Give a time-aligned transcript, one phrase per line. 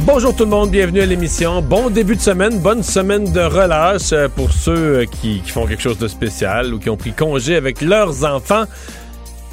[0.00, 1.62] Bonjour tout le monde, bienvenue à l'émission.
[1.62, 5.66] Bon début de semaine, bonne semaine de relâche euh, pour ceux euh, qui, qui font
[5.66, 8.64] quelque chose de spécial ou qui ont pris congé avec leurs enfants.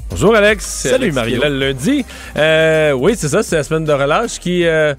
[0.09, 0.65] Bonjour Alex.
[0.65, 2.05] Salut, est là le lundi.
[2.37, 4.93] Euh, oui, c'est ça, c'est la semaine de relâche qui euh,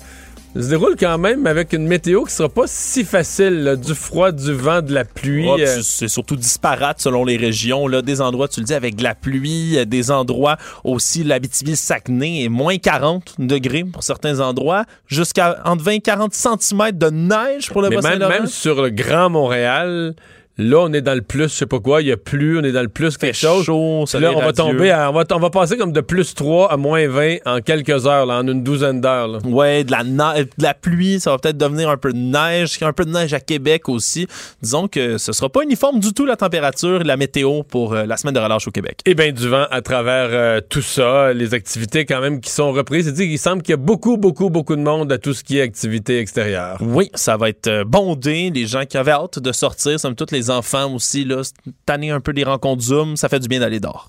[0.63, 3.65] se déroule quand même avec une météo qui sera pas si facile.
[3.65, 3.77] là.
[3.77, 5.49] Du froid, du vent, de la pluie.
[5.49, 7.89] Ouais, puis euh, c'est- surtout disparate selon les régions.
[7.89, 12.45] Là, des endroits, tu le dis, avec de la pluie, euh, des endroits aussi, l'Abitibi-Saguenay
[12.45, 17.71] est moins 40 degrés pour certains endroits, jusqu'à entre 20 et 40 cm de neige
[17.71, 20.15] pour le même, même sur le Grand Montréal,
[20.59, 22.63] là, on est dans le plus, je sais pas quoi, il y a plus, on
[22.63, 23.65] est dans le plus quelque chose.
[23.65, 26.35] chaud, Puis là, on va tomber, à- on, va, on va passer comme de plus
[26.35, 29.29] 3 à moins 20 en quelques heures, là, en une douzaine d'heures.
[29.29, 29.39] là.
[29.45, 32.93] Ouais, de la, de la pluie, ça va peut-être devenir un peu de neige, un
[32.93, 34.27] peu de neige à Québec aussi.
[34.63, 38.05] Disons que ce sera pas uniforme du tout la température et la météo pour euh,
[38.07, 38.99] la semaine de relâche au Québec.
[39.07, 42.73] Et bien du vent à travers euh, tout ça, les activités quand même qui sont
[42.73, 43.05] reprises.
[43.07, 45.59] C'est-à-dire qu'il semble qu'il y a beaucoup, beaucoup, beaucoup de monde à tout ce qui
[45.59, 46.77] est activité extérieure.
[46.81, 48.51] Oui, ça va être euh, bondé.
[48.55, 51.43] Les gens qui avaient hâte de sortir, somme toute les enfants aussi, là,
[51.87, 54.09] tanner un peu des rencontres Zoom, ça fait du bien d'aller dehors.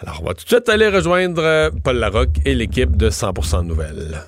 [0.00, 3.66] Alors, on va tout de suite aller rejoindre euh, Paul Larocque et l'équipe de 100%
[3.66, 4.22] Nouvelles.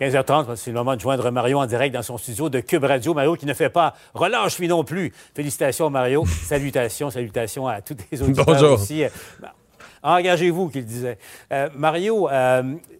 [0.00, 3.14] 15h30, c'est le moment de joindre Mario en direct dans son studio de Cube Radio.
[3.14, 5.12] Mario qui ne fait pas relâche lui non plus.
[5.34, 6.26] Félicitations Mario.
[6.44, 8.72] salutations, salutations à tous les auditeurs Bonjour.
[8.72, 9.04] aussi.
[10.06, 11.18] Engagez-vous, qu'il disait.
[11.52, 12.28] Euh, Mario,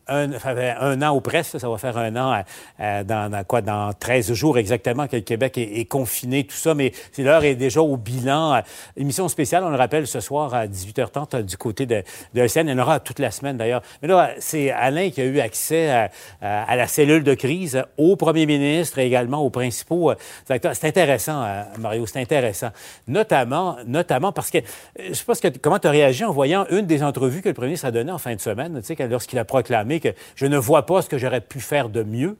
[0.08, 0.32] euh,
[0.80, 2.42] un, an ou presque, ça va faire un an,
[2.80, 6.92] euh, dans, quoi, dans 13 jours exactement que le Québec est, confiné, tout ça, mais
[7.18, 8.62] l'heure est déjà au bilan.
[8.96, 12.02] Émission spéciale, on le rappelle, ce soir à 18h30 euh, du côté de,
[12.34, 12.68] de LCN.
[12.68, 13.82] Il y en aura toute la semaine d'ailleurs.
[14.02, 16.08] Mais là, c'est Alain qui a eu accès
[16.40, 20.12] à, la cellule de crise, au premier ministre également aux principaux
[20.48, 20.74] acteurs.
[20.74, 21.44] C'est intéressant,
[21.78, 22.70] Mario, c'est intéressant.
[23.08, 24.58] Notamment, notamment parce que,
[24.98, 27.48] je sais pas ce que, comment tu as réagi en voyant une des entrevues que
[27.48, 28.80] le premier ministre a données en fin de semaine,
[29.10, 32.36] lorsqu'il a proclamé que je ne vois pas ce que j'aurais pu faire de mieux.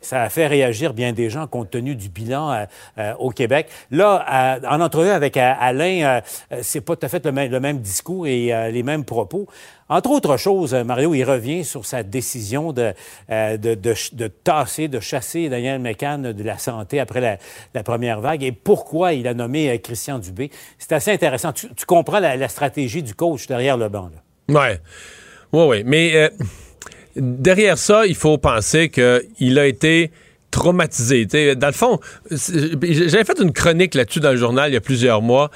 [0.00, 2.64] Ça a fait réagir bien des gens compte tenu du bilan euh,
[2.98, 3.68] euh, au Québec.
[3.90, 7.50] Là, euh, en entrevue avec euh, Alain, euh, c'est pas tout à fait le même,
[7.50, 9.46] le même discours et les mêmes propos.
[9.88, 12.94] Entre autres choses, Mario, il revient sur sa décision de,
[13.28, 17.38] de, de, de tasser, de chasser Daniel McCann de la santé après la,
[17.74, 20.50] la première vague et pourquoi il a nommé Christian Dubé.
[20.78, 21.52] C'est assez intéressant.
[21.52, 24.10] Tu, tu comprends la, la stratégie du coach derrière le banc.
[24.48, 24.60] Là?
[24.60, 24.80] Ouais.
[25.52, 25.82] Ouais, ouais.
[25.84, 26.30] Mais
[27.16, 30.10] derrière ça, il faut penser qu'il a été
[30.50, 31.26] traumatisé.
[31.26, 32.00] T'sais, dans le fond,
[32.30, 35.50] j'avais fait une chronique là-dessus dans le journal il y a plusieurs mois.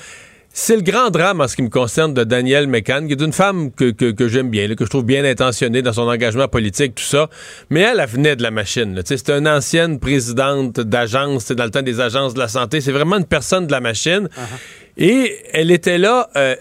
[0.56, 3.32] C'est le grand drame en ce qui me concerne de Danielle McCann, qui est une
[3.32, 6.46] femme que, que, que j'aime bien, là, que je trouve bien intentionnée dans son engagement
[6.46, 7.28] politique, tout ça.
[7.70, 9.00] Mais elle, elle venait de la machine.
[9.04, 12.80] C'était une ancienne présidente d'agence, dans le temps des agences de la santé.
[12.80, 14.28] C'est vraiment une personne de la machine.
[14.96, 16.54] Et elle était là euh,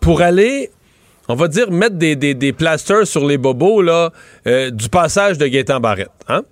[0.00, 0.70] pour aller
[1.32, 5.80] on va dire, mettre des, des, plasters sur les bobos euh, du passage de Gaétan
[5.80, 6.10] Barrette.
[6.28, 6.42] Hein?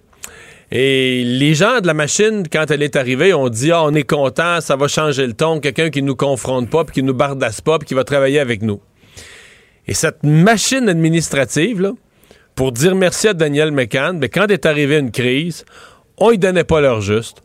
[0.72, 4.08] Et les gens de la machine, quand elle est arrivée, ont dit Ah, on est
[4.08, 7.60] content, ça va changer le ton, quelqu'un qui nous confronte pas, puis qui nous bardasse
[7.60, 8.80] pas, puis qui va travailler avec nous.
[9.86, 11.92] Et cette machine administrative,
[12.54, 15.64] pour dire merci à Daniel McCann, ben, quand est arrivée une crise,
[16.16, 17.42] on lui donnait pas l'heure juste,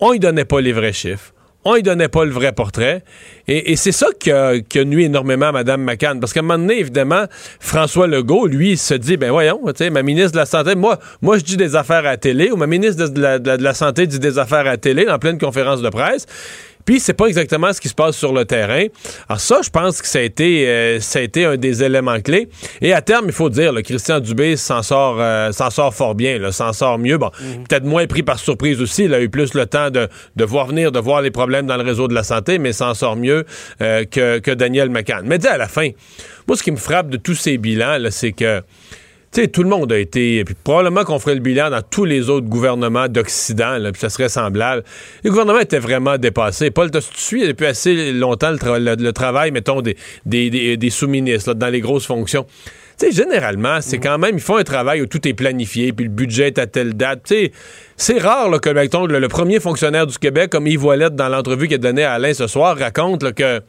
[0.00, 1.34] on lui donnait pas les vrais chiffres,
[1.68, 3.02] on lui donnait pas le vrai portrait.
[3.46, 6.20] Et, c'est ça qui nuit énormément à Mme McCann.
[6.20, 7.24] Parce qu'à un moment donné, évidemment,
[7.60, 9.60] François Legault, lui, se dit, ben voyons,
[9.90, 12.66] ma ministre de la Santé, moi, moi, je dis des affaires à télé, ou ma
[12.66, 16.26] ministre de la Santé dit des affaires à la télé, en pleine conférence de presse.
[16.88, 18.86] Puis c'est pas exactement ce qui se passe sur le terrain.
[19.28, 22.18] Alors ça, je pense que ça a été, euh, ça a été un des éléments
[22.18, 22.48] clés.
[22.80, 26.14] Et à terme, il faut dire, le Christian Dubé s'en sort, euh, s'en sort fort
[26.14, 27.18] bien, s'en sort mieux.
[27.18, 27.30] Bon,
[27.68, 29.04] peut-être moins pris par surprise aussi.
[29.04, 31.76] Il a eu plus le temps de, de voir venir, de voir les problèmes dans
[31.76, 33.44] le réseau de la santé, mais s'en sort mieux
[33.82, 35.26] euh, que, que Daniel McCann.
[35.26, 35.90] Mais dis à la fin,
[36.46, 38.62] moi, ce qui me frappe de tous ces bilans, c'est que
[39.30, 42.04] tu sais, tout le monde a été, puis probablement qu'on ferait le bilan dans tous
[42.06, 44.84] les autres gouvernements d'Occident, puis ça serait semblable.
[45.22, 46.70] Les gouvernements étaient vraiment dépassés.
[46.70, 47.46] Paul, tu suis?
[47.46, 51.68] Depuis assez longtemps le, tra- le- le travail, mettons, des, des, des- des sous-ministres dans
[51.68, 52.46] les grosses fonctions.
[52.98, 56.06] Tu sais, généralement, c'est quand même, ils font un travail où tout est planifié, puis
[56.06, 57.20] le budget est à telle date.
[57.28, 57.52] Tu sais,
[57.96, 61.68] c'est rare là, que, mettons, le, le premier fonctionnaire du Québec, comme Yves dans l'entrevue
[61.68, 63.60] qu'il a donnée à Alain ce soir, raconte là, que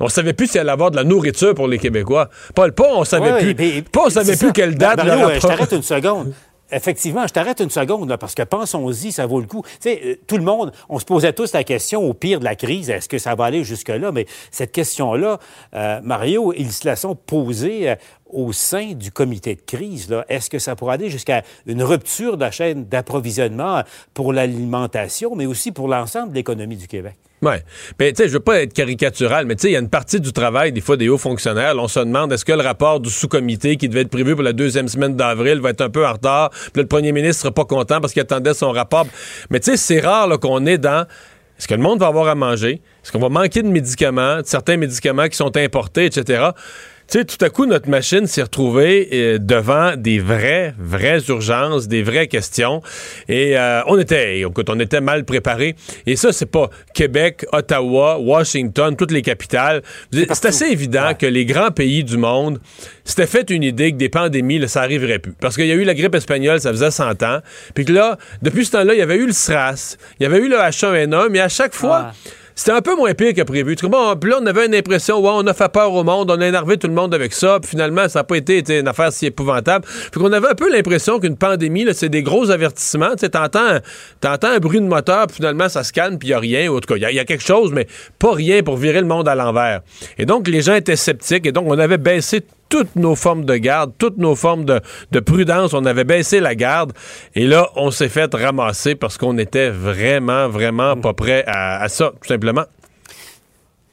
[0.00, 2.28] on savait plus s'il allait avoir de la nourriture pour les Québécois.
[2.54, 3.54] Paul, pas on savait Ouais, plus.
[3.58, 4.52] mais- pas on savait plus ça.
[4.52, 4.96] quelle date.
[5.04, 6.32] Mario, euh, je t'arrête une seconde.
[6.72, 9.62] Effectivement, je t'arrête une seconde, là, parce que pensons-y, ça vaut le coup.
[9.64, 12.44] Tu sais, euh, tout le monde, on se posait tous la question au pire de
[12.44, 14.12] la crise, est-ce que ça va aller jusque-là?
[14.12, 15.40] Mais cette question-là,
[15.74, 17.96] euh, Mario, ils se la sont posée euh,
[18.32, 20.16] au sein du comité de crise.
[20.28, 23.82] Est-ce que ça pourrait aller jusqu'à une rupture de la chaîne d'approvisionnement
[24.14, 27.16] pour l'alimentation, mais aussi pour l'ensemble de l'économie du Québec?
[27.42, 27.64] Ouais.
[27.98, 29.88] Mais tu sais, je veux pas être caricatural, mais tu sais, il y a une
[29.88, 31.74] partie du travail, des fois, des hauts fonctionnaires.
[31.74, 34.44] là, on se demande est-ce que le rapport du sous-comité qui devait être prévu pour
[34.44, 36.50] la deuxième semaine d'avril va être un peu en retard.
[36.50, 39.06] Puis le premier ministre sera pas content parce qu'il attendait son rapport.
[39.48, 41.06] Mais tu sais, c'est rare qu'on est dans.
[41.58, 42.80] Est-ce que le monde va avoir à manger?
[43.02, 46.50] Est-ce qu'on va manquer de médicaments, de certains médicaments qui sont importés, etc.?
[47.10, 51.88] Tu sais, tout à coup, notre machine s'est retrouvée euh, devant des vraies, vraies urgences,
[51.88, 52.82] des vraies questions.
[53.28, 55.74] Et euh, on était, écoute, on était mal préparés.
[56.06, 59.82] Et ça, c'est pas Québec, Ottawa, Washington, toutes les capitales.
[60.12, 62.60] C'est assez évident que les grands pays du monde
[63.04, 65.32] s'étaient fait une idée que des pandémies, là, ça arriverait plus.
[65.32, 67.40] Parce qu'il y a eu la grippe espagnole, ça faisait 100 ans.
[67.74, 70.38] Puis que là, depuis ce temps-là, il y avait eu le SRAS, il y avait
[70.38, 72.12] eu le H1N1, mais à chaque fois...
[72.60, 73.74] C'était un peu moins pire que prévu.
[73.74, 76.88] Là, on avait une impression, on a fait peur au monde, on a énervé tout
[76.88, 79.86] le monde avec ça, puis finalement, ça n'a pas été, une affaire si épouvantable.
[80.12, 83.16] Puis qu'on avait un peu l'impression qu'une pandémie, c'est des gros avertissements.
[83.18, 83.78] Tu t'entends,
[84.22, 86.70] un bruit de moteur, puis finalement, ça se calme, puis il n'y a rien.
[86.70, 87.86] En tout cas, il y y, a quelque chose, mais
[88.18, 89.80] pas rien pour virer le monde à l'envers.
[90.18, 93.56] Et donc, les gens étaient sceptiques, et donc, on avait baissé toutes nos formes de
[93.56, 94.80] garde, toutes nos formes de,
[95.10, 95.74] de prudence.
[95.74, 96.92] On avait baissé la garde.
[97.34, 102.12] Et là, on s'est fait ramasser parce qu'on était vraiment, vraiment pas prêt à, ça,
[102.20, 102.64] tout simplement.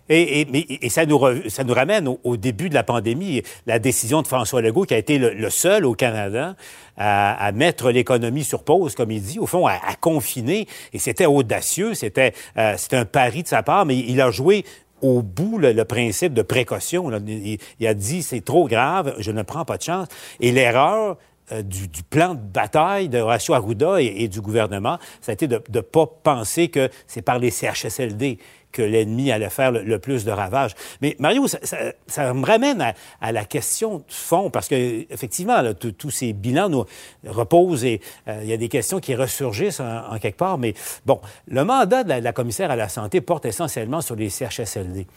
[0.10, 4.94] Et, ça, nous ramène au, début de la pandémie, la décision de François Legault, qui
[4.94, 6.56] a été le, seul au Canada
[6.96, 10.66] à, mettre l'économie sur pause, comme il dit, au fond, à, confiner.
[10.94, 14.64] Et c'était audacieux, euh, c'était un pari de sa part, mais il a joué
[15.02, 17.12] au bout le, principe de précaution.
[17.26, 20.08] Il, il a dit, c'est trop grave, je ne prends pas de chance.
[20.40, 21.18] Et l'erreur
[21.64, 25.48] du, du plan de bataille de Horacio Arruda et, et du gouvernement, ça a été
[25.48, 28.38] de ne pas penser que c'est par les CHSLD
[28.74, 30.74] que l'ennemi allait faire le, plus de ravages.
[31.02, 34.76] Mais Mario, ça, ça- ça me ramène à, à la question de fond, parce que
[35.12, 35.56] effectivement,
[35.98, 36.86] tous ces bilans nous
[37.26, 40.58] reposent et euh, il y a des questions qui ressurgissent en, en quelque part.
[40.58, 40.74] Mais
[41.06, 44.30] bon, le mandat de la, de la commissaire à la santé porte essentiellement sur les
[44.30, 45.08] CHSLD.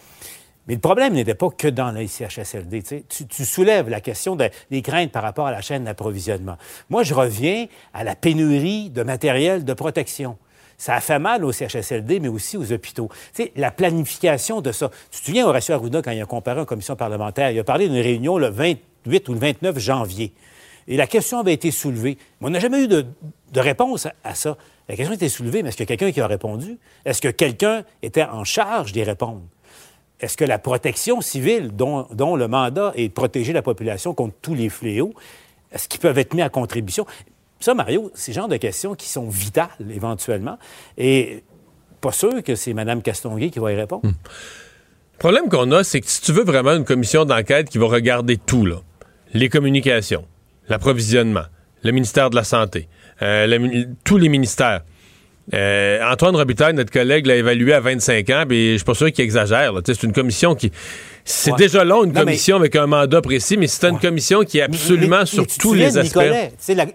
[0.67, 2.83] Mais le problème n'était pas que dans les CHSLD.
[3.29, 6.57] tu soulèves la question de- des craintes par rapport à la chaîne d'approvisionnement.
[6.91, 10.37] Moi, je reviens à la pénurie de matériel de protection.
[10.79, 13.11] Ça a fait mal aux CHSLD, mais aussi aux hôpitaux.
[13.35, 14.91] Tu la planification de ça.
[15.11, 17.87] Tu te souviens, Horacio Arruda, quand il a comparé en commission parlementaire, il a parlé
[17.87, 20.33] d'une réunion le 28 ou le 29 janvier.
[20.89, 22.17] Et la question avait été soulevée.
[22.41, 23.05] Mais on n'a jamais eu de,
[23.57, 24.57] réponse à, ça.
[24.89, 26.79] La question a été soulevée, mais est-ce a quelqu'un qui a répondu?
[27.05, 29.43] Est-ce que quelqu'un était en charge d'y répondre?
[30.21, 32.07] Est-ce que la protection civile, dont,
[32.37, 35.15] le mandat est de protéger la population contre tous les fléaux,
[35.73, 37.07] est-ce qu'ils peuvent être mis à contribution?
[37.59, 40.59] Ça, Mario, c'est le genre de questions qui sont vitales, éventuellement.
[40.99, 41.43] Et
[42.01, 44.03] pas sûr que c'est Mme Castonguay qui va y répondre.
[44.05, 47.87] Le problème qu'on a, c'est que si tu veux vraiment une commission d'enquête qui va
[47.87, 48.67] regarder tout,
[49.35, 50.25] les communications,
[50.69, 51.45] l'approvisionnement,
[51.83, 52.89] le ministère de la Santé,
[53.23, 54.83] euh, tous les ministères.
[55.55, 59.11] Euh, Antoine Robitaille, notre collègue, l'a évalué à 25 ans, mais je suis pas sûr
[59.13, 59.73] qu'il exagère.
[59.85, 60.71] C'est une commission qui...
[61.25, 61.59] C'est Ouais.
[61.59, 64.59] déjà long, une Non, mais- commission avec un mandat précis, mais c'est une commission qui
[64.59, 66.17] est absolument Mais- mais- sur tous les aspects.
[66.17, 66.87] Nicolet, la,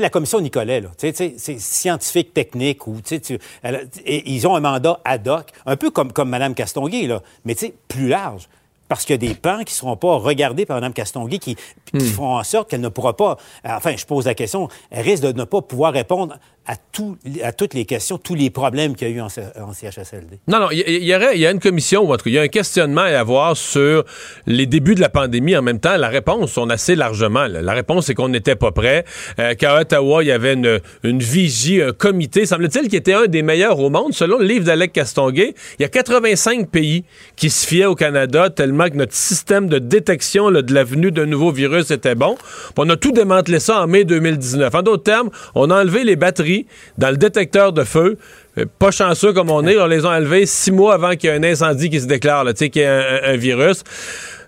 [0.00, 3.20] la commission Nicolet, là, c'est scientifique, technique, ou, tu
[3.62, 7.22] elle et ils ont un mandat ad hoc, un peu comme, comme Mme Castonguay, là,
[7.44, 7.56] mais
[7.88, 8.48] plus large.
[8.88, 11.56] Parce qu'il y a des pans qui ne seront pas regardés par Mme Castonguay qui,
[11.92, 13.36] qui font en sorte qu'elle ne pourra pas.
[13.62, 17.52] Enfin, je pose la question, elle risque de ne pas pouvoir répondre à, tout, à
[17.52, 20.38] toutes les questions, tous les problèmes qu'il y a eu en, CHSLD.
[20.48, 21.12] Non, non, il y, y
[21.46, 24.04] a une commission, ou en il y a un questionnement à avoir sur
[24.46, 25.56] les débuts de la pandémie.
[25.56, 27.46] En même temps, la réponse, on a assez largement.
[27.46, 29.04] La réponse, c'est qu'on n'était pas prêt.
[29.38, 33.26] Euh, Qu'à Ottawa, il y avait une, une vigie, un comité, semble-t-il, qui était un
[33.26, 34.12] des meilleurs au monde.
[34.12, 37.04] Selon le livre d'Alec Castonguay, il y a 85 pays
[37.36, 41.12] qui se fiaient au Canada tellement que notre système de détection là, de la venue
[41.12, 42.36] d'un nouveau virus était bon.
[42.76, 44.74] On a tout démantelé ça en mai 2019.
[44.74, 46.57] En d'autres termes, on a enlevé les batteries
[46.96, 48.18] dans le détecteur de feu.
[48.56, 51.32] Euh, Pas chanceux comme on est, on les a enlevés six mois avant qu'il y
[51.32, 53.82] ait un incendie qui se déclare, tu sais, qu'il y ait un, virus.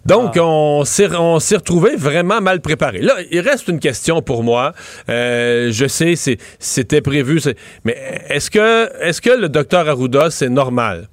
[0.06, 3.00] Donc, on s'est on s'est retrouvé vraiment mal préparé.
[3.00, 4.72] Là, il reste une question pour moi.
[5.10, 6.14] Euh, je sais,
[6.58, 7.40] c'était prévu,
[7.84, 7.96] mais
[8.28, 11.08] est-ce que, est-ce que le docteur Arruda, c'est normal?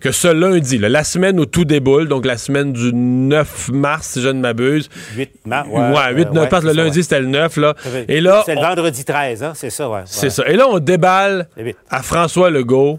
[0.00, 4.08] Que ce lundi, là, la semaine où tout déboule, donc la semaine du 9 mars,
[4.08, 5.68] si je ne m'abuse, 8 mars.
[5.70, 7.74] ouais, 8, 9 mars, le lundi, c'était le 9, là.
[8.08, 9.52] Et là, C'est le vendredi 13, hein?
[9.54, 10.02] C'est ça, ouais.
[10.06, 10.46] c'est ça.
[10.46, 11.48] Et là, on déballe
[11.90, 12.98] à François Legault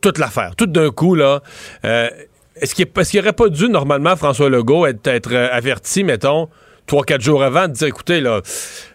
[0.00, 1.40] toute l'affaire, tout d'un coup, là.
[1.84, 2.08] Euh,
[2.60, 6.48] est-ce qu'il n'aurait pas dû, normalement, François Legault, être, être, euh, averti, mettons,
[6.86, 8.40] trois, quatre jours avant, de dire, écoutez, là,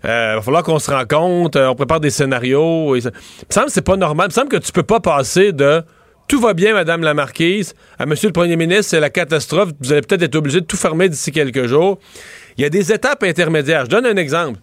[0.05, 2.95] euh, va falloir qu'on se rencontre, euh, on prépare des scénarios.
[2.95, 3.11] Et ça.
[3.13, 4.27] Il me semble que c'est pas normal.
[4.27, 5.81] Il me semble que tu peux pas passer de
[6.27, 9.91] tout va bien, Madame la Marquise, à Monsieur le Premier ministre, c'est la catastrophe, vous
[9.91, 11.99] allez peut-être être obligé de tout fermer d'ici quelques jours.
[12.57, 13.85] Il y a des étapes intermédiaires.
[13.85, 14.59] Je donne un exemple.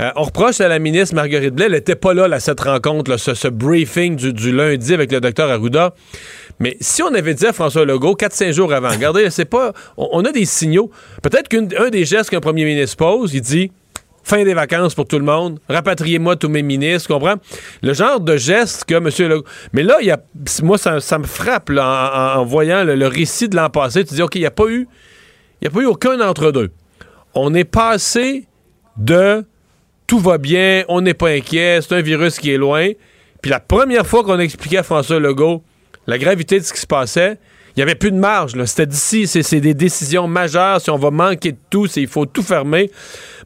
[0.00, 3.16] Euh, on reproche à la ministre Marguerite Blais, elle n'était pas là, là, cette rencontre,
[3.16, 5.94] ce, briefing du, lundi avec le docteur Arruda.
[6.58, 9.72] Mais si on avait dit à François Legault 4-5 jours avant, regardez, c'est pas.
[9.96, 10.90] On a des signaux.
[11.22, 13.70] Peut-être qu'un des gestes qu'un premier ministre pose, il dit
[14.24, 17.36] fin des vacances pour tout le monde, rapatriez-moi tous mes ministres, comprends?
[17.82, 19.08] Le genre de geste que M.
[19.28, 19.44] Legault.
[19.72, 19.98] Mais là,
[20.62, 24.04] moi, ça, me frappe en, voyant le, récit de l'an passé.
[24.04, 24.88] Tu dis, OK, il n'y a pas eu.
[25.60, 26.72] Il n'y a pas eu aucun entre deux.
[27.34, 28.46] On est passé
[28.96, 29.44] de
[30.06, 32.90] tout va bien, on n'est pas inquiet, c'est un virus qui est loin.
[33.42, 35.62] Puis la première fois qu'on a expliqué à François Legault
[36.06, 37.38] la gravité de ce qui se passait,
[37.76, 38.54] il n'y avait plus de marge.
[38.54, 38.66] là.
[38.66, 40.80] C'était d'ici, c'est des décisions majeures.
[40.80, 42.90] Si on va manquer de tout, il faut tout fermer.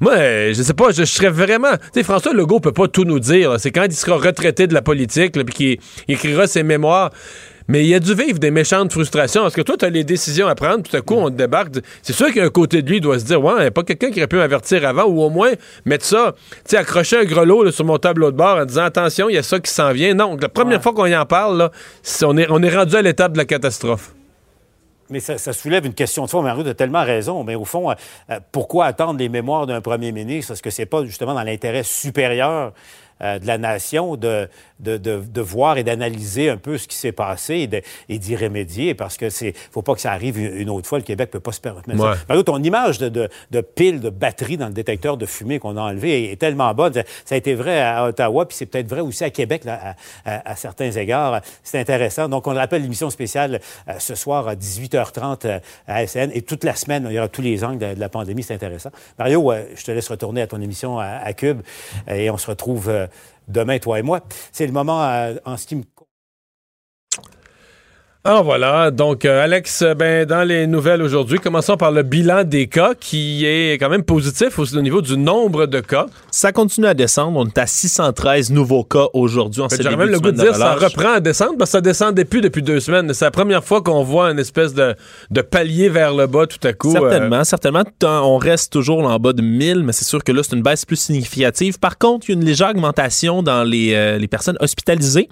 [0.01, 1.73] Moi, euh, je sais pas, je, je serais vraiment.
[1.73, 3.59] Tu sais, François Legault peut pas tout nous dire.
[3.59, 7.11] C'est quand il sera retraité de la politique, puis qu'il il écrira ses mémoires.
[7.71, 9.43] Mais il a dû vivre des méchantes frustrations.
[9.43, 11.75] Parce que toi, tu as les décisions à prendre, tout à coup, on te débarque?
[12.03, 14.11] C'est sûr qu'un côté de lui doit se dire Ouais, il n'y a pas quelqu'un
[14.11, 15.53] qui aurait pu m'avertir avant, ou au moins
[15.85, 18.85] mettre ça, tu sais, accrocher un grelot là, sur mon tableau de bord en disant
[18.85, 20.15] Attention, il y a ça qui s'en vient.
[20.15, 21.71] Non, la première fois qu'on y en parle, là,
[22.23, 24.13] on, est, on est rendu à l'étape de la catastrophe.
[25.11, 26.43] Mais ça, soulève une question de fond.
[26.43, 27.45] Mario a tellement raison.
[27.45, 27.95] Mais au fond, euh,
[28.31, 30.53] euh, pourquoi attendre les mémoires d'un premier ministre?
[30.53, 32.73] Est-ce que c'est pas justement dans l'intérêt supérieur
[33.21, 34.49] de la nation de,
[34.81, 37.69] de, de, de voir et d'analyser un peu ce qui s'est passé
[38.09, 38.95] et d'y remédier?
[38.95, 40.99] Parce que c'est faut pas que ça arrive une, autre fois.
[40.99, 41.97] Le Québec peut pas se permettre Ouais.
[42.15, 42.19] ça.
[42.29, 45.77] Mario, ton image de, de, de pile de batterie dans le détecteur de fumée qu'on
[45.77, 46.93] a enlevé est, est tellement bonne.
[46.95, 47.03] Ça,
[47.35, 49.95] a été vrai à Ottawa, puis c'est peut-être vrai aussi à Québec là,
[50.25, 51.41] à, à- à certains égards.
[51.63, 52.29] C'est intéressant.
[52.29, 56.43] Donc, on le rappelle, l'émission spéciale euh, ce soir à 18h30 euh, à SN et
[56.43, 58.43] toute la semaine, il y aura tous les angles de, de la pandémie.
[58.43, 58.91] C'est intéressant.
[59.19, 61.61] Mario, euh, je te laisse retourner à ton émission à, à Cube
[62.09, 63.07] euh, et on se retrouve euh,
[63.49, 64.21] demain, toi et moi.
[64.53, 65.85] C'est le moment euh, en ce qui me
[68.25, 72.43] Alors voilà, donc euh, Alex, euh, ben, dans les nouvelles aujourd'hui, commençons par le bilan
[72.45, 76.07] des cas qui est quand même positif aussi au niveau du nombre de cas.
[76.31, 77.39] Ça continue à descendre.
[77.39, 79.63] On est à 613 nouveaux cas aujourd'hui.
[79.63, 80.95] en J'aurais début même le goût de dire ça relâche.
[80.97, 83.15] reprend à descendre parce que ça descendait plus depuis deux semaines.
[83.15, 84.95] C'est la première fois qu'on voit une espèce de,
[85.31, 86.91] de palier vers le bas tout à coup.
[86.97, 87.85] euh, Certainement, certainement.
[88.03, 90.85] On reste toujours en bas de 1000, mais c'est sûr que là, c'est une baisse
[90.85, 91.79] plus significative.
[91.79, 95.29] Par contre, il y a une légère augmentation dans les, euh, les personnes hospitalisées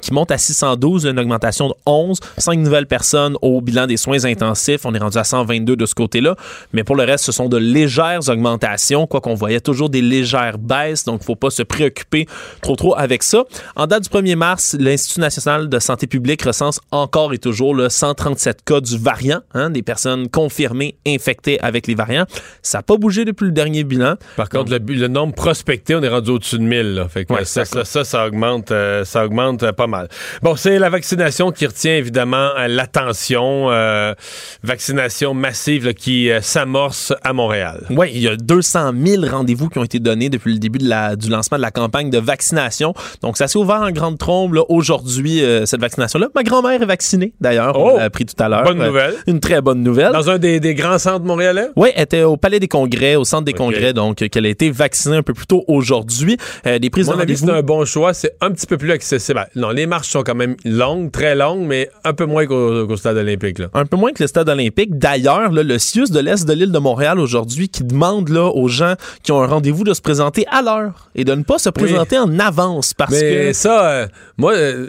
[0.00, 2.19] qui monte à 612, une augmentation de 11.
[2.38, 4.80] 5 nouvelles personnes au bilan des soins intensifs.
[4.84, 6.36] On est rendu à 122 de ce côté-là.
[6.72, 10.58] Mais pour le reste, ce sont de légères augmentations, quoi qu'on voyait toujours des légères
[10.58, 11.04] baisses.
[11.04, 12.26] Donc, il ne faut pas se préoccuper
[12.62, 13.44] trop, trop avec ça.
[13.76, 17.88] En date du 1er mars, l'Institut national de santé publique recense encore et toujours le
[17.88, 22.26] 137 cas du variant, hein, des personnes confirmées infectées avec les variants.
[22.62, 24.14] Ça n'a pas bougé depuis le dernier bilan.
[24.36, 26.94] Par contre, le, nombre prospecté, on est rendu au-dessus de 1000.
[26.94, 27.08] là.
[27.08, 30.08] Fait que Ouais, ça, ça- ça, ça, ça augmente, euh, ça augmente euh, pas mal.
[30.42, 33.70] Bon, c'est la vaccination qui retient évidemment euh, l'attention.
[33.70, 34.14] euh,
[34.62, 37.86] vaccination massive là, qui euh, s'amorce à Montréal.
[37.90, 40.88] Oui, il y a 200 000 rendez-vous qui ont été donnés depuis le début de
[40.88, 42.94] la- du lancement de la campagne de vaccination.
[43.22, 46.28] Donc, ça s'est ouvert en grande trombe là, aujourd'hui, euh, cette vaccination-là.
[46.34, 47.74] Ma grand-mère est vaccinée, d'ailleurs.
[47.78, 47.90] Oh!
[47.94, 48.64] On l'a appris tout à l'heure.
[48.64, 49.14] Bonne nouvelle.
[49.26, 50.12] une très bonne nouvelle.
[50.12, 51.68] Dans un des, des grands centres montréalais?
[51.76, 53.52] Oui, elle était au Palais des Congrès, au centre des.
[53.52, 56.36] Congrès, donc qu'elle a été vaccinée un peu plus tôt aujourd'hui.
[56.64, 57.46] Des prises de mon avis, rendez-vous.
[57.46, 58.14] c'est un bon choix.
[58.14, 59.40] C'est un petit peu plus accessible.
[59.54, 62.96] Ben, Non, les marches sont quand même longues, très longues, mais un peu moins qu'au
[62.96, 63.58] stade olympique.
[63.58, 63.68] Là.
[63.74, 64.98] un peu moins que le stade olympique.
[64.98, 68.94] D'ailleurs, le CIUS de l'Est de l'île de Montréal aujourd'hui qui demande là, aux gens
[69.22, 72.18] qui ont un rendez-vous de se présenter à l'heure et de ne pas se présenter
[72.18, 74.88] en avance parce Mais que ça, euh, moi, euh,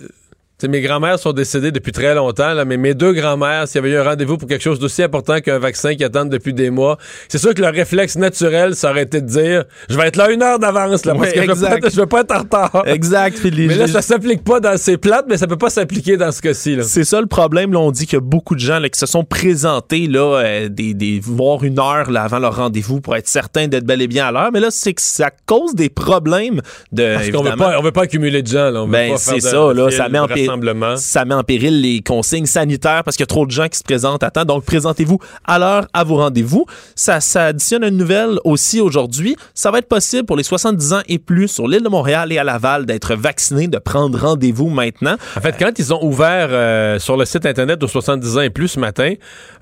[0.68, 3.92] mes grands-mères sont décédées depuis très longtemps, là, mais mes deux grands-mères, s'il y avait
[3.96, 6.98] eu un rendez-vous pour quelque chose d'aussi important qu'un vaccin qui attendent depuis des mois,
[7.30, 10.32] c'est sûr que le réflexe naturel, ça aurait été de dire je vais être là
[10.32, 12.84] une heure d'avance, là, parce que je veux, pas, je veux pas être en retard.
[12.86, 13.44] Exact.
[13.44, 16.32] les- Mais là, ça s'applique pas dans ces plates, mais ça peut pas s'appliquer dans
[16.32, 16.76] ce cas-ci.
[16.76, 16.84] là.
[16.84, 17.74] C'est ça le problème.
[17.74, 20.40] Là, on dit qu'il y a beaucoup de gens là, qui se sont présentés là,
[20.44, 24.02] euh, des, des, voire une heure là, avant leur rendez-vous pour être certain d'être bel
[24.02, 24.50] et bien à l'heure.
[24.54, 27.16] Mais là, c'est que ça cause des problèmes de.
[27.16, 28.70] Parce qu'on veut pas, on veut pas accumuler de gens.
[28.70, 28.82] Là.
[28.82, 30.51] On veut Ben, c'est ça, là, ça met en péril.
[30.98, 33.78] Ça met en péril les consignes sanitaires parce qu'il y a trop de gens qui
[33.78, 34.46] se présentent à temps.
[34.46, 36.66] Donc, présentez-vous à l'heure à vos rendez-vous.
[36.96, 39.36] Ça, ça additionne une nouvelle aussi aujourd'hui.
[39.54, 42.38] Ça va être possible pour les 70 ans et plus sur l'île de Montréal et
[42.38, 45.16] à Laval d'être vaccinés, de prendre rendez-vous maintenant.
[45.36, 48.50] En fait, quand ils ont ouvert euh, sur le site Internet aux 70 ans et
[48.50, 49.14] plus ce matin,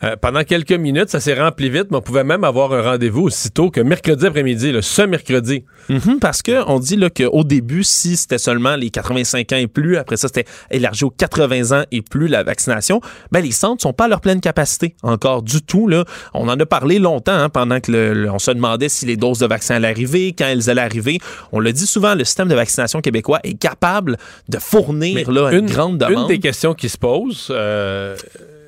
[0.04, 3.24] euh, pendant quelques minutes, ça s'est rempli vite, mais on pouvait même avoir un rendez-vous
[3.24, 5.64] aussitôt que mercredi après-midi, le ce mercredi.
[5.90, 9.68] Mhm, parce que on dit là, qu'au début, si c'était seulement les 85 ans et
[9.68, 10.46] plus, après ça, c'était
[10.80, 14.22] élargi aux 80 ans et plus la vaccination, ben, les centres sont pas à leur
[14.22, 15.88] pleine capacité encore du tout.
[15.88, 16.06] Là.
[16.34, 19.40] On en a parlé longtemps hein, pendant que le, on se demandait si les doses
[19.40, 21.20] de vaccin allaient arriver, quand elles allaient arriver.
[21.52, 24.18] On le dit souvent, le système de vaccination québécois est capable
[24.48, 26.24] de fournir là, une, grande demande.
[26.24, 28.16] Une des questions qui se posent, euh,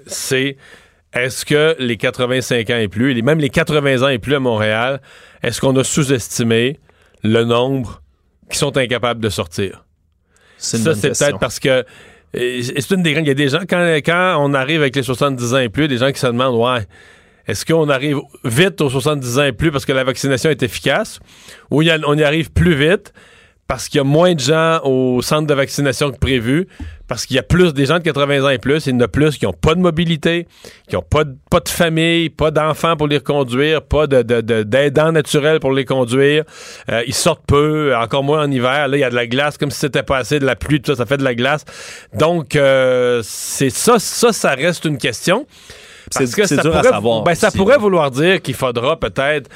[0.06, 0.58] c'est
[1.14, 4.40] est-ce que les 85 ans et plus, et même les 80 ans et plus à
[4.40, 5.02] Montréal,
[5.44, 6.80] est-ce qu'on a sous-estimé
[7.24, 8.02] le nombre
[8.50, 9.86] qui sont incapables de sortir?
[10.62, 11.84] Ça, c'est peut-être parce que
[12.34, 13.26] c'est une des grandes.
[13.26, 15.88] Il y a des gens, quand, quand on arrive avec les 70 ans et plus,
[15.88, 16.86] des gens qui se demandent, ouais,
[17.48, 21.20] est-ce qu'on arrive vite aux 70 ans et plus parce que la vaccination est efficace
[21.70, 23.14] ou on y arrive plus vite
[23.68, 26.68] parce qu'il y a moins de gens au centre de vaccination que prévu,
[27.08, 29.00] parce qu'il y a plus des gens de 80 ans et plus, il y en
[29.02, 30.48] a plus qui n'ont pas de mobilité,
[30.88, 35.12] qui n'ont pas de, pas de famille, pas d'enfants pour les reconduire, pas d'aidants de,
[35.12, 36.44] naturels pour les conduire.
[36.90, 38.88] Euh, ils sortent peu, encore moins en hiver.
[38.88, 40.92] Là, il y a de la glace, comme si c'était passé de la pluie, tout
[40.92, 41.66] ça, ça fait de la glace.
[42.14, 45.46] Donc, euh, c'est ça, ça, ça reste une question.
[46.14, 49.50] Parce que ça, pourrait, savoir ben, ça pourrait vouloir dire qu'il faudra peut-être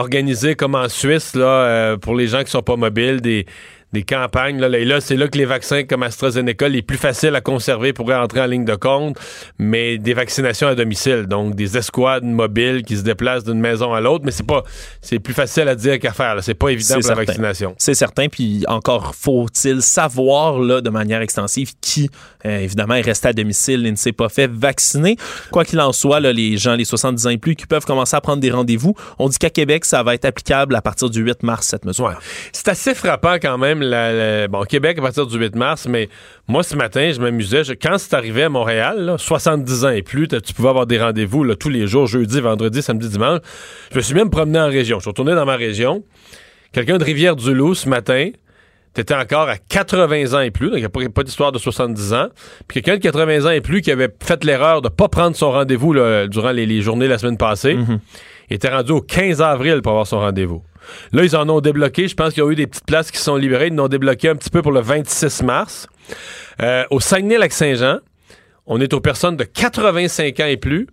[0.00, 3.46] organiser comme en Suisse là, euh, pour les gens qui sont pas mobiles des
[3.92, 4.60] des campagnes.
[4.60, 8.16] Là, là c'est là que les vaccins comme AstraZeneca, les plus faciles à conserver pourraient
[8.16, 9.18] entrer en ligne de compte,
[9.58, 14.00] mais des vaccinations à domicile, donc des escouades mobiles qui se déplacent d'une maison à
[14.00, 14.62] l'autre, mais c'est pas,
[15.00, 16.36] c'est plus facile à dire qu'à faire.
[16.42, 17.74] C'est pas évident pour la vaccination.
[17.78, 22.10] C'est certain, puis encore faut-il savoir là de manière extensive qui,
[22.46, 25.16] euh, évidemment, est resté à domicile et ne s'est pas fait vacciner.
[25.50, 28.16] Quoi qu'il en soit, là, les gens, les 70 ans et plus, qui peuvent commencer
[28.16, 31.20] à prendre des rendez-vous, on dit qu'à Québec, ça va être applicable à partir du
[31.20, 32.18] 8 mars cette mesure.
[32.52, 36.08] C'est assez frappant quand même la, bon, Québec à partir du 8 mars, mais
[36.48, 37.62] moi, ce matin, je m'amusais.
[37.80, 41.68] quand c'est arrivé à Montréal, 70 ans et plus, tu pouvais avoir des rendez-vous tous
[41.68, 43.40] les jours, jeudi, vendredi, samedi, dimanche.
[43.92, 44.98] Je me suis même promené en région.
[44.98, 46.04] Je suis retourné dans ma région.
[46.72, 48.30] Quelqu'un de Rivière-du-Loup, ce matin,
[48.94, 52.12] t'étais encore à 80 ans et plus, donc il n'y a pas, d'histoire de 70
[52.12, 52.28] ans.
[52.68, 55.36] Puis quelqu'un de 80 ans et plus qui avait fait l'erreur de ne pas prendre
[55.36, 55.94] son rendez-vous
[56.28, 57.98] durant les, journées de la semaine passée, mm-hmm.
[58.50, 60.62] il était rendu au 15 avril pour avoir son rendez-vous.
[61.12, 62.08] Là, ils en ont débloqué.
[62.08, 63.68] Je pense qu'il y a eu des petites places qui sont libérées.
[63.68, 65.88] Ils en ont débloqué un petit peu pour le 26 mars.
[66.62, 67.98] Euh, au Saguenay-Lac-Saint-Jean,
[68.66, 70.86] on est aux personnes de 85 ans et plus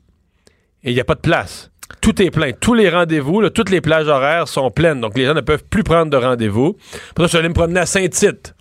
[0.83, 1.71] et il n'y a pas de place.
[2.01, 2.51] Tout est plein.
[2.51, 5.01] Tous les rendez-vous, toutes les plages horaires sont pleines.
[5.01, 6.77] Donc, les gens ne peuvent plus prendre de rendez-vous.
[7.15, 8.55] Pour ça, je suis allé me promener à Saint-Tite.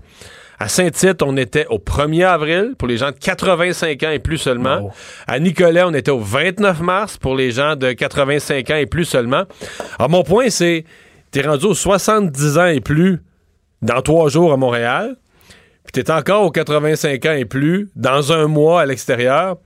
[0.58, 4.38] À Saint-Tite, on était au 1er avril pour les gens de 85 ans et plus
[4.38, 4.90] seulement.
[5.26, 9.04] À Nicolet, on était au 29 mars pour les gens de 85 ans et plus
[9.04, 9.44] seulement.
[9.98, 10.84] Alors, mon point, c'est
[11.36, 13.20] t'es rendu aux 70 ans et plus
[13.82, 15.16] dans trois jours à Montréal,
[15.84, 19.58] puis t'es encore aux 85 ans et plus dans un mois à l'extérieur,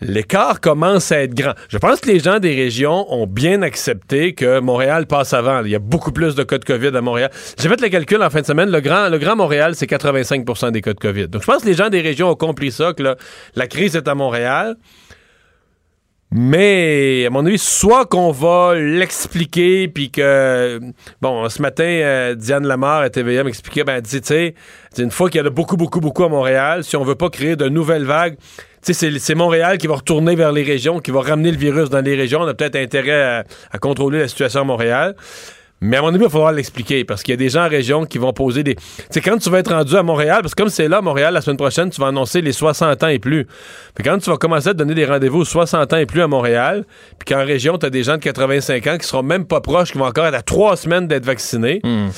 [0.00, 1.54] l'écart commence à être grand.
[1.70, 5.64] Je pense que les gens des régions ont bien accepté que Montréal passe avant.
[5.64, 7.32] Il y a beaucoup plus de cas de COVID à Montréal.
[7.58, 8.70] J'ai fait le calcul en fin de semaine.
[8.70, 11.26] Le Grand, le grand Montréal, c'est 85% des cas de COVID.
[11.26, 13.16] Donc, je pense que les gens des régions ont compris ça, que
[13.56, 14.76] la crise est à Montréal.
[16.32, 20.78] Mais, à mon avis, soit qu'on va l'expliquer, puis que,
[21.20, 24.54] bon, ce matin, euh, Diane Lamar à TVA m'expliquait, ben, tu sais,
[24.96, 27.30] une fois qu'il y en a beaucoup, beaucoup, beaucoup à Montréal, si on veut pas
[27.30, 28.36] créer de nouvelles vagues,
[28.84, 31.90] tu sais, c'est Montréal qui va retourner vers les régions, qui va ramener le virus
[31.90, 32.40] dans les régions.
[32.42, 35.16] On a peut-être intérêt à contrôler la situation à Montréal.
[35.82, 37.68] Mais à mon avis, il va falloir l'expliquer parce qu'il y a des gens en
[37.68, 38.76] région qui vont poser des.
[39.08, 41.32] C'est quand tu vas être rendu à Montréal, parce que comme c'est là, à Montréal,
[41.32, 43.46] la semaine prochaine, tu vas annoncer les 60 ans et plus.
[43.94, 46.28] Puis quand tu vas commencer à donner des rendez-vous aux 60 ans et plus à
[46.28, 46.84] Montréal,
[47.18, 49.92] puis qu'en région, tu as des gens de 85 ans qui seront même pas proches,
[49.92, 52.08] qui vont encore être à trois semaines d'être vaccinés, hmm.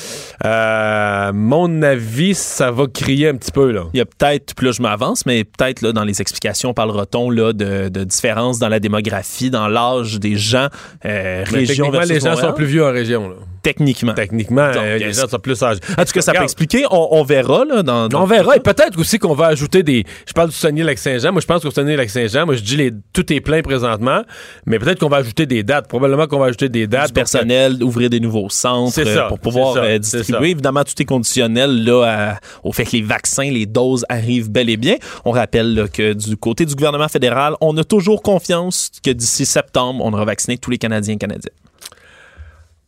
[0.44, 3.70] euh, mon avis, ça va crier un petit peu.
[3.70, 3.84] Là.
[3.94, 7.30] Il y a peut-être, puis là, je m'avance, mais peut-être là, dans les explications, parlera-t-on
[7.30, 10.66] là, de, de différences dans la démographie, dans l'âge des gens,
[11.04, 13.28] euh, région les gens sont plus vieux en région.
[13.28, 13.36] Là.
[13.62, 14.14] Techniquement.
[14.14, 15.80] Techniquement, euh, les gens sont plus âgés.
[15.96, 16.84] En tout cas, ça peut expliquer.
[16.90, 17.64] On, verra.
[17.64, 18.56] Là, dans, On verra.
[18.56, 20.04] Et peut-être aussi qu'on va ajouter des.
[20.26, 21.32] Je parle du Saguenay-Lac-Saint-Jean.
[21.32, 22.92] Moi, je pense qu'au Saguenay-Lac-Saint-Jean, moi, je dis les...
[23.12, 24.22] tout est plein présentement.
[24.66, 25.88] Mais peut-être qu'on va ajouter des dates.
[25.88, 27.08] Probablement qu'on va ajouter des dates.
[27.08, 30.50] Du personnel, ouvrir des nouveaux centres ça, pour pouvoir euh, distribuer.
[30.50, 34.76] Évidemment, tout est conditionnel là, au fait que les vaccins, les doses arrivent bel et
[34.76, 34.96] bien.
[35.24, 40.04] On rappelle que du côté du gouvernement fédéral, on a toujours confiance que d'ici septembre,
[40.04, 41.52] on aura vacciné tous les Canadiens et Canadiennes.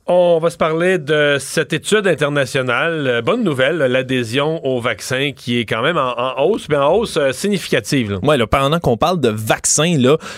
[0.07, 3.07] On va se parler de cette étude internationale.
[3.07, 7.17] Euh, bonne nouvelle, l'adhésion au vaccin qui est quand même en, hausse, mais en hausse
[7.17, 8.19] euh, significative.
[8.23, 9.97] Oui, pendant qu'on parle de vaccin,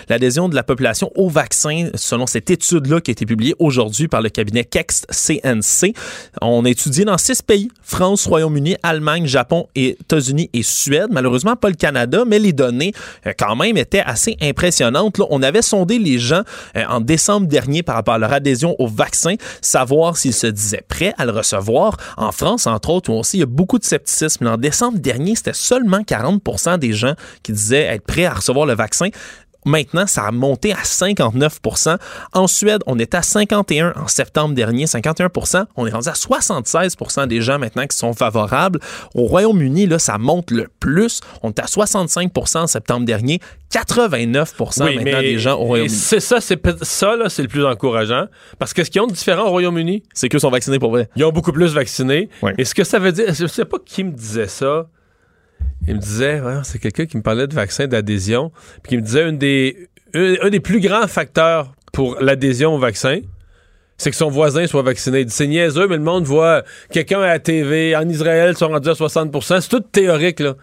[0.09, 4.23] l'adhésion de la population au vaccin, selon cette étude-là qui a été publiée aujourd'hui par
[4.23, 5.95] le cabinet Kext CNC,
[6.41, 11.09] on a étudié dans six pays, France, Royaume-Uni, Allemagne, Japon, États-Unis et Suède.
[11.11, 12.93] Malheureusement, pas le Canada, mais les données
[13.27, 15.21] euh, quand même étaient assez impressionnantes.
[15.29, 16.43] On avait sondé les gens
[16.89, 21.15] en décembre dernier par rapport à leur adhésion au vaccin savoir s'ils se disaient prêts
[21.19, 21.97] à le recevoir.
[22.17, 24.47] En France, entre autres, où aussi il y a beaucoup de scepticisme.
[24.47, 28.75] En décembre dernier, c'était seulement 40% des gens qui disaient être prêts à recevoir le
[28.75, 29.09] vaccin.
[29.67, 31.99] Maintenant, ça a monté à 59%
[32.33, 37.27] En Suède, on était à 51 en septembre dernier, 51% On est rendu à 76%
[37.27, 38.79] des gens maintenant qui sont favorables.
[39.15, 41.21] Au Royaume-Uni, là, ça monte le plus.
[41.43, 43.41] On est à 65% en septembre dernier,
[43.73, 45.95] 89% maintenant des gens au Royaume-Uni.
[45.95, 48.27] C'est ça, c'est ça là, c'est le plus encourageant.
[48.61, 51.09] Parce que ce qu'ils ont de différent au Royaume-Uni, c'est qu'ils sont vaccinés pour vrai.
[51.17, 52.29] Ils ont beaucoup plus vaccinés.
[52.57, 54.87] Et ce que ça veut dire, je sais pas qui me disait ça.
[55.89, 58.51] Il me disait, c'est quelqu'un qui me parlait de vaccin d'adhésion,
[58.83, 63.21] puis qui me disait une des, un, des plus grands facteurs pour l'adhésion au vaccin,
[63.97, 65.25] c'est que son voisin soit vacciné.
[65.29, 68.89] C'est niaiseux, mais le monde voit quelqu'un à la TV, en Israël, ils sont rendus
[68.89, 70.55] à 60% C'est tout théorique, là.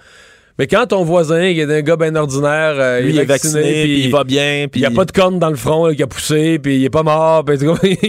[0.60, 4.04] Mais quand ton voisin, il est un gars bien ordinaire, euh, il est vacciné, puis
[4.06, 6.08] il va bien, puis il y a pas de corne dans le front qui a
[6.08, 7.44] poussé, puis il est pas mort.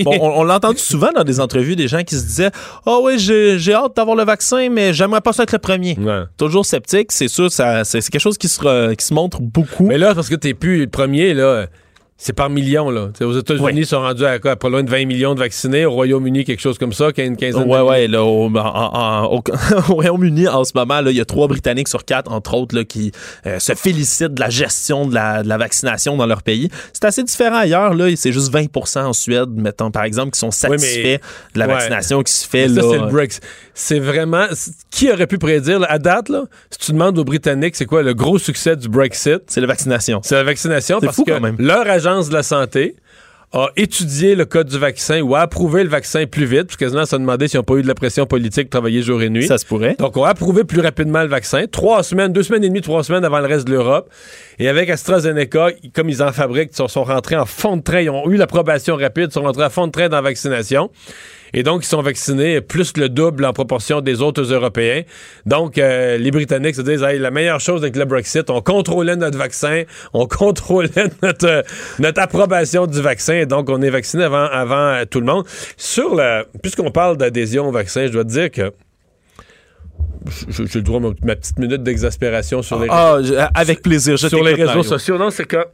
[0.07, 2.51] on, l'a entendu souvent dans des entrevues des gens qui se disaient
[2.85, 5.97] "Ah oh oui, j'ai hâte d'avoir le vaccin, mais j'aimerais pas ça être le premier."
[6.37, 9.87] Toujours sceptique, c'est sûr, c'est quelque chose qui se qui se montre beaucoup.
[9.87, 11.67] Mais là, parce que t'es plus le premier là.
[12.17, 13.09] C'est par millions, là.
[13.23, 14.55] aux États-Unis, ils sont rendus à quoi?
[14.55, 15.85] Pas loin de 20 millions de vaccinés.
[15.85, 19.43] Au Royaume-Uni, quelque chose comme ça, une quinzaine ouais, Ouais, là, au, au,
[19.89, 23.11] Royaume-Uni, en ce moment, il y a trois Britanniques sur quatre, entre autres, là, qui
[23.47, 26.69] euh, se félicitent de la gestion de la, de la vaccination dans leur pays.
[26.93, 28.15] C'est assez différent ailleurs, là.
[28.15, 31.19] C'est juste 20% en Suède, mettons, par exemple, qui sont satisfaits
[31.55, 32.83] de la vaccination qui se fait, là.
[32.83, 33.43] c'est le Brexit.
[33.75, 34.47] C'est vraiment...
[34.93, 38.15] Qui aurait pu prédire, à date, là, si tu demandes aux Britanniques, c'est quoi le
[38.15, 39.43] gros succès du Brexit?
[39.49, 40.21] C'est la vaccination.
[40.23, 42.97] C'est la vaccination parce que leur de la santé
[43.53, 47.07] a étudié le code du vaccin ou a approuvé le vaccin plus vite, parce quasiment
[47.07, 49.47] ça demandé s'ils n'ont pas eu de la pression politique de travailler jour et nuit.
[49.47, 49.95] Ça se pourrait.
[49.99, 53.05] Donc, on a approuvé plus rapidement le vaccin, trois semaines, deux semaines et demie, trois
[53.05, 54.11] semaines avant le reste de l'Europe.
[54.59, 58.11] Et avec AstraZeneca, comme ils en fabriquent, ils sont, rentrés en fond de train, ils
[58.11, 60.91] ont eu l'approbation rapide, ils sont rentrés à fond de train dans la vaccination.
[61.57, 65.03] Et donc, ils sont vaccinés plus le double en proportion des autres Européens.
[65.47, 69.39] Donc, euh, les Britanniques se disent, la meilleure chose avec le Brexit, on contrôlait notre
[69.39, 70.91] vaccin, on contrôlait
[71.23, 71.63] notre,
[72.01, 75.47] notre approbation du vaccin, donc on est vacciné avant, avant euh, tout le monde.
[75.77, 78.73] Sur le, puisqu'on parle d'adhésion au vaccin, je dois te dire que
[80.49, 83.19] j'ai le droit à ma, petite minute d'exaspération sur les ah,
[83.55, 84.19] avec plaisir.
[84.19, 85.19] sur les réseaux sociaux.
[85.19, 85.67] Non, c'est que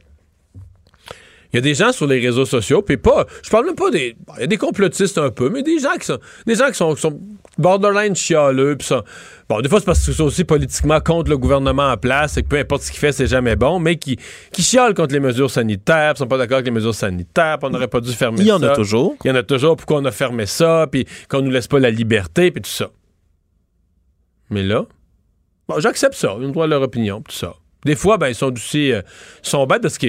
[1.53, 3.91] il y a des gens sur les réseaux sociaux, puis pas, je parle même pas
[3.91, 6.67] des, il y a des complotistes un peu, mais des gens qui sont, des gens
[6.67, 7.19] qui sont, sont
[7.57, 9.03] borderline chialeux, puis ça,
[9.49, 12.43] bon, des fois c'est parce qu'ils sont aussi politiquement contre le gouvernement en place, et
[12.43, 14.17] que peu importe ce qu'il fait, c'est jamais bon, mais qui,
[14.53, 17.89] qui chialent contre les mesures sanitaires, sont pas d'accord avec les mesures sanitaires, on n'aurait
[17.89, 18.43] pas dû fermer ça.
[18.43, 19.17] Il y en a toujours.
[19.25, 21.79] Il y en a toujours, pourquoi on a fermé ça, puis qu'on nous laisse pas
[21.79, 22.89] la liberté, puis tout ça.
[24.51, 24.85] Mais là,
[25.67, 27.55] bon, j'accepte ça, ils ont droit à leur opinion, tout ça.
[27.85, 29.01] Des fois, ben, ils sont aussi, euh,
[29.41, 30.07] sont bêtes parce que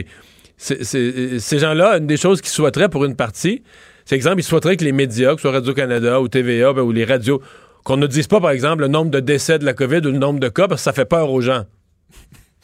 [0.59, 3.63] ces gens-là, une des choses qu'ils souhaiteraient pour une partie,
[4.05, 6.93] c'est exemple, ils souhaiteraient que les médias, que ce soit Radio-Canada ou TVA ben, ou
[6.93, 7.41] les radios,
[7.85, 10.19] qu'on ne dise pas, par exemple, le nombre de décès de la COVID ou le
[10.19, 11.65] nombre de cas parce que ça fait peur aux gens.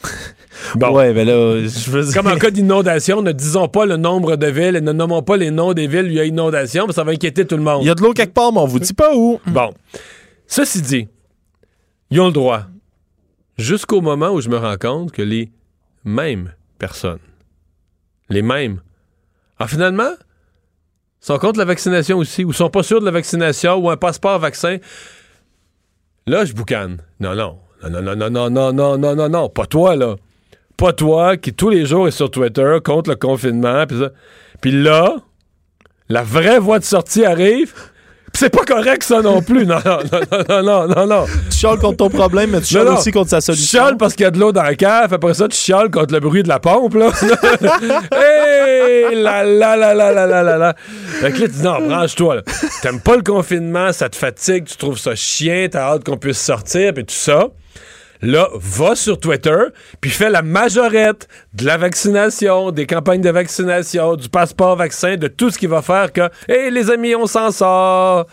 [0.75, 0.93] Bon.
[0.93, 4.47] Ouais, ben là, je veux Comme en cas d'inondation, ne disons pas le nombre de
[4.47, 6.95] villes et ne nommons pas les noms des villes où il y a inondation, parce
[6.95, 7.81] que ça va inquiéter tout le monde.
[7.81, 9.39] Il y a de l'eau quelque part, mais on vous dit pas où.
[9.47, 9.73] Bon.
[10.45, 11.07] Ceci dit,
[12.11, 12.63] ils ont le droit.
[13.57, 15.51] Jusqu'au moment où je me rends compte que les
[16.05, 17.19] mêmes personnes
[18.29, 18.81] les mêmes.
[19.57, 20.11] Ah, finalement,
[21.19, 24.39] sont contre la vaccination aussi, ou sont pas sûrs de la vaccination, ou un passeport
[24.39, 24.77] vaccin.
[26.27, 26.99] Là, je boucane.
[27.19, 27.59] Non, non.
[27.83, 29.49] Non, non, non, non, non, non, non, non, non.
[29.49, 30.15] Pas toi, là.
[30.77, 33.85] Pas toi qui tous les jours est sur Twitter contre le confinement.
[34.61, 35.15] Puis là,
[36.07, 37.73] la vraie voie de sortie arrive
[38.39, 39.65] c'est pas correct, ça non plus.
[39.65, 39.99] Non, non,
[40.47, 41.25] non, non, non, non.
[41.49, 43.65] Tu chiales contre ton problème, mais tu chiales aussi contre sa solution.
[43.65, 45.13] Tu chiales parce qu'il y a de l'eau dans la cave.
[45.13, 47.09] Après ça, tu chiales contre le bruit de la pompe, là.
[48.13, 49.13] Hé!
[49.13, 50.75] La la la la la la la la.
[51.19, 52.41] Fait que là, tu dis, non, branche-toi, là.
[52.81, 56.39] T'aimes pas le confinement, ça te fatigue, tu trouves ça chien, t'as hâte qu'on puisse
[56.39, 57.49] sortir, puis tout ça.
[58.21, 59.57] Là, va sur Twitter,
[60.01, 65.27] puis fais la majorette de la vaccination, des campagnes de vaccination, du passeport vaccin, de
[65.29, 68.25] tout ce qui va faire que, hé, les amis, on s'en sort.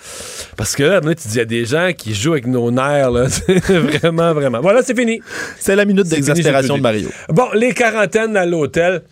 [0.57, 3.13] Parce que là, tu dis, il y a des gens qui jouent avec nos nerfs,
[3.13, 3.27] là.
[3.69, 4.61] vraiment, vraiment.
[4.61, 5.21] Voilà, c'est fini.
[5.59, 7.09] C'est la minute d'exaspération de Mario.
[7.29, 9.03] Bon, les quarantaines à l'hôtel.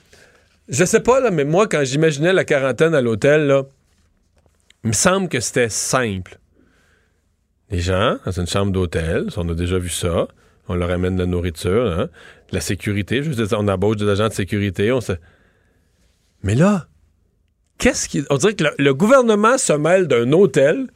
[0.68, 3.62] Je sais pas, là, mais moi, quand j'imaginais la quarantaine à l'hôtel, là,
[4.82, 6.38] il me semble que c'était simple.
[7.70, 10.26] Les gens, dans une chambre d'hôtel, on a déjà vu ça,
[10.68, 12.09] on leur amène de la nourriture, hein,
[12.50, 15.00] de la sécurité, je veux dire, on embauche des agents de sécurité, on.
[16.42, 16.87] Mais là,
[17.79, 18.22] qu'est-ce qui...
[18.31, 20.87] On dirait que le, gouvernement se mêle d'un hôtel,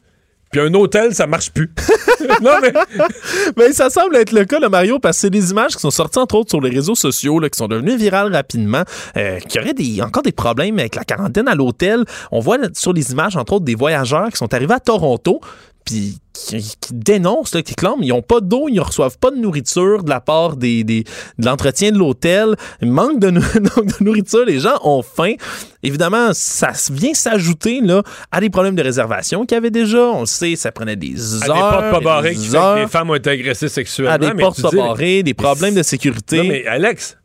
[0.51, 1.71] puis un hôtel, ça marche plus.
[2.41, 2.51] non,
[3.57, 3.71] mais...
[3.73, 6.35] Ça semble être le cas, Mario, parce que c'est des images qui sont sorties, entre
[6.35, 8.83] autres, sur les réseaux sociaux, qui sont devenues virales rapidement,
[9.17, 12.05] euh, qui auraient encore des problèmes avec la quarantaine à l'hôtel.
[12.31, 15.41] On voit sur les images, entre autres, des voyageurs qui sont arrivés à Toronto,
[15.89, 19.29] puis qui, qui dénoncent, là, qui clament, ils n'ont pas d'eau, ils ne reçoivent pas
[19.31, 21.03] de nourriture de la part des, des-
[21.37, 25.33] de l'entretien de l'hôtel, il manque de, de nourriture, les gens ont faim.
[25.83, 29.99] Évidemment, ça vient s'ajouter là, à des problèmes de réservation qu'il y avait déjà.
[30.11, 31.55] On le sait, ça prenait des À heures.
[31.55, 34.13] des portes pas barrées des qui que les femmes ont été agressées sexuellement.
[34.13, 36.37] à des mais portes pas barrées, des problèmes de sécurité.
[36.37, 37.17] Non, mais Alex,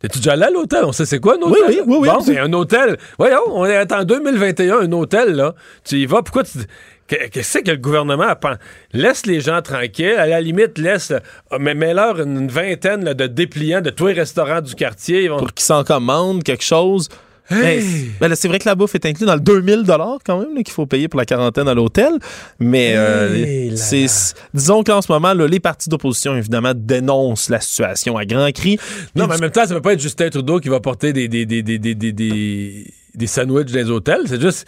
[0.00, 0.84] t'es-tu déjà allé à l'hôtel?
[0.84, 1.62] On sait c'est quoi un hôtel?
[1.68, 2.96] Oui, oui, oui, oui, Bon, c'est un hôtel.
[3.18, 5.54] Voyons, on est en 2021, un hôtel, là.
[5.84, 6.58] Tu y vas, pourquoi tu...
[7.06, 8.54] que- Qu'est-ce que le gouvernement apprend?
[8.92, 10.16] Laisse les gens tranquilles.
[10.18, 11.12] À la limite, laisse...
[11.50, 15.24] ah, Mais mets-leur une, une vingtaine là, de dépliants de tous les restaurants du quartier.
[15.24, 17.08] Ils vont- pour qu'ils s'en commandent quelque chose.
[17.50, 18.10] Hey!
[18.20, 19.84] Ben là, c'est vrai que la bouffe est inclue dans le 2000
[20.24, 22.12] quand même qu'il faut payer pour la quarantaine à l'hôtel.
[22.58, 24.06] Mais euh, Hey c'est,
[24.52, 28.78] disons qu'en ce moment, là, les partis d'opposition, évidemment, dénoncent la situation à grands cris.
[29.14, 31.28] Non, mais en même temps, ça peut pas être Justin Trudeau qui va porter des,
[31.28, 34.22] des, des, des, des, des, des, des sandwichs dans les hôtels.
[34.26, 34.66] C'est juste.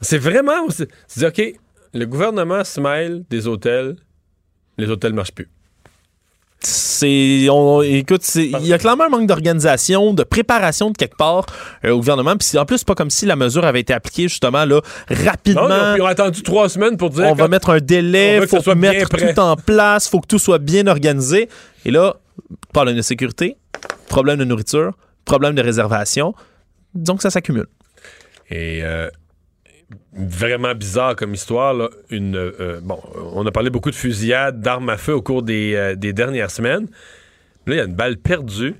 [0.00, 0.66] C'est vraiment.
[1.06, 1.54] C'est OK,
[1.94, 3.96] le gouvernement se mêle des hôtels,
[4.76, 5.48] les hôtels marchent plus.
[6.60, 11.46] C'est on, écoute il y a clairement un manque d'organisation de préparation de quelque part
[11.84, 12.36] euh, au gouvernement.
[12.36, 15.68] Puis en plus c'est pas comme si la mesure avait été appliquée justement là rapidement.
[15.68, 17.26] Non, ils ont attendu trois semaines pour dire.
[17.26, 20.08] on va mettre un on délai que faut ça soit bien mettre tout en place
[20.08, 21.48] faut que tout soit bien organisé.
[21.84, 22.16] Et là
[22.72, 23.56] problème de sécurité
[24.08, 24.92] problème de nourriture
[25.24, 26.34] problème de réservation.
[26.94, 27.66] Disons que ça s'accumule.
[28.50, 29.10] Et euh,
[30.12, 31.74] vraiment bizarre comme histoire.
[31.74, 31.88] Là.
[32.10, 32.98] Une, euh, bon,
[33.34, 36.50] on a parlé beaucoup de fusillades, d'armes à feu au cours des, euh, des dernières
[36.50, 36.86] semaines.
[37.66, 38.74] Là, il y a une balle perdue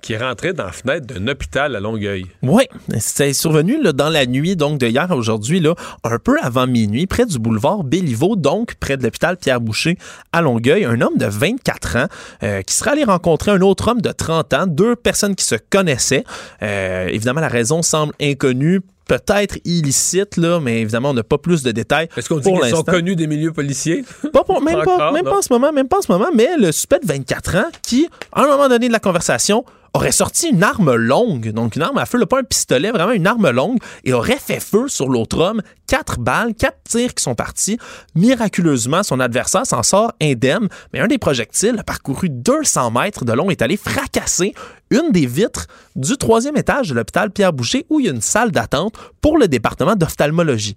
[0.00, 2.26] qui est rentrée dans la fenêtre d'un hôpital à Longueuil.
[2.42, 2.64] Oui,
[2.98, 5.62] c'est survenu dans la nuit donc de hier à aujourd'hui,
[6.02, 9.96] un peu avant minuit, près du boulevard Béliveau, donc près de l'hôpital Pierre-Boucher
[10.32, 10.84] à Longueuil.
[10.84, 12.06] Un homme de 24 ans
[12.42, 15.54] euh, qui serait allé rencontrer un autre homme de 30 ans, deux personnes qui se
[15.70, 16.24] connaissaient.
[16.60, 18.80] Évidemment, la raison semble inconnue.
[19.12, 22.08] Peut-être illicite, là, mais évidemment, on n'a pas plus de détails.
[22.16, 24.04] Est-ce qu'on dit qu'ils sont connus des milieux policiers?
[24.32, 26.56] Pas pour- même pas, même pas en ce moment, même pas en ce moment, mais
[26.56, 30.48] le suspect de 24 ans qui, à un moment donné de la conversation, aurait sorti
[30.48, 33.50] une arme longue, donc une arme à feu, là, pas un pistolet, vraiment une arme
[33.50, 35.60] longue, et aurait fait feu sur l'autre homme.
[35.86, 37.76] Quatre balles, quatre tirs qui sont partis.
[38.14, 43.32] Miraculeusement, son adversaire s'en sort indemne, mais un des projectiles a parcouru 200 mètres de
[43.34, 44.54] long et est allé fracasser
[44.92, 48.50] une des vitres du troisième étage de l'hôpital Pierre-Boucher où il y a une salle
[48.52, 50.76] d'attente pour le département d'ophtalmologie.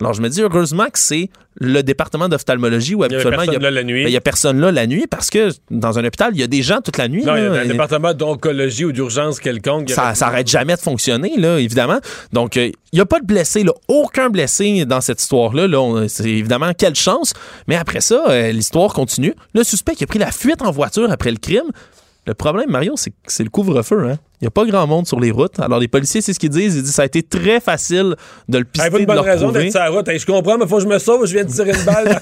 [0.00, 3.52] Alors, je me dis heureusement que c'est le département d'ophtalmologie où Il y habituellement il
[3.52, 4.02] y a, personne là la nuit.
[4.02, 6.42] ben, il y a personne là la nuit parce que dans un hôpital, il y
[6.42, 7.24] a des gens toute la nuit.
[7.24, 9.90] non, il y a un et département d'oncologie ou d'urgence quelconque.
[9.90, 12.00] y ça, avait- ça arrête jamais de fonctionner, là, évidemment.
[12.32, 15.68] Donc, euh, il n'y a pas de blessés, là, aucun blessé dans cette histoire-là.
[15.68, 17.32] Là, c'est évidemment quelle chance.
[17.68, 19.34] Mais après ça, euh, l'histoire continue.
[19.54, 21.70] Le suspect qui a pris la fuite en voiture après le crime.
[22.26, 24.04] Le problème, Mario, c'est que c'est le couvre-feu.
[24.08, 24.18] Hein?
[24.40, 25.60] Il n'y a pas grand monde sur les routes.
[25.60, 26.74] Alors, les policiers, c'est ce qu'ils disent.
[26.74, 28.14] Ils disent que ça a été très facile
[28.48, 30.08] de le Ah, pister, pas une de bonne raison d'être sur la route.
[30.08, 32.20] Hey, je comprends, mais faut que je me sauve, je viens de tirer une balle.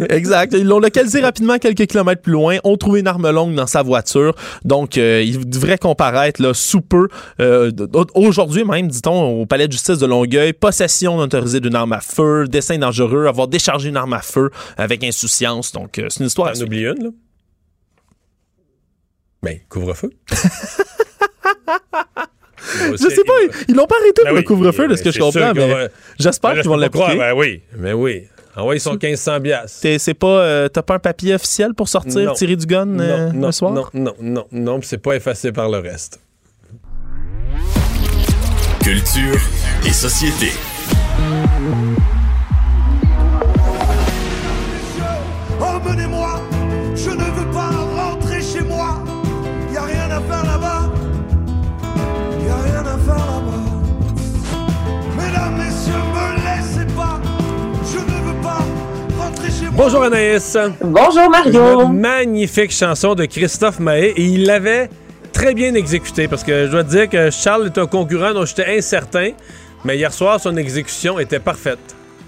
[0.10, 0.54] Exact.
[0.56, 3.82] Ils l'ont localisé rapidement quelques kilomètres plus loin, ont trouvé une arme longue dans sa
[3.82, 4.34] voiture.
[4.64, 7.08] Donc, euh, il devrait comparaître là, sous peu.
[7.40, 7.70] Euh,
[8.14, 12.00] Aujourd'hui même, dit-on, au palais de justice de Longueuil, possession non autorisée d'une arme à
[12.00, 15.72] feu, dessin dangereux, avoir déchargé une arme à feu avec insouciance.
[15.72, 16.52] Donc, euh, c'est une histoire.
[16.52, 17.10] T'en oublies une, là?
[19.42, 20.10] Ben, couvre-feu.
[22.92, 23.32] Je sais pas,
[23.68, 25.68] ils- l'ont pas arrêté Ben pour oui, le couvre-feu, de ce que je comprends, mais
[25.68, 27.04] va- j'espère Ben qu'ils vont l'appliquer.
[27.04, 27.16] croire.
[27.18, 28.24] Ben oui, mais oui.
[28.54, 29.80] Ah ouais, ils sont 1500 biasses.
[29.80, 32.32] T'es- C'est pas, euh, t'as pas un papier officiel pour sortir, Non.
[32.34, 33.72] tirer du gun euh, non, le soir?
[33.72, 36.20] non, non, non, non, puis c'est pas effacé par le reste.
[38.82, 39.40] Culture
[39.86, 40.52] et société.
[59.74, 60.56] Bonjour Anaïs.
[60.82, 61.82] Bonjour Mario.
[61.82, 64.88] Une magnifique chanson de Christophe Mahé et il l'avait
[65.32, 68.44] très bien exécutée parce que je dois te dire que Charles est un concurrent dont
[68.44, 69.30] j'étais incertain,
[69.84, 71.78] mais hier soir, son exécution était parfaite.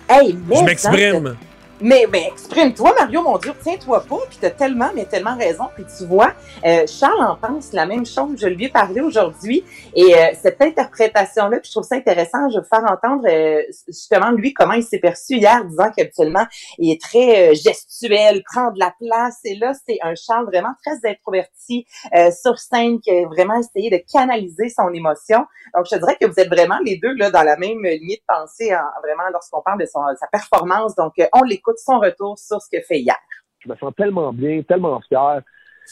[0.09, 1.37] Hey, Je m'exprime.
[1.87, 5.65] Mais, mais exprime-toi, Mario, mon Dieu, tiens-toi pas, puis t'as tellement, mais tellement raison.
[5.75, 6.33] Puis tu vois,
[6.65, 8.39] euh, Charles en pense la même chose.
[8.41, 9.63] Je lui ai parlé aujourd'hui.
[9.95, 14.31] Et euh, cette interprétation-là, puis je trouve ça intéressant, je vais faire entendre euh, justement
[14.31, 16.47] lui comment il s'est perçu hier, disant qu'habituellement,
[16.79, 19.41] il est très euh, gestuel, prend de la place.
[19.45, 21.85] Et là, c'est un Charles vraiment très introverti
[22.17, 25.45] euh, sur scène qui a vraiment essayé de canaliser son émotion.
[25.75, 28.35] Donc, je dirais que vous êtes vraiment les deux là dans la même lignée de
[28.35, 30.95] pensée, en, vraiment lorsqu'on parle de son, sa performance.
[30.95, 33.17] Donc, on l'écoute son retour sur ce que fait hier.
[33.61, 35.41] Je me sens tellement bien, tellement fier.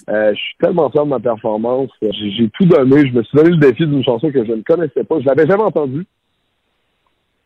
[0.08, 1.90] Euh, je suis tellement fier de ma performance.
[2.00, 3.06] J'ai tout donné.
[3.06, 5.20] Je me suis donné le défi d'une chanson que je ne connaissais pas.
[5.20, 6.06] Je l'avais jamais entendue.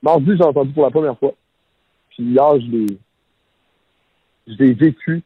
[0.02, 1.34] Mardi, j'ai entendu pour la première fois.
[2.10, 2.98] Puis hier, je l'ai,
[4.46, 5.22] je l'ai vécu.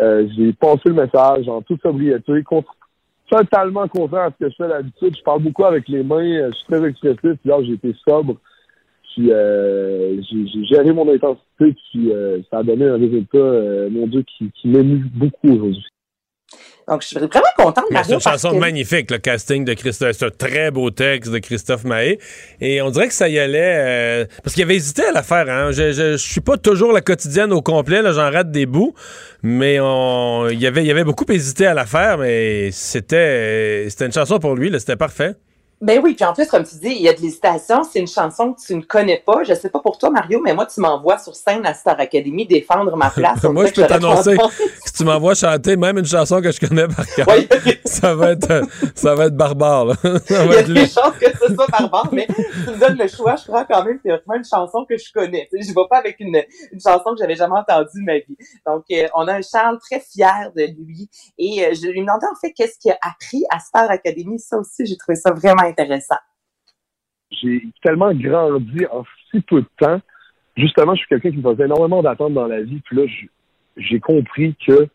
[0.00, 2.42] Euh, j'ai pensé le message en toute sobriété,
[3.30, 5.16] totalement content à ce que je fais d'habitude.
[5.16, 6.50] Je parle beaucoup avec les mains.
[6.50, 7.38] Je suis très expressif.
[7.44, 8.36] Hier, j'ai été sobre.
[9.14, 14.06] Puis euh, j'ai géré mon intensité, puis euh, ça a donné un résultat, euh, mon
[14.06, 15.84] Dieu, qui, qui m'émue beaucoup aujourd'hui.
[16.88, 18.06] Donc, je suis vraiment contente, Mario.
[18.08, 20.12] C'est une chanson magnifique, le casting de Christophe.
[20.12, 22.18] C'est un très beau texte de Christophe Mahé.
[22.60, 24.22] Et on dirait que ça y allait...
[24.22, 25.48] Euh, parce qu'il avait hésité à la faire.
[25.48, 25.70] Hein.
[25.70, 28.02] Je, je, je, suis pas toujours la quotidienne au complet.
[28.12, 28.94] J'en rate des bouts.
[29.42, 32.18] Mais on, il, avait, il avait beaucoup hésité à la faire.
[32.18, 34.70] Mais c'était, c'était une chanson pour lui.
[34.78, 35.36] C'était parfait.
[35.82, 37.82] Ben oui, puis en plus, comme tu dis, il y a de l'hésitation.
[37.82, 39.42] C'est une chanson que tu ne connais pas.
[39.42, 42.46] Je sais pas pour toi, Mario, mais moi, tu m'envoies sur scène à Star Academy
[42.46, 43.42] défendre ma place.
[43.52, 44.36] moi, je peux t'annoncer
[44.86, 47.26] si tu m'envoies chanter même une chanson que je connais par cœur,
[47.84, 48.62] ça va être
[48.94, 49.86] ça va être barbare.
[49.86, 49.94] Là.
[50.28, 52.98] Ça va il y a des chances que ce soit barbare, mais tu me donnes
[52.98, 55.48] le choix, je crois quand même que c'est une chanson que je connais.
[55.52, 56.36] Je ne vais pas avec une,
[56.72, 58.36] une chanson que j'avais jamais entendue de ma vie.
[58.66, 61.08] Donc, euh, on a un Charles très fier de lui.
[61.38, 64.38] Et euh, je lui demandais en fait qu'est-ce qu'il a appris à Star Academy.
[64.38, 66.18] Ça aussi, j'ai trouvé ça vraiment intéressant.
[67.30, 70.00] J'ai tellement grandi en si peu de temps.
[70.56, 72.80] Justement, je suis quelqu'un qui me faisait énormément d'attentes dans la vie.
[72.84, 73.04] Puis là,
[73.76, 74.88] j'ai compris que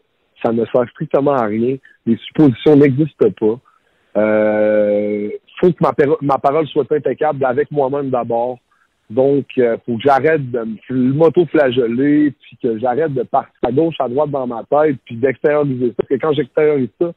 [0.44, 1.78] ça ne sert strictement à rien.
[2.06, 3.60] Les suppositions n'existent pas.
[4.18, 5.84] Euh, faut que
[6.22, 8.60] ma, parole soit impeccable avec moi-même d'abord.
[9.10, 14.10] Donc, euh, faut que j'arrête de m'auto-flageller, puis que j'arrête de partir à gauche, à
[14.10, 15.93] droite dans ma tête, puis d'extérioriser ça.
[15.98, 17.13] Parce que quand j'extériorise ça,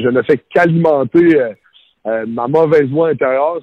[0.00, 1.54] je ne fais qu'alimenter euh,
[2.06, 3.60] euh, ma mauvaise voix intérieure.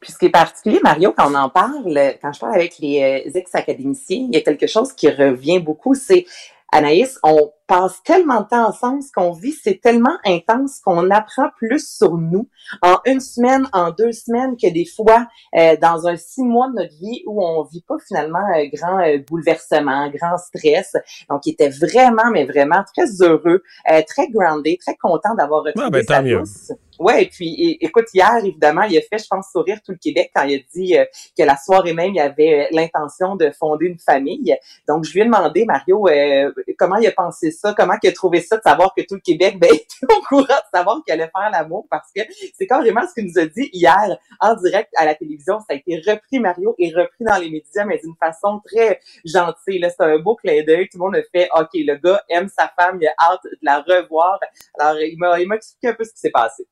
[0.00, 3.24] Puis ce qui est particulier, Mario, quand on en parle, quand je parle avec les
[3.26, 6.24] euh, ex-académiciens, il y a quelque chose qui revient beaucoup, c'est
[6.72, 11.48] Anaïs, on passe tellement de temps ensemble, ce qu'on vit, c'est tellement intense qu'on apprend
[11.56, 12.48] plus sur nous
[12.82, 15.26] en une semaine, en deux semaines, que des fois
[15.56, 19.00] euh, dans un six mois de notre vie où on vit pas finalement un grand
[19.00, 20.94] euh, bouleversement, grand stress.
[21.30, 25.86] Donc, il était vraiment, mais vraiment très heureux, euh, très groundé, très content d'avoir retrouvé
[25.86, 26.72] ouais, ben, sa douce.
[26.98, 29.98] Ouais, et puis et, écoute, hier, évidemment, il a fait, je pense, sourire tout le
[29.98, 31.04] Québec quand il a dit euh,
[31.36, 34.56] que la soirée même, il avait euh, l'intention de fonder une famille.
[34.88, 38.40] Donc, je lui ai demandé, Mario, euh, comment il a pensé comment il a trouvé
[38.40, 41.30] ça de savoir que tout le Québec ben, était au courant de savoir qu'il allait
[41.34, 42.22] faire l'amour, parce que
[42.56, 45.58] c'est carrément ce qu'il nous a dit hier en direct à la télévision.
[45.60, 49.84] Ça a été repris, Mario, et repris dans les médias, mais d'une façon très gentille.
[49.88, 50.88] C'est un beau clin d'œil.
[50.88, 53.58] Tout le monde a fait, OK, le gars aime sa femme, il a hâte de
[53.62, 54.38] la revoir.
[54.78, 56.66] Alors, il m'a expliqué un peu ce qui s'est passé.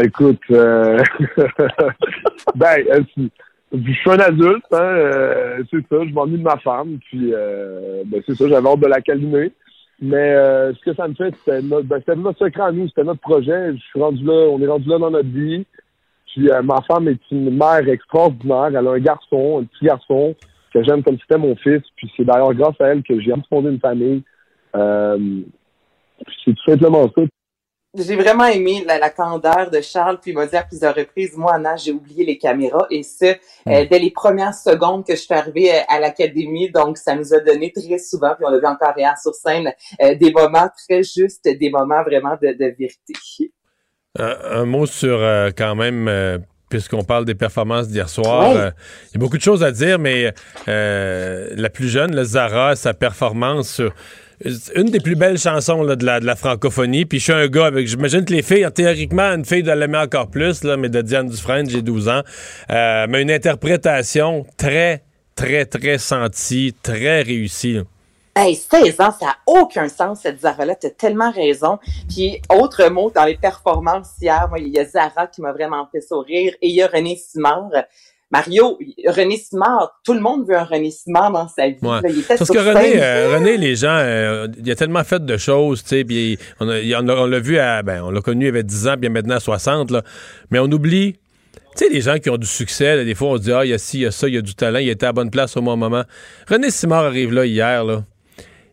[0.00, 1.02] Écoute, euh...
[2.54, 3.04] ben,
[3.74, 8.02] je suis un adulte, hein, euh, c'est ça, je m'ennuie de ma femme, puis euh,
[8.06, 9.52] ben, c'est ça, j'avais hâte de la calmer.
[10.00, 12.88] Mais euh, ce que ça me fait, c'était notre, ben, c'était notre secret à nous,
[12.88, 13.72] c'était notre projet.
[13.72, 15.64] Je suis rendu là, on est rendu là dans notre vie.
[16.26, 18.66] Puis euh, ma femme est une mère extraordinaire.
[18.68, 20.34] Elle a un garçon, un petit garçon
[20.72, 21.82] que j'aime comme c'était mon fils.
[21.96, 24.22] Puis c'est d'ailleurs grâce à elle que j'ai fondé une famille.
[24.74, 25.42] Euh,
[26.44, 27.22] c'est tout simplement ça
[27.96, 31.36] j'ai vraiment aimé la, la, candeur de Charles, puis il m'a dit à plusieurs reprises,
[31.36, 35.20] moi, Anna, j'ai oublié les caméras, et ce, euh, dès les premières secondes que je
[35.20, 38.58] suis arrivée euh, à l'académie, donc ça nous a donné très souvent, puis on l'a
[38.58, 42.74] vu encore rien sur scène, euh, des moments très justes, des moments vraiment de, de
[42.78, 43.52] vérité.
[44.18, 45.18] un mot sur
[45.56, 46.42] quand même
[46.74, 48.50] puisqu'on parle des performances d'hier soir.
[48.52, 48.70] Il euh,
[49.14, 50.34] y a beaucoup de choses à dire, mais
[50.66, 53.94] euh, la plus jeune, le Zara, sa performance sur
[54.74, 57.04] une des plus belles chansons de, la, francophonie.
[57.04, 57.86] Puis je suis un gars avec.
[57.86, 61.68] J'imagine que les filles, théoriquement, une fille doit l'aimer encore plus, mais de Diane Dufresne,
[61.68, 62.22] j'ai 12 ans.
[62.70, 65.02] Euh, mais une interprétation très,
[65.34, 67.80] très, très sentie, très réussie.
[68.36, 70.74] Hey, 16 ans, ça n'a aucun sens, cette Zara-là.
[70.74, 71.78] Tu as tellement raison.
[72.08, 76.00] Puis, autre mot, dans les performances hier, il y a Zara qui m'a vraiment fait
[76.00, 77.70] sourire et il y a René Simard.
[78.34, 78.76] Mario,
[79.06, 81.76] René Simard, tout le monde veut un René Simard dans sa vie.
[81.82, 82.00] Ouais.
[82.02, 85.24] Là, il était Parce que René, euh, René, les gens, euh, il a tellement fait
[85.24, 88.64] de choses, tu sais, puis on, l'a vu à, ben, on l'a connu, il avait
[88.64, 90.02] 10 ans, puis maintenant 60, là.
[90.50, 91.12] Mais on oublie
[91.76, 93.64] Tu sais, les gens qui ont du succès, là, des fois, on se dit, ah,
[93.64, 95.06] il y a ci, il y a ça, il y a du talent, il était
[95.06, 96.02] à la bonne place au bon moment.
[96.48, 98.02] René Simard arrive là hier, là.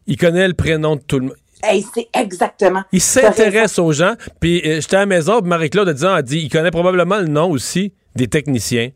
[0.08, 1.36] Il connaît le prénom de tout le monde.
[1.62, 2.82] Hey, c'est exactement.
[2.92, 4.16] Il s'intéresse aux gens.
[4.40, 7.94] Puis euh, j'étais à la maison, Marie-Claude a dit, il connaît probablement le nom aussi
[8.16, 8.90] des techniciens.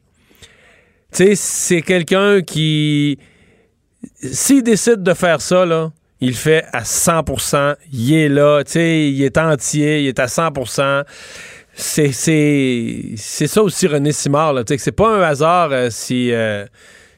[1.14, 3.18] Tu sais, c'est quelqu'un qui,
[4.22, 9.22] s'il décide de faire ça, là, il fait à 100% Il est là, tu il
[9.24, 11.04] est entier, il est à 100%
[11.76, 14.64] c'est, c'est, c'est ça aussi René Simard, là.
[14.64, 16.66] Tu sais, c'est pas un hasard euh, si, euh,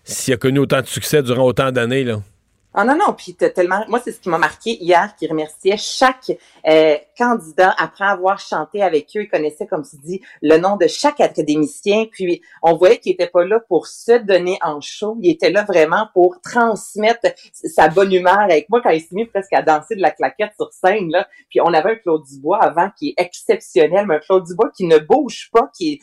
[0.04, 2.06] s'il a connu autant de succès durant autant d'années.
[2.80, 3.84] Ah non, non, puis t'as tellement...
[3.88, 6.32] Moi, c'est ce qui m'a marqué hier, qui remerciait chaque
[6.68, 9.24] euh, candidat après avoir chanté avec eux.
[9.24, 12.06] Il connaissait, comme tu dis, le nom de chaque académicien.
[12.06, 15.18] Puis, on voyait qu'il était pas là pour se donner en show.
[15.24, 19.26] Il était là vraiment pour transmettre sa bonne humeur avec moi quand il s'est mis
[19.26, 21.10] presque à danser de la claquette sur scène.
[21.10, 21.28] Là.
[21.50, 24.86] Puis, on avait un Claude Dubois avant qui est exceptionnel, mais un Claude Dubois qui
[24.86, 26.00] ne bouge pas, qui est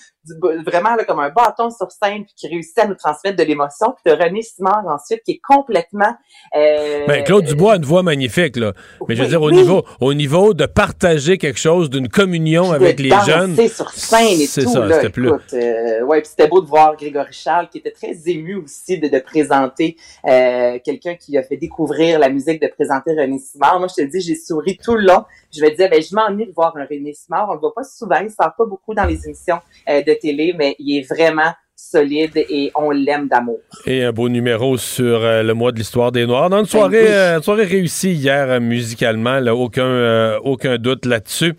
[0.66, 3.94] vraiment là, comme un bâton sur scène puis qui réussit à nous transmettre de l'émotion.
[4.02, 6.14] Puis de René Simard ensuite qui est complètement...
[6.56, 8.72] Euh, ben, Claude Dubois a une voix magnifique, là.
[9.08, 13.00] Mais je veux dire, au, niveau, au niveau de partager quelque chose, d'une communion avec
[13.00, 13.56] les jeunes...
[13.68, 15.30] sur scène et tout, ça, là, plus...
[15.52, 19.18] euh, ouais, c'était beau de voir Grégory Charles qui était très ému aussi de, de
[19.18, 19.96] présenter
[20.26, 23.78] euh, quelqu'un qui a fait découvrir la musique, de présenter René Simard.
[23.78, 25.24] Moi, je te dis, j'ai souri tout le long.
[25.52, 27.48] Je me disais, ben, je m'ennuie de voir un René Simard.
[27.50, 29.58] On le voit pas souvent, il sort pas beaucoup dans les émissions
[29.88, 31.52] euh, de télé, mais il est vraiment
[31.94, 33.60] solide et on l'aime d'amour.
[33.86, 36.50] Et un beau numéro sur euh, le mois de l'histoire des Noirs.
[36.50, 41.54] Dans une soirée, euh, une soirée réussie hier euh, musicalement, là, aucun, aucun doute là-dessus.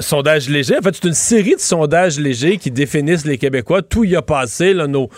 [0.00, 0.76] sondage léger.
[0.76, 3.80] En fait, c'est une série de sondages légers qui définissent les Québécois.
[3.82, 5.08] Tout y a passé, là, nos,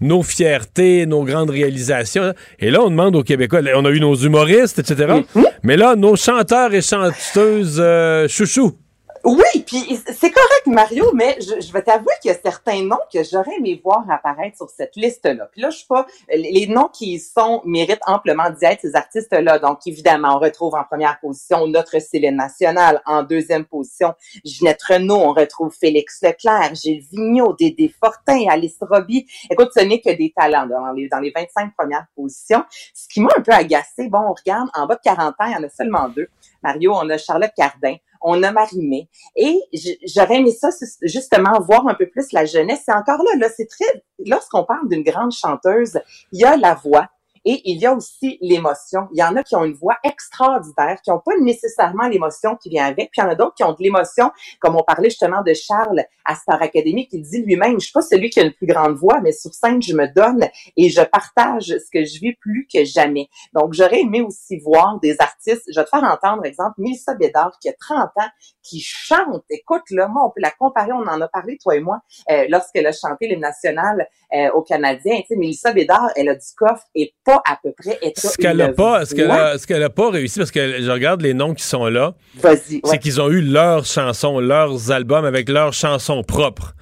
[0.00, 2.32] nos fiertés, nos grandes réalisations.
[2.60, 5.22] Et là, on demande aux Québécois, on a eu nos humoristes, etc.
[5.34, 5.44] Mm-hmm.
[5.62, 7.82] Mais là, nos chanteurs et chanteuses
[8.28, 8.76] chouchous.
[9.28, 13.00] Oui, puis c'est correct, Mario, mais je, je vais t'avouer qu'il y a certains noms
[13.12, 15.48] que j'aurais aimé voir apparaître sur cette liste-là.
[15.50, 16.06] Puis là, je suis pas...
[16.32, 19.58] Les noms qui sont méritent amplement d'y être, ces artistes-là.
[19.58, 23.02] Donc, évidemment, on retrouve en première position notre Céline Nationale.
[23.04, 24.14] En deuxième position,
[24.44, 25.16] Ginette Renault.
[25.16, 29.26] On retrouve Félix Leclerc, Gilles Vigneault, Dédé Fortin, Alice Roby.
[29.50, 32.62] Écoute, ce n'est que des talents dans les, dans les 25 premières positions.
[32.94, 35.52] Ce qui m'a un peu agacé, bon, on regarde, en bas de 40 ans, il
[35.52, 36.28] y en a seulement deux.
[36.62, 37.96] Mario, on a Charlotte Cardin,
[38.28, 39.08] on a Marimé.
[39.36, 39.56] Et
[40.04, 40.68] j'aurais aimé ça,
[41.02, 42.82] justement, voir un peu plus la jeunesse.
[42.84, 46.00] C'est encore là, là, c'est très, lorsqu'on parle d'une grande chanteuse,
[46.32, 47.08] il y a la voix,
[47.46, 49.06] et il y a aussi l'émotion.
[49.12, 52.68] Il y en a qui ont une voix extraordinaire, qui n'ont pas nécessairement l'émotion qui
[52.68, 53.12] vient avec.
[53.12, 55.54] Puis il y en a d'autres qui ont de l'émotion, comme on parlait justement de
[55.54, 58.66] Charles à Star Academy, qui dit lui-même, je suis pas celui qui a une plus
[58.66, 62.34] grande voix, mais sur scène, je me donne et je partage ce que je vis
[62.34, 63.28] plus que jamais.
[63.54, 65.62] Donc, j'aurais aimé aussi voir des artistes.
[65.72, 68.28] Je vais te faire entendre, exemple, Mélissa Bédard, qui a 30 ans,
[68.64, 69.44] qui chante.
[69.50, 72.46] Écoute, là, moi, on peut la comparer, on en a parlé, toi et moi, euh,
[72.48, 75.20] lorsqu'elle a chanté l'hymne national euh, au Canadien.
[75.20, 78.56] Tu sais, Mélissa Bédard, elle a du coffre et pas à peu près Ce qu'elle
[78.56, 81.34] n'a pas, ce qu'elle a, ce qu'elle a pas réussi, parce que je regarde les
[81.34, 82.14] noms qui sont là,
[82.84, 86.74] c'est qu'ils ont eu leurs chansons, leurs albums avec leurs chansons propres.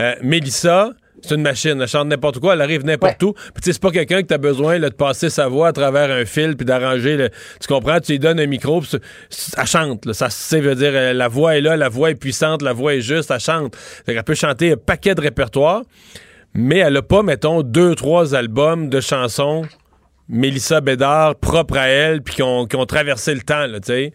[0.00, 0.90] Euh, Mélissa,
[1.22, 3.32] c'est une machine, elle chante n'importe quoi, elle arrive n'importe où.
[3.32, 6.24] Puis c'est pas quelqu'un que tu as besoin de passer sa voix à travers un
[6.24, 7.30] fil puis d'arranger le
[7.60, 8.98] tu comprends, tu lui donnes un micro, puis
[9.56, 10.14] elle chante là.
[10.14, 13.00] ça c'est veut dire la voix est là, la voix est puissante, la voix est
[13.00, 13.76] juste, elle chante.
[14.06, 15.82] elle peut chanter un paquet de répertoires,
[16.54, 19.64] mais elle a pas mettons deux trois albums de chansons
[20.30, 24.12] Mélissa Bédard, propre à elle, puis qui ont, traversé le temps, tu sais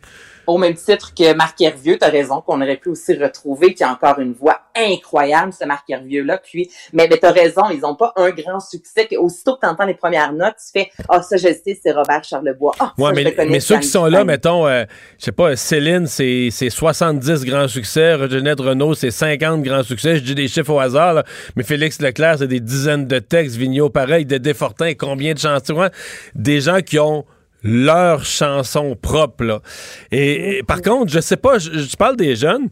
[0.48, 3.84] au même titre que Marc Hervieux, tu as raison, qu'on aurait pu aussi retrouver, qui
[3.84, 6.39] a encore une voix incroyable, ce Marc Hervieux-là.
[6.39, 9.08] Puis, mais, mais tu as raison, ils n'ont pas un grand succès.
[9.18, 11.91] Aussitôt que tu entends les premières notes, tu fais Ah, oh, ça, je sais, c'est
[11.91, 12.74] Robert Charlebois.
[12.80, 14.84] Ah, ouais, mais, mais ceux qui sont là, mettons, euh,
[15.20, 20.18] je sais pas, Céline, c'est 70 grands succès, Reginette Renault, c'est 50 grands succès.
[20.18, 21.24] Je dis des chiffres au hasard,
[21.56, 25.89] mais Félix Leclerc, c'est des dizaines de textes, Vigneault, pareil, de Desfortins, combien de chansons?
[26.34, 27.26] Des gens qui ont
[27.66, 29.61] leur chanson propre.
[30.11, 32.70] Et, par contre, je sais pas, je parle des jeunes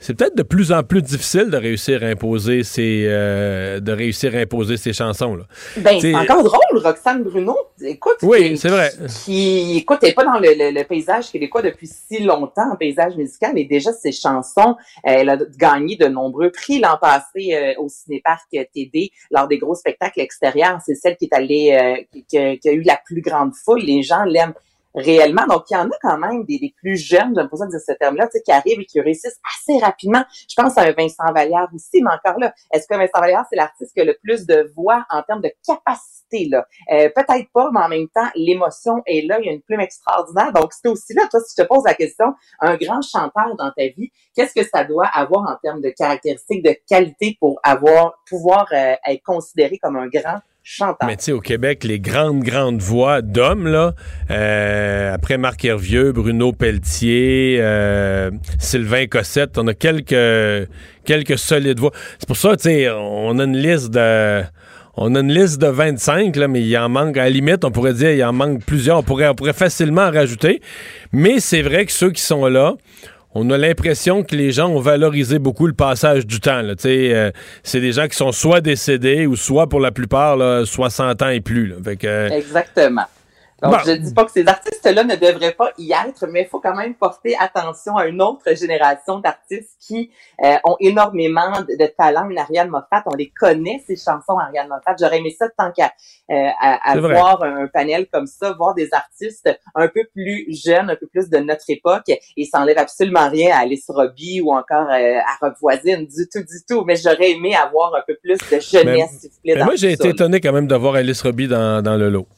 [0.00, 4.34] c'est peut-être de plus en plus difficile de réussir à imposer ces euh, de réussir
[4.34, 5.44] à imposer ces chansons là.
[5.78, 7.56] Ben c'est encore drôle, Roxane Bruno.
[7.80, 8.90] Écoute, oui, c'est vrai.
[9.24, 13.16] Qui écoute, elle est pas dans le, le, le paysage québécois depuis si longtemps, paysage
[13.16, 17.88] musical, mais déjà ses chansons, elle a gagné de nombreux prix l'an passé euh, au
[17.88, 20.78] Cinéparc TD lors des gros spectacles extérieurs.
[20.84, 23.80] C'est celle qui est allée, euh, qui, qui, a eu la plus grande foule.
[23.80, 24.54] Les gens l'aiment
[24.94, 25.46] réellement.
[25.46, 27.92] Donc, il y en a quand même des, plus jeunes, j'aime pas ça dire ce
[27.92, 30.24] terme-là, tu sais, qui arrivent et qui réussissent assez rapidement.
[30.48, 33.56] Je pense à un Vincent Vallière aussi, mais encore là, est-ce que Vincent Vallière, c'est
[33.56, 36.66] l'artiste qui a le plus de voix en termes de capacité, là?
[36.92, 39.80] Euh, peut-être pas, mais en même temps, l'émotion est là, il y a une plume
[39.80, 40.52] extraordinaire.
[40.52, 43.70] Donc, c'est aussi là, toi, si je te pose la question, un grand chanteur dans
[43.70, 48.22] ta vie, qu'est-ce que ça doit avoir en termes de caractéristiques, de qualité pour avoir,
[48.28, 50.40] pouvoir euh, être considéré comme un grand?
[51.06, 53.94] Mais tu sais, au Québec, les grandes, grandes voix d'hommes, là,
[54.30, 60.68] euh, après Marc Hervieux, Bruno Pelletier, euh, Sylvain Cossette, on a quelques,
[61.04, 61.92] quelques solides voix.
[62.18, 64.42] C'est pour ça, tu sais, on a une liste de...
[65.00, 67.70] On a une liste de 25, là, mais il en manque, à la limite, on
[67.70, 68.98] pourrait dire, il en manque plusieurs.
[68.98, 70.60] On pourrait, on pourrait facilement en rajouter.
[71.12, 72.74] Mais c'est vrai que ceux qui sont là,
[73.38, 76.60] on a l'impression que les gens ont valorisé beaucoup le passage du temps.
[76.84, 77.30] Euh,
[77.62, 81.28] c'est des gens qui sont soit décédés ou soit, pour la plupart, là, 60 ans
[81.28, 81.72] et plus.
[82.04, 83.04] Euh, Exactement.
[83.60, 83.78] Donc, Bon.
[83.84, 86.76] je dis pas que ces artistes-là ne devraient pas y être, mais il faut quand
[86.76, 90.10] même porter attention à une autre génération d'artistes qui
[90.44, 92.28] euh, ont énormément de, de talent.
[92.30, 94.94] Une Ariane Moffat, on les connaît, ces chansons, Ariane Moffat.
[95.00, 95.92] J'aurais aimé ça tant qu'à
[96.30, 100.90] euh, à, à voir un panel comme ça, voir des artistes un peu plus jeunes,
[100.90, 102.04] un peu plus de notre époque,
[102.36, 106.28] et ça enlève absolument rien à Alice Robbie ou encore euh, à Rob Voisine, du
[106.32, 106.84] tout, du tout.
[106.84, 109.92] Mais j'aurais aimé avoir un peu plus de jeunesse, s'il vous plaît, dans moi, j'ai
[109.92, 112.28] été étonné quand même de voir Alice Robbie dans, dans le lot.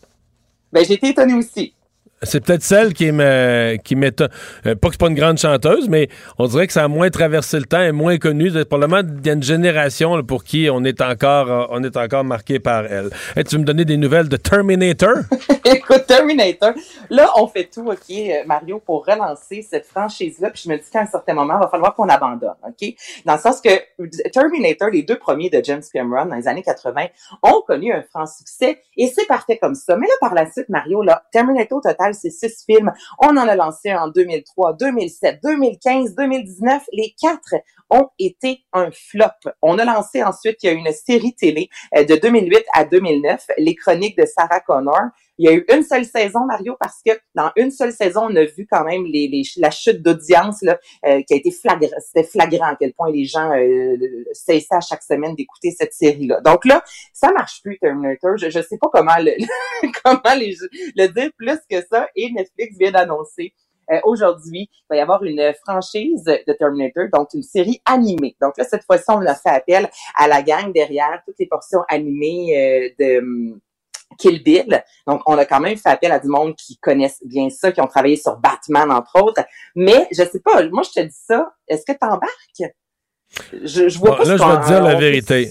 [0.73, 1.75] Ben, j'ai été étonnée aussi.
[2.23, 4.29] C'est peut-être celle qui m'étonne.
[4.67, 7.09] Euh, pas que c'est pas une grande chanteuse, mais on dirait que ça a moins
[7.09, 8.51] traversé le temps et moins connu.
[8.67, 11.97] Probablement, il y a une génération là, pour qui on est encore euh, on est
[11.97, 13.09] encore marqué par elle.
[13.37, 15.15] Tu veux me donner des nouvelles de Terminator?
[15.65, 16.75] Écoute, Terminator,
[17.09, 20.51] là, on fait tout, OK, euh, Mario, pour relancer cette franchise-là.
[20.51, 22.87] Puis je me dis qu'à un certain moment, il va falloir qu'on abandonne, OK?
[23.25, 23.71] Dans le sens que
[24.29, 27.07] Terminator, les deux premiers de James Cameron dans les années 80,
[27.43, 29.97] ont connu un franc succès et c'est parfait comme ça.
[29.97, 31.81] Mais là, par la suite, Mario, là, Terminator au
[32.11, 32.93] total, c'est six films.
[33.19, 36.83] On en a lancé en 2003, 2007, 2015, 2019.
[36.93, 37.55] Les quatre
[37.91, 39.53] ont été un flop.
[39.63, 43.75] On a lancé ensuite, y a une série télé euh, de 2008 à 2009, Les
[43.75, 45.11] Chroniques de Sarah Connor.
[45.41, 48.37] Il y a eu une seule saison, Mario, parce que dans une seule saison, on
[48.37, 51.97] a vu quand même les, les- la chute d'audience là, euh, qui a été flagrant.
[51.99, 53.97] C'était flagrant à quel point les gens euh,
[54.35, 56.43] cessaient à chaque semaine d'écouter cette série-là.
[56.43, 56.85] Donc là,
[57.15, 58.37] ça marche plus, Terminator.
[58.37, 59.33] Je, je sais pas comment le,
[60.05, 62.07] comment le dire plus que ça.
[62.15, 63.55] Et Netflix vient d'annoncer
[63.91, 68.37] euh, aujourd'hui, il va y avoir une franchise de Terminator, donc une série animée.
[68.43, 71.81] Donc là, cette fois-ci, on a fait appel à la gang derrière toutes les portions
[71.89, 73.61] animées euh, de hum,
[74.19, 74.83] Kill Bill.
[75.07, 77.81] Donc, on a quand même fait appel à du monde qui connaissent bien ça, qui
[77.81, 79.43] ont travaillé sur Batman, entre autres.
[79.75, 82.75] Mais, je sais pas, moi, je te dis ça, est-ce que t'embarques?
[83.65, 85.51] Je, je vois Bon, pas là, ce je vais te dire la vérité.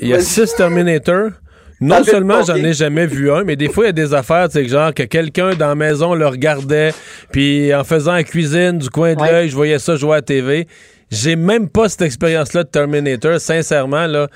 [0.00, 1.30] Il y a six Terminator.
[1.84, 4.46] Non seulement j'en ai jamais vu un, mais des fois, il y a des affaires,
[4.48, 6.94] tu sais, que genre que quelqu'un dans la maison le regardait,
[7.32, 9.32] puis en faisant la cuisine du coin de Ouais.
[9.32, 10.68] l'œil, je voyais ça jouer à la TV.
[11.12, 13.38] J'ai même pas cette expérience-là de Terminator.
[13.38, 14.28] Sincèrement, là,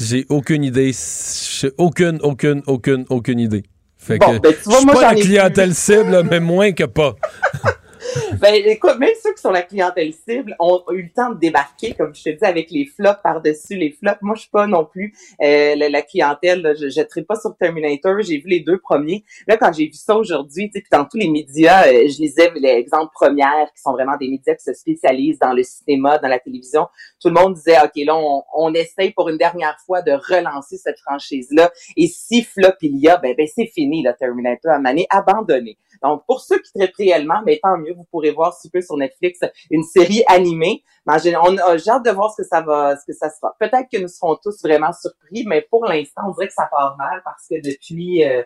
[0.00, 0.90] j'ai aucune idée.
[0.92, 3.62] J'ai aucune, aucune, aucune, aucune idée.
[3.96, 6.84] Fait Bon, que, ben, tu vois, je suis pas la clientèle cible, mais moins que
[6.84, 7.14] pas.
[8.40, 11.94] Ben, écoute, même ceux qui sont la clientèle cible ont eu le temps de débarquer,
[11.94, 14.20] comme je te dis, avec les flops par-dessus les flops.
[14.22, 16.62] Moi, je suis pas non plus euh, la, clientèle.
[16.62, 18.20] là, je jetterai pas sur Terminator.
[18.20, 19.24] J'ai vu les deux premiers.
[19.46, 22.68] Là, quand j'ai vu ça aujourd'hui, tu dans tous les médias, euh, je lisais les
[22.68, 26.38] exemples premières, qui sont vraiment des médias qui se spécialisent dans le cinéma, dans la
[26.38, 26.86] télévision.
[27.20, 30.76] Tout le monde disait, OK, là, on, on essaye pour une dernière fois de relancer
[30.76, 31.72] cette franchise-là.
[31.96, 35.78] Et si flop il y a, ben, ben c'est fini, là, Terminator, à maner abandonné.
[36.04, 38.96] Donc, pour ceux qui traitent réellement, mais tant mieux, vous pourrez voir sous peu sur
[38.96, 39.40] Netflix
[39.70, 40.84] une série animée.
[41.06, 43.12] Mais en gé- on a- J'ai hâte de voir ce que ça va, ce que
[43.12, 43.54] ça sera.
[43.58, 46.96] Peut-être que nous serons tous vraiment surpris, mais pour l'instant, on dirait que ça part
[46.98, 48.42] mal parce que depuis euh,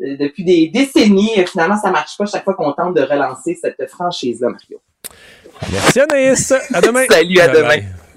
[0.00, 3.88] euh, depuis des décennies, finalement, ça marche pas chaque fois qu'on tente de relancer cette
[3.90, 4.80] franchise-là, Mario.
[5.72, 6.52] Merci Anaïs.
[6.72, 7.04] À demain.
[7.10, 8.07] Salut, à Bye demain.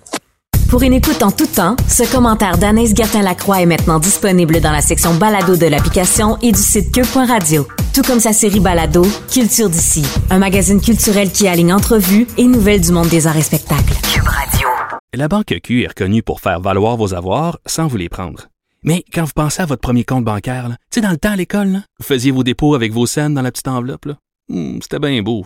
[0.72, 4.80] Pour une écoute en tout temps, ce commentaire d'Anaïs Gertin-Lacroix est maintenant disponible dans la
[4.80, 7.68] section balado de l'application et du site cube.radio.
[7.94, 12.80] Tout comme sa série balado, Culture d'ici, un magazine culturel qui aligne entrevues et nouvelles
[12.80, 13.94] du monde des arts et spectacles.
[14.24, 14.70] Radio.
[15.14, 18.48] La Banque Q est reconnue pour faire valoir vos avoirs sans vous les prendre.
[18.82, 21.36] Mais quand vous pensez à votre premier compte bancaire, tu sais, dans le temps à
[21.36, 24.08] l'école, vous faisiez vos dépôts avec vos scènes dans la petite enveloppe.
[24.48, 25.46] Hmm, C'était bien beau.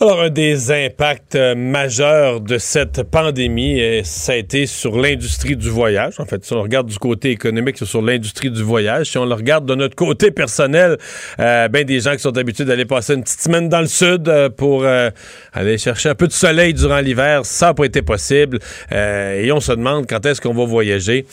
[0.00, 5.54] Alors, un des impacts euh, majeurs de cette pandémie, euh, ça a été sur l'industrie
[5.54, 6.18] du voyage.
[6.18, 9.10] En fait, si on regarde du côté économique, c'est sur l'industrie du voyage.
[9.10, 10.96] Si on le regarde de notre côté personnel,
[11.38, 14.28] euh, ben des gens qui sont habitués d'aller passer une petite semaine dans le sud
[14.28, 14.84] euh, pour
[15.52, 18.58] aller chercher un peu de soleil durant l'hiver, ça n'a pas été possible.
[18.90, 21.26] Et on se demande quand est-ce qu'on va voyager.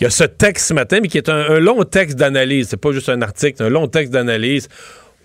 [0.00, 2.68] Il y a ce texte ce matin, mais qui est un, un long texte d'analyse.
[2.70, 4.68] C'est pas juste un article, c'est un long texte d'analyse.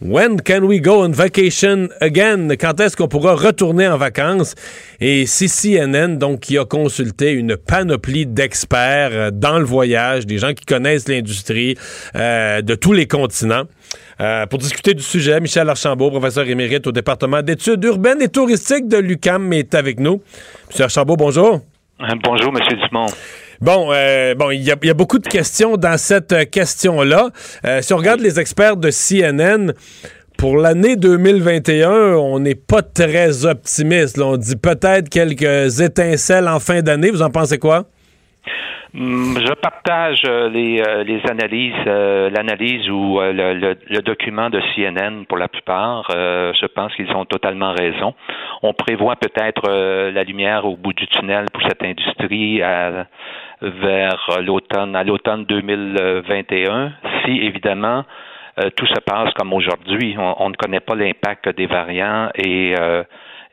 [0.05, 2.49] When can we go on vacation again?
[2.59, 4.53] Quand est-ce qu'on pourra retourner en vacances?
[4.99, 10.53] Et CCNN, donc, qui a consulté une panoplie d'experts euh, dans le voyage, des gens
[10.53, 11.77] qui connaissent l'industrie
[12.17, 13.63] euh, de tous les continents.
[14.19, 18.89] Euh, pour discuter du sujet, Michel Archambault, professeur émérite au département d'études urbaines et touristiques
[18.89, 20.21] de l'UCAM, est avec nous.
[20.67, 21.61] Monsieur Archambault, bonjour.
[21.97, 23.07] Bonjour, Monsieur Dumont.
[23.63, 27.29] Bon, euh, bon, il y, y a beaucoup de questions dans cette euh, question-là.
[27.65, 29.71] Euh, si on regarde les experts de CNN,
[30.37, 34.17] pour l'année 2021, on n'est pas très optimiste.
[34.17, 34.25] là.
[34.25, 37.09] On dit peut-être quelques étincelles en fin d'année.
[37.11, 37.83] Vous en pensez quoi?
[38.95, 44.01] Hum, Je partage euh, les, euh, les analyses, euh, l'analyse ou euh, le, le- le
[44.01, 46.05] document de CNN pour la plupart.
[46.13, 48.13] Euh, je pense qu'ils ont totalement raison.
[48.61, 49.67] On prévoit peut-être
[50.11, 53.07] la lumière au bout du tunnel pour cette industrie à-
[53.63, 56.91] vers l'automne, à l'automne 2021,
[57.23, 58.03] si évidemment
[58.59, 60.15] euh, tout se passe comme aujourd'hui.
[60.17, 63.03] On, on ne connaît pas l'impact des variants et euh,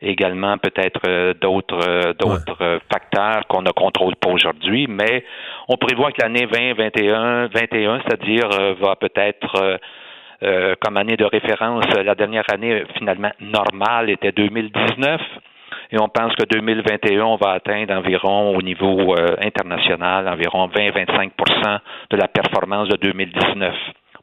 [0.01, 5.23] également peut-être euh, d'autres d'autres facteurs qu'on ne contrôle pas aujourd'hui, mais
[5.67, 9.77] on prévoit que l'année 2021, 21, c'est-à-dire euh, va peut-être euh,
[10.43, 15.21] euh, comme année de référence, la dernière année finalement normale était 2019.
[15.91, 21.31] Et on pense que 2021, on va atteindre environ au niveau euh, international environ 20-25
[22.09, 23.75] de la performance de 2019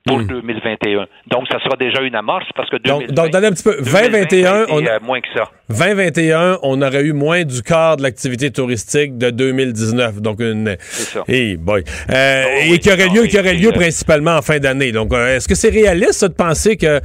[0.08, 1.06] pour 2021.
[1.28, 3.76] Donc, ça sera déjà une amorce parce que Donc, 2020, donc donnez un petit peu.
[3.76, 5.44] 2020 2021, on, euh, moins que ça.
[5.68, 10.20] 2021, on aurait eu moins du quart de l'activité touristique de 2019.
[10.20, 10.76] Donc, une.
[10.80, 11.24] C'est ça.
[11.28, 11.84] Hey boy.
[12.10, 14.92] Euh, Oh, et qui aurait non, lieu, qui aurait lieu euh, principalement en fin d'année.
[14.92, 17.00] Donc, euh, est-ce que c'est réaliste, ça, de penser que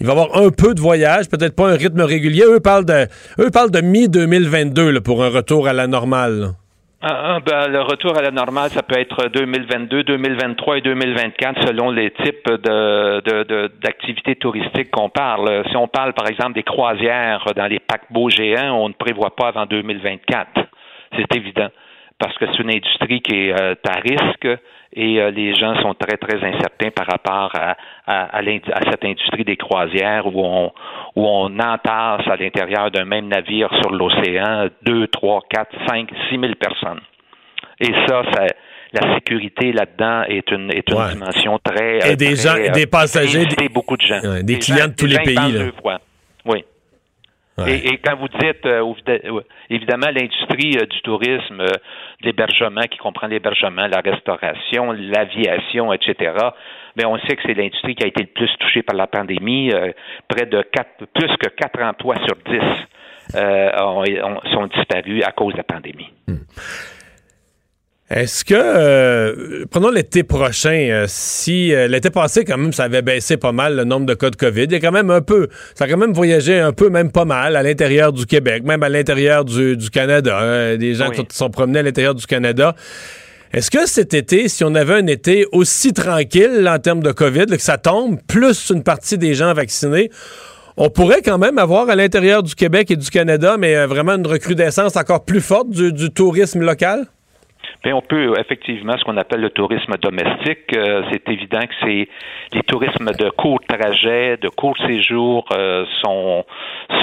[0.00, 2.44] il va y avoir un peu de voyage, peut-être pas un rythme régulier?
[2.46, 3.06] Eux parlent de,
[3.40, 6.40] eux parlent de mi-2022 pour un retour à la normale.
[6.40, 6.48] là.
[7.00, 11.64] Ah, ah, ben, le retour à la normale, ça peut être 2022, 2023 et 2024
[11.68, 15.62] selon les types de, de, de- d'activités touristiques qu'on parle.
[15.70, 19.46] Si on parle, par exemple, des croisières dans les paquebots géants, on ne prévoit pas
[19.48, 20.48] avant 2024.
[21.16, 21.68] C'est évident.
[22.18, 24.48] Parce que c'est une industrie qui est euh, à risque
[24.92, 27.76] et euh, les gens sont très, très incertains par rapport à,
[28.06, 30.72] à, à l'indu- à cette industrie des croisières où on,
[31.16, 36.38] où on entasse à l'intérieur d'un même navire sur l'océan deux, trois, quatre, cinq, six
[36.38, 37.00] mille personnes.
[37.80, 38.46] Et ça, ça
[38.92, 41.12] la sécurité là-dedans est une, est une Ouais.
[41.12, 42.10] dimension très.
[42.10, 44.20] Et des très, gens- euh, des passagers, des- beaucoup de gens.
[44.22, 45.64] Ouais, des clients gens- de tous les pays, là.
[45.82, 45.98] fois.
[46.46, 46.64] Oui.
[47.58, 47.72] Ouais.
[47.72, 51.60] Et, et quand vous dites, euh, évid- évidemment, l'industrie euh, du tourisme,
[52.22, 56.32] l'hébergement, qui comprend l'hébergement, la restauration, l'aviation, etc.,
[56.96, 59.72] mais on sait que c'est l'industrie qui a été le plus touchée par la pandémie.
[59.72, 59.92] euh,
[60.28, 62.60] près de quatre, plus que quatre emplois sur dix
[63.36, 66.10] euh, ont- ont- sont disparus à cause de la pandémie.
[68.10, 73.02] Est-ce que, euh, prenons l'été prochain, euh, si euh, l'été passé, quand même, ça avait
[73.02, 75.20] baissé pas mal le nombre de cas de COVID, il y a quand même un
[75.20, 78.62] peu, ça a quand même voyagé un peu, même pas mal, à l'intérieur du Québec,
[78.64, 80.38] même à l'intérieur du, du Canada.
[80.40, 81.16] hein, des gens Oui.
[81.26, 82.74] qui sont- promenés à l'intérieur du Canada.
[83.52, 87.12] Est-ce que cet été, si on avait un été aussi tranquille là, en termes de
[87.12, 90.10] COVID, là, que ça tombe, plus une partie des gens vaccinés,
[90.78, 94.26] on pourrait quand même avoir à l'intérieur du Québec et du Canada, mais vraiment une
[94.26, 97.04] recrudescence encore plus forte du, du tourisme local?
[97.84, 100.76] Bien, on peut effectivement ce qu'on appelle le tourisme domestique.
[100.76, 102.08] euh, c'est évident que c'est
[102.52, 106.44] les tourismes de court trajet, de court séjour euh, sont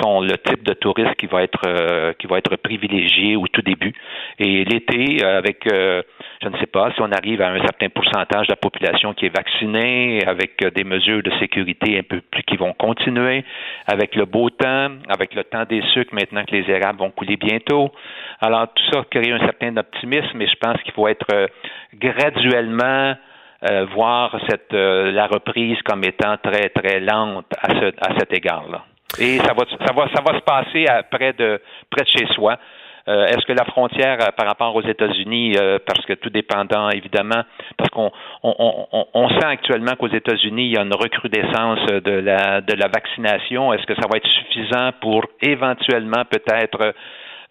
[0.01, 3.61] sont le type de tourisme qui va être euh, qui va être privilégié au tout
[3.61, 3.93] début.
[4.37, 6.01] Et l'été, avec euh,
[6.41, 9.25] je ne sais pas si on arrive à un certain pourcentage de la population qui
[9.25, 13.43] est vaccinée, avec euh, des mesures de sécurité un peu plus qui vont continuer,
[13.87, 17.37] avec le beau temps, avec le temps des sucres maintenant que les érables vont couler
[17.37, 17.91] bientôt.
[18.41, 21.47] Alors tout ça crée un certain optimisme, mais je pense qu'il faut être euh,
[21.93, 23.15] graduellement
[23.63, 28.33] euh, voir cette euh, la reprise comme étant très très lente à ce à cet
[28.33, 28.83] égard-là.
[29.19, 32.27] Et ça va ça va ça va se passer à près de près de chez
[32.33, 32.57] soi.
[33.07, 36.89] Euh, Est-ce que la frontière euh, par rapport aux États-Unis, euh, parce que tout dépendant
[36.89, 37.43] évidemment,
[37.77, 41.85] parce qu'on on, on, on- on sent actuellement qu'aux États-Unis il y a une recrudescence
[41.85, 43.73] de la de la vaccination.
[43.73, 46.93] Est-ce que ça va être suffisant pour éventuellement peut-être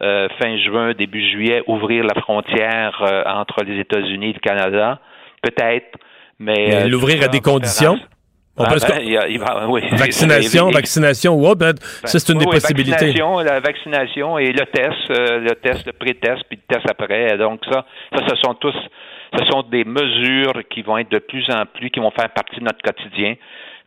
[0.02, 4.98] euh, fin juin, début juillet, ouvrir la frontière euh, entre les États-Unis et le Canada,
[5.40, 5.96] peut-être,
[6.40, 6.66] mais...
[6.68, 7.96] Mais l'ouvrir à des conditions?
[8.56, 9.82] On peut ben, y a- oui.
[9.92, 11.74] Vaccination, vaccination ou autre,
[12.04, 13.06] ça c'est une oui, des oui, possibilités.
[13.06, 17.36] Vaccination, la vaccination et le test, euh, le test, le pré-test, puis le test après.
[17.36, 17.84] Donc ça,
[18.14, 18.74] ça, ce sont tous,
[19.36, 22.60] ce sont des mesures qui vont être de plus en plus, qui vont faire partie
[22.60, 23.34] de notre quotidien.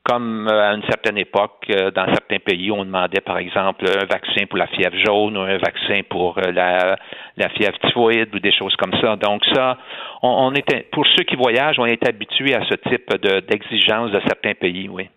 [0.07, 4.05] Comme euh, à une certaine époque, euh, dans certains pays, on demandait par exemple un
[4.05, 6.97] vaccin pour la fièvre jaune ou un vaccin pour euh, la,
[7.35, 9.17] la fièvre typhoïde ou des choses comme ça.
[9.17, 9.77] Donc ça,
[10.23, 14.11] on, on était, pour ceux qui voyagent, on est habitués à ce type de- d'exigence
[14.11, 15.09] de certains pays, oui.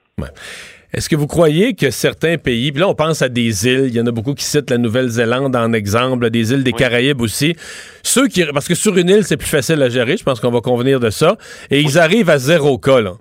[0.92, 3.94] Est-ce que vous croyez que certains pays, puis là on pense à des îles, il
[3.94, 7.54] y en a beaucoup qui citent la Nouvelle-Zélande en exemple, des îles des Caraïbes aussi,
[8.02, 10.50] ceux qui, parce que sur une île c'est plus facile à gérer, je pense qu'on
[10.50, 11.36] va convenir de ça,
[11.70, 13.12] et ils arrivent à zéro cas là.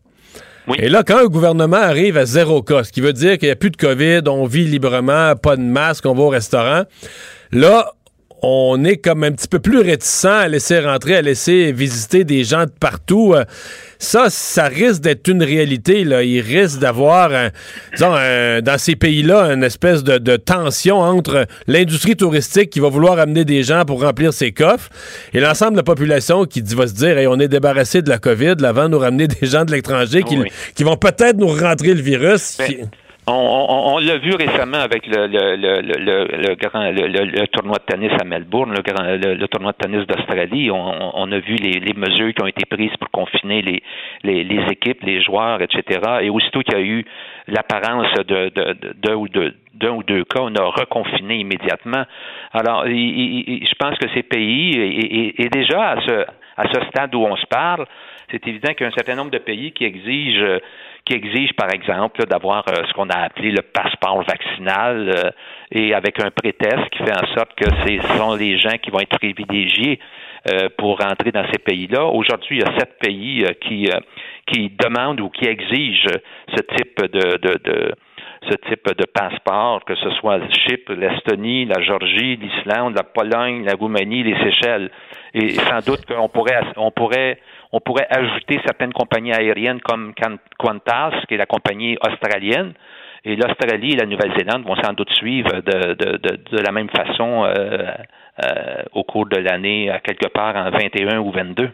[0.77, 3.51] Et là, quand un gouvernement arrive à zéro cas, ce qui veut dire qu'il n'y
[3.53, 6.83] a plus de COVID, on vit librement, pas de masque, on va au restaurant,
[7.51, 7.93] là,
[8.41, 12.43] on est comme un petit peu plus réticent à laisser rentrer, à laisser visiter des
[12.43, 13.33] gens de partout.
[13.35, 13.43] Euh,
[14.01, 16.05] Ça, ça risque d'être une réalité.
[16.05, 16.23] Là.
[16.23, 17.49] Il risque d'avoir, un-
[17.91, 22.87] disons, un- dans ces pays-là, une espèce de, de tension entre l'industrie touristique qui va
[22.87, 24.89] vouloir amener des gens pour remplir ses coffres
[25.33, 28.19] et l'ensemble de la population qui va se dire, Hey, on est débarrassé de la
[28.19, 30.47] COVID, là, avant de nous ramener des gens de l'étranger qui, Oui.
[30.75, 32.55] qui vont peut-être nous rentrer le virus.
[32.57, 32.77] Ben, Qui-
[33.31, 35.81] On, on- l'a vu récemment avec le, le, le,
[36.47, 40.71] le, grand le, tournoi de tennis à Melbourne, le, grand, le, tournoi de tennis d'Australie.
[40.71, 43.83] On, a vu les, mesures qui ont été prises pour confiner les,
[44.23, 45.83] les, équipes, les joueurs, etc.
[46.21, 47.05] Et aussitôt qu'il y a eu
[47.47, 52.03] l'apparence de, de, de- d'un ou deux d'un ou deux cas, on a reconfiné immédiatement.
[52.51, 54.87] Alors, je pense que ces pays, et,
[55.19, 56.25] et- et déjà à ce,
[56.57, 57.85] à ce stade où on se parle,
[58.29, 60.59] c'est évident qu'il y a un certain nombre de pays qui exigent, euh,
[61.09, 65.31] qui exigent par exemple, d'avoir euh, ce qu'on a appelé le passeport vaccinal euh,
[65.71, 68.99] et avec un pré-test qui fait en sorte que ce sont les gens qui vont
[68.99, 69.99] être privilégiés
[70.51, 72.05] euh, pour rentrer dans ces pays-là.
[72.05, 73.99] Aujourd'hui, il y a sept pays euh, qui, euh,
[74.47, 76.09] qui demandent ou qui exigent
[76.55, 77.91] ce type de, de, de
[78.49, 83.73] ce type de passeport, que ce soit Chypre, l'Estonie, la Géorgie, l'Islande, la Pologne, la
[83.73, 84.89] Roumanie, les Seychelles.
[85.33, 87.37] Et sans doute qu'on pourrait, on pourrait,
[87.71, 92.73] on pourrait ajouter certaines compagnies aériennes comme Qan- Qantas, qui est la compagnie australienne.
[93.25, 96.89] Et l'Australie et la Nouvelle-Zélande vont sans doute suivre de, de, de, de la même
[96.89, 97.91] façon euh,
[98.45, 101.69] euh, au cours de l'année, à quelque part en 21 ou 22.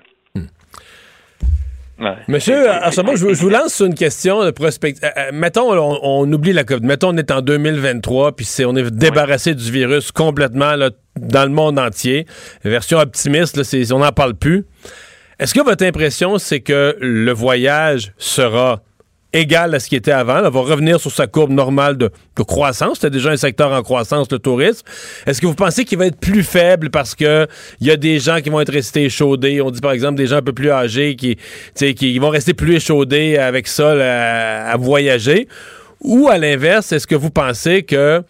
[1.98, 2.12] Ouais.
[2.28, 4.96] Monsieur, à ce moment, je, vous- je vous lance sur une question de prospect.
[5.02, 6.86] euh, mettons, on, on oublie la COVID.
[6.86, 11.52] Mettons, on est en 2023, puis on est débarrassé du virus complètement là, dans le
[11.52, 12.26] monde entier.
[12.66, 14.66] Version optimiste, là, c'est, on n'en parle plus.
[15.40, 18.82] Est-ce que votre impression, c'est que le voyage sera
[19.36, 22.10] égal à ce qui était avant, là, va revenir sur sa courbe normale de,
[22.48, 22.96] croissance.
[22.96, 24.86] C'était déjà un secteur en croissance, le tourisme.
[25.26, 27.48] Est-ce que vous pensez qu'il va être plus faible parce que
[27.82, 29.62] il y a des gens qui vont être restés échaudés?
[29.62, 31.38] On dit par exemple des gens un peu plus âgés qui,
[31.76, 33.92] qui vont rester plus échaudés avec ça
[34.72, 35.48] à voyager.
[36.02, 38.22] Ou à l'inverse, est-ce que vous pensez que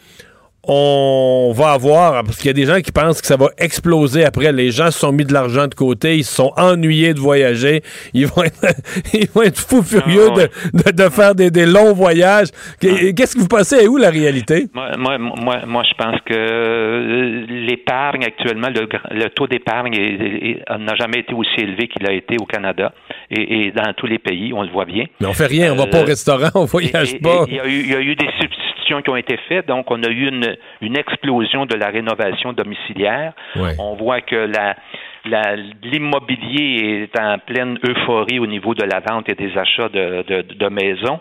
[0.67, 4.23] on va avoir, parce qu'il y a des gens qui pensent que ça va exploser
[4.25, 4.51] après.
[4.51, 7.81] Les gens se sont mis de l'argent de côté, ils se sont ennuyés de voyager,
[8.13, 8.61] ils vont être,
[9.13, 10.39] ils vont être fous furieux Ah,
[10.73, 12.47] de, de- de faire des, des longs voyages.
[12.81, 13.83] Qu- Qu'est-ce que vous pensez?
[13.83, 14.67] Et où la réalité?
[14.73, 19.99] Moi, moi, moi, moi, je pense que euh, l'épargne actuellement, le, le taux d'épargne est-
[19.99, 22.93] est- est- n'a jamais été aussi élevé qu'il a été au Canada
[23.31, 25.05] et, et dans tous les pays, on le voit bien.
[25.19, 27.45] Mais on fait rien, on va pas au Euh, restaurant, on voyage Et- et- pas.
[27.47, 28.27] Il y, a eu, il y a eu des
[29.01, 33.33] qui ont été faites, donc on a eu une, une explosion de la rénovation domiciliaire.
[33.79, 34.75] On voit que la,
[35.83, 40.41] l'immobilier est en pleine euphorie au niveau de la vente et des achats de, de,
[40.41, 41.19] de maisons.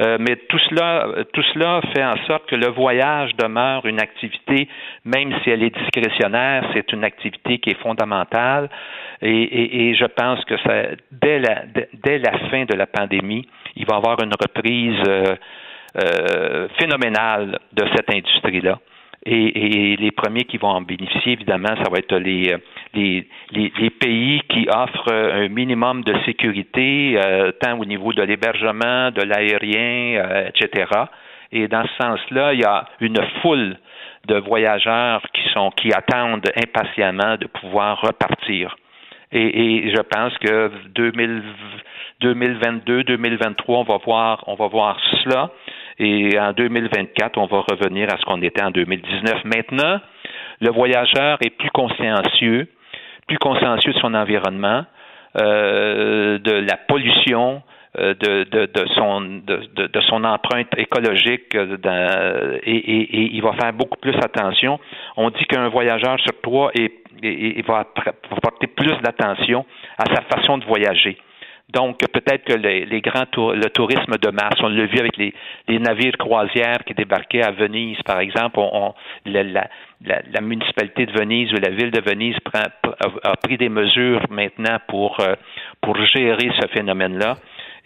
[0.00, 4.68] Euh, mais tout cela, tout cela fait en sorte que le voyage demeure une activité,
[5.04, 8.70] même si elle est discrétionnaire, c'est une activité qui est fondamentale.
[9.20, 10.74] Et, et- et je pense que ça,
[11.10, 11.64] dès, la,
[12.04, 13.46] dès la fin de la pandémie,
[13.76, 15.34] il va y avoir une reprise euh,
[15.96, 18.78] euh, phénoménale de cette industrie-là.
[19.26, 22.56] Et, et les premiers qui vont en bénéficier, évidemment, ça va être les,
[22.94, 28.22] les, les, les pays qui offrent un minimum de sécurité, euh, tant au niveau de
[28.22, 30.90] l'hébergement, de l'aérien, euh, etc.
[31.52, 33.76] Et dans ce sens-là, il y a une foule
[34.26, 38.76] de voyageurs qui sont qui attendent impatiemment de pouvoir repartir.
[39.32, 41.42] Et, et je pense que 2000
[42.20, 45.50] 2022, 2023, on va voir, on va voir cela.
[46.02, 49.44] Et en 2024, on va revenir à ce qu'on était en 2019.
[49.44, 50.00] Maintenant,
[50.60, 52.68] le voyageur est plus consciencieux,
[53.28, 54.86] plus consciencieux de son environnement,
[55.38, 57.62] euh, de la pollution,
[57.98, 63.52] euh, de, de, son, de, de, son empreinte écologique euh, et, et, et, il va
[63.52, 64.80] faire beaucoup plus attention.
[65.18, 66.92] On dit qu'un voyageur sur trois est,
[67.22, 67.84] et, va
[68.42, 69.66] porter plus d'attention
[69.98, 71.18] à sa façon de voyager.
[71.72, 75.32] Donc, peut-être que les, les grands le tourisme de masse, on l'a vu avec les,
[75.68, 78.92] les, navires croisières qui débarquaient à Venise, par exemple, on,
[79.26, 79.68] la, la,
[80.04, 82.64] la, municipalité de Venise ou la ville de Venise prend,
[83.22, 85.34] a, pris des mesures maintenant pour, euh,
[85.80, 87.36] pour gérer ce phénomène-là.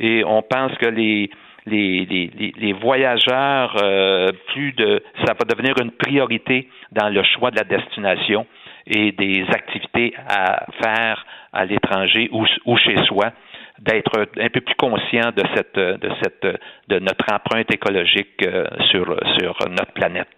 [0.01, 1.31] Et on pense que les,
[1.67, 7.51] les, les, les voyageurs, euh, plus de, ça va devenir une priorité dans le choix
[7.51, 8.47] de la destination
[8.87, 13.33] et des activités à faire à l'étranger ou, ou chez soi
[13.81, 16.47] d'être un peu plus conscient de cette de cette
[16.89, 19.05] de notre empreinte écologique euh, sur
[19.39, 20.29] sur notre planète.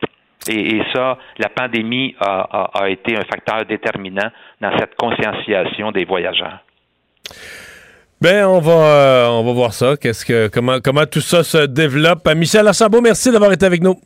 [0.48, 4.30] Et, ça, la pandémie a, a, été un facteur déterminant
[4.60, 6.60] dans cette conscientisation des voyageurs.
[8.20, 9.96] Ben, on va, euh, on va voir ça.
[9.96, 12.28] Qu'est-ce que, comment, comment tout ça se développe.
[12.34, 13.96] Michel Archambault, merci d'avoir été avec nous.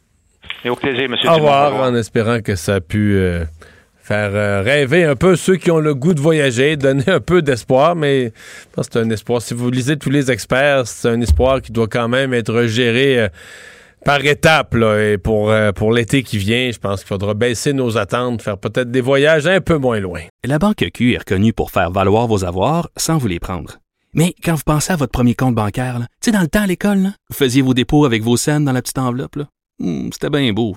[0.65, 1.29] Et au plaisir, monsieur.
[1.29, 3.45] Au revoir, en espérant que ça a pu euh,
[4.11, 7.43] faire euh, rêver un peu ceux qui ont le goût de voyager, donner un peu
[7.43, 8.33] d'espoir, mais
[8.77, 9.41] c'est un espoir.
[9.41, 13.29] Si vous lisez tous les experts, c'est un espoir qui doit quand même être géré
[14.05, 14.75] par étapes.
[14.75, 18.91] et pour, pour l'été qui vient, je pense qu'il faudra baisser nos attentes, faire peut-être
[18.91, 20.23] des voyages un peu moins loin.
[20.45, 23.79] La Banque Q est reconnue pour faire valoir vos avoirs sans vous les prendre.
[24.13, 26.67] Mais quand vous pensez à votre premier compte bancaire, tu sais, dans le temps à
[26.67, 29.39] l'école, vous faisiez vos dépôts avec vos scènes dans la petite enveloppe.
[29.79, 30.77] Hmm, c'était bien beau.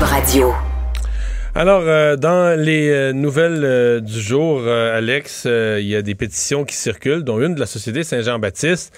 [0.00, 0.52] Radio.
[1.54, 6.64] Alors, euh, dans les euh, nouvelles euh, du jour, Alex, il y a des pétitions
[6.64, 8.92] qui circulent, dont une de la Société Saint-Jean-Baptiste,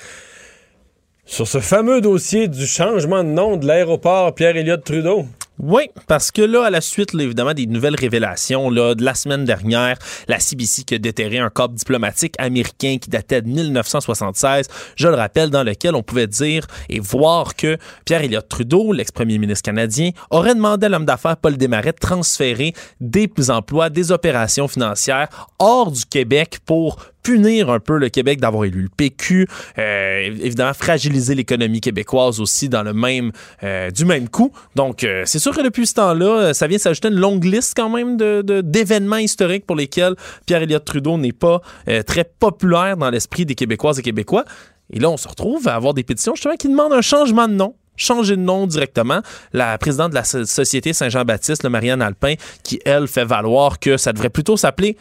[1.27, 5.27] sur ce fameux dossier du changement de nom de l'aéroport Pierre-Éliott Trudeau.
[5.63, 9.99] Oui, parce que là, à la suite, évidemment, des nouvelles révélations de la semaine dernière,
[10.27, 15.15] la CBC qui a déterré un corps diplomatique américain qui datait de 1976, je le
[15.15, 20.13] rappelle, dans lequel on pouvait dire et voir que Pierre Elliott Trudeau, l'ex-premier ministre canadien,
[20.31, 25.91] aurait demandé à l'homme d'affaires Paul Desmarais de transférer des emplois, des opérations financières hors
[25.91, 29.47] du Québec pour punir un peu le Québec d'avoir élu le PQ,
[29.79, 34.53] euh, évidemment fragiliser l'économie québécoise aussi dans le même euh, du même coup.
[34.77, 37.91] Donc euh, c'est sûr que depuis ce temps-là, ça vient s'ajouter une longue liste quand
[37.91, 40.15] même de d'événements historiques pour lesquels
[40.47, 41.61] Pierre Elliott Trudeau n'est pas
[42.07, 44.45] très populaire dans l'esprit des Québécoises et Québécois.
[44.93, 47.55] Et là, on se retrouve à avoir des pétitions justement qui demandent un changement de
[47.55, 49.21] nom changer de nom directement.
[49.53, 54.31] La présidente de la Société Saint-Jean-Baptiste, Marianne Alpin, qui, elle, fait valoir que ça devrait
[54.31, 54.97] plutôt s'appeler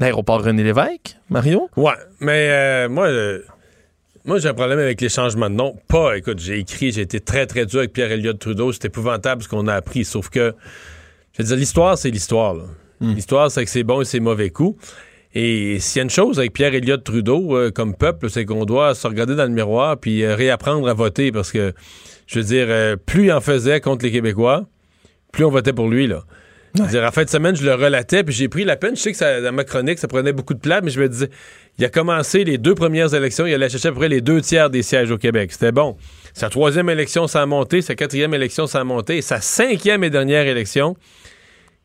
[0.00, 1.70] L'aéroport René Lévesque, Mario?
[1.76, 3.42] Ouais, mais euh, moi, euh,
[4.24, 5.76] moi j'ai un problème avec les changements de nom.
[5.86, 8.72] Pas, écoute, j'ai écrit, j'ai été très, très dur avec Pierre Elliott Trudeau.
[8.72, 10.04] C'est épouvantable ce qu'on a appris.
[10.04, 10.52] Sauf que,
[11.32, 12.56] je veux dire, l'histoire, c'est l'histoire.
[12.98, 13.14] Hmm.
[13.14, 14.84] L'histoire, c'est que c'est bon et c'est mauvais coups.
[15.36, 18.64] Et s'il y a une chose avec Pierre Elliott Trudeau, euh, comme peuple, c'est qu'on
[18.64, 21.72] doit se regarder dans le miroir puis réapprendre à voter parce que,
[22.26, 24.66] je veux dire, plus il en faisait contre les Québécois,
[25.30, 26.24] plus on votait pour lui, là.
[26.74, 28.96] Dire, en fin de semaine, je le relatais, puis j'ai pris la peine.
[28.96, 31.08] Je sais que ça, dans ma chronique, ça prenait beaucoup de place, mais je me
[31.08, 31.30] disais,
[31.78, 34.40] il a commencé les deux premières élections, il allait chercher à peu près les deux
[34.40, 35.52] tiers des sièges au Québec.
[35.52, 35.96] C'était bon.
[36.32, 37.80] Sa troisième élection, ça a monté.
[37.80, 39.18] Sa quatrième élection, ça a monté.
[39.18, 40.96] Et sa cinquième et dernière élection,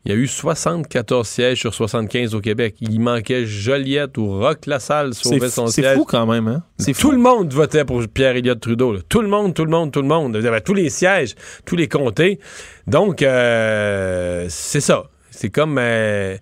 [0.04, 2.76] il y a eu 74 sièges sur 75 au Québec.
[2.80, 5.86] Il manquait Joliette ou Rock-LaSalle sauvait son siège.
[5.86, 6.62] C'est fou quand même, hein?
[6.98, 8.98] Tout le monde votait pour Pierre Elliott Trudeau.
[9.02, 10.36] Tout le monde, tout le monde, tout le monde.
[10.38, 11.34] Il y avait tous les sièges,
[11.66, 12.40] tous les comtés.
[12.86, 15.04] Donc, euh, c'est ça.
[15.30, 15.76] C'est comme...
[15.78, 16.36] Euh,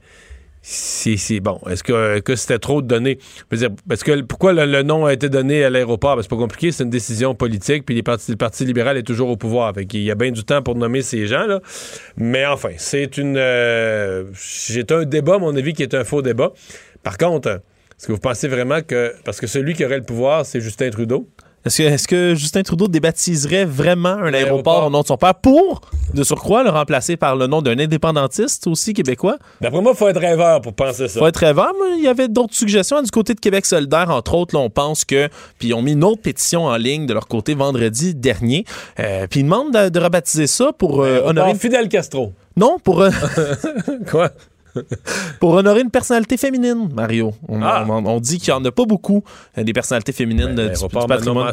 [0.60, 1.60] c'est bon.
[1.68, 3.18] Est-ce que, c'était trop de données?
[3.88, 6.16] parce que pourquoi le, nom a été donné à l'aéroport?
[6.16, 9.02] Ben, c'est pas compliqué, c'est une décision politique, puis les partis, le Parti libéral est
[9.02, 9.74] toujours au pouvoir.
[9.74, 11.60] Fait Il y a bien du temps pour nommer ces gens-là.
[12.16, 13.18] Mais enfin, c'est.
[13.18, 16.52] Euh, j'ai un débat, à mon avis, qui est un faux débat.
[17.02, 17.48] Par contre,
[17.98, 19.14] est-ce que vous pensez vraiment que.
[19.24, 21.28] Parce que celui qui aurait le pouvoir, c'est Justin Trudeau?
[21.64, 25.82] Est-ce que, Justin Trudeau débaptiserait vraiment un aéroport au nom de son père pour,
[26.14, 29.36] de surcroît, le remplacer par le nom d'un indépendantiste aussi québécois?
[29.60, 31.20] D'après moi, il faut être rêveur pour penser ça.
[31.20, 34.34] faut être rêveur, mais il y avait d'autres suggestions du côté de Québec solidaire, entre
[34.34, 34.54] autres.
[34.54, 35.28] Là, on pense que.
[35.58, 38.64] Puis ils ont mis une autre pétition en ligne de leur côté vendredi dernier.
[39.00, 41.54] Euh, puis ils demandent de, rebaptiser ça pour euh, honorer.
[41.54, 42.32] Fidel Castro.
[42.56, 43.04] Non, pour.
[44.10, 44.30] Quoi?
[45.40, 47.32] Pour honorer une personnalité féminine, Mario.
[47.48, 47.84] On, Ah.
[47.88, 49.22] on- on dit qu'il n'y en a pas beaucoup,
[49.56, 51.06] euh, des personnalités féminines Ben, euh, du, du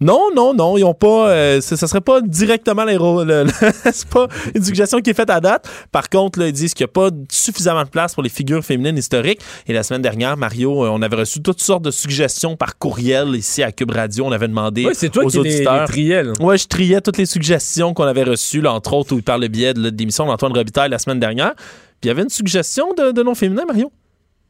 [0.00, 1.30] Non, non, non, ils ont pas.
[1.30, 3.24] euh, ce ça serait pas directement l'aéro.
[3.24, 3.50] le- le-
[3.92, 5.68] C'est pas une suggestion qui est faite à date.
[5.92, 8.64] Par contre, là, ils disent qu'il n'y a pas suffisamment de place pour les figures
[8.64, 9.40] féminines historiques.
[9.66, 13.34] Et la semaine dernière, Mario, euh, on avait reçu toutes sortes de suggestions par courriel
[13.34, 14.24] ici à Cube Radio.
[14.26, 15.88] On avait demandé Oui, c'est toi aux qui les, les auditeurs.
[15.88, 16.32] triais, là.
[16.40, 19.74] Ouais, je triais toutes les suggestions qu'on avait reçues, là, entre autres, par le biais
[19.74, 21.54] de l'émission d'Antoine Robitaille la semaine dernière.
[21.56, 23.90] Puis il y avait une suggestion de, de nom féminin, Mario.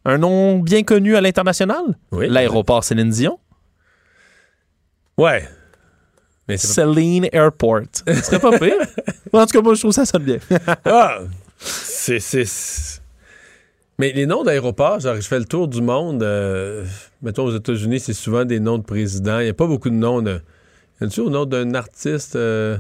[0.06, 1.82] Un nom bien connu à l'international?
[2.12, 2.26] Oui.
[2.28, 3.38] L'aéroport Céline Dion.
[5.16, 5.48] Ouais.
[6.48, 7.80] Mais c'est pas- Celine Airport.
[8.06, 8.74] Ce serait pas pire.
[9.32, 10.38] en tout cas, moi, je trouve ça sonne bien.
[10.84, 11.20] Ah!
[11.58, 12.20] C'est.
[12.20, 13.00] c'est- c'est-
[13.98, 16.22] Mais les noms d'aéroports, genre, je fais le tour du monde.
[16.22, 16.84] euh,
[17.22, 19.38] mettons, aux États-Unis, c'est souvent des noms de présidents.
[19.38, 20.40] Il n'y a pas beaucoup de noms de.
[21.00, 22.36] Y a-tu au nom d'un artiste?
[22.36, 22.76] euh?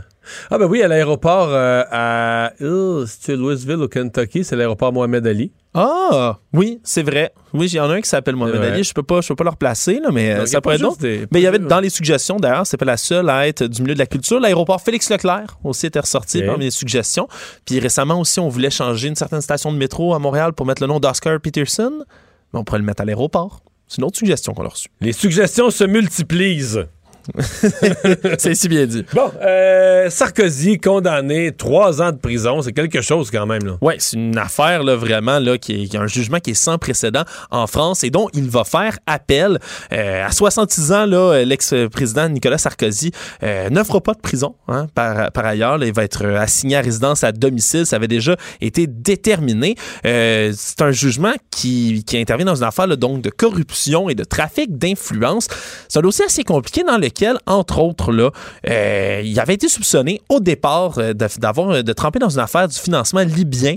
[0.50, 2.52] Ah, ben oui, à l'aéroport euh, à.
[2.60, 5.52] Louisville, au Kentucky, c'est l'aéroport Mohamed Ali.
[5.74, 7.32] Ah, oui, c'est vrai.
[7.52, 8.62] Oui, il y en a un qui s'appelle Mohamed.
[8.62, 8.84] Ali.
[8.84, 10.98] Je peux pas, je peux pas le replacer, là, mais euh, Donc, ça pourrait être
[10.98, 13.64] des- Mais il y avait dans les suggestions, d'ailleurs, c'est pas la seule à être
[13.64, 14.38] du milieu de la culture.
[14.38, 17.26] L'aéroport Félix Leclerc aussi était ressorti parmi les suggestions.
[17.64, 20.82] Puis récemment aussi, on voulait changer une certaine station de métro à Montréal pour mettre
[20.82, 21.92] le nom d'Oscar Peterson.
[22.52, 23.60] Mais on pourrait le mettre à l'aéroport.
[23.88, 24.88] C'est une autre suggestion qu'on a reçue.
[25.00, 26.84] Les suggestions se multiplient.
[28.38, 29.04] c'est si bien dit.
[29.12, 33.64] Bon, euh, Sarkozy condamné trois ans de prison, c'est quelque chose quand même.
[33.64, 33.78] Là.
[33.80, 37.24] Ouais, c'est une affaire là, vraiment là, qui, est, un jugement qui est sans précédent
[37.50, 39.58] en France et dont il va faire appel.
[39.92, 43.12] Euh, à 66 ans, là, l'ex-président Nicolas Sarkozy
[43.42, 44.54] euh, n'offre pas de prison.
[44.68, 47.86] Hein, par, par ailleurs, là, il va être assigné à résidence à domicile.
[47.86, 49.74] Ça avait déjà été déterminé.
[50.06, 54.14] Euh, c'est un jugement qui, qui intervient dans une affaire là, donc de corruption et
[54.14, 55.48] de trafic d'influence.
[55.88, 57.13] C'est un dossier assez compliqué dans lequel,
[57.46, 58.30] entre autres, là,
[58.68, 62.68] euh, il avait été soupçonné au départ euh, d'avoir euh, de tremper dans une affaire
[62.68, 63.76] du financement libyen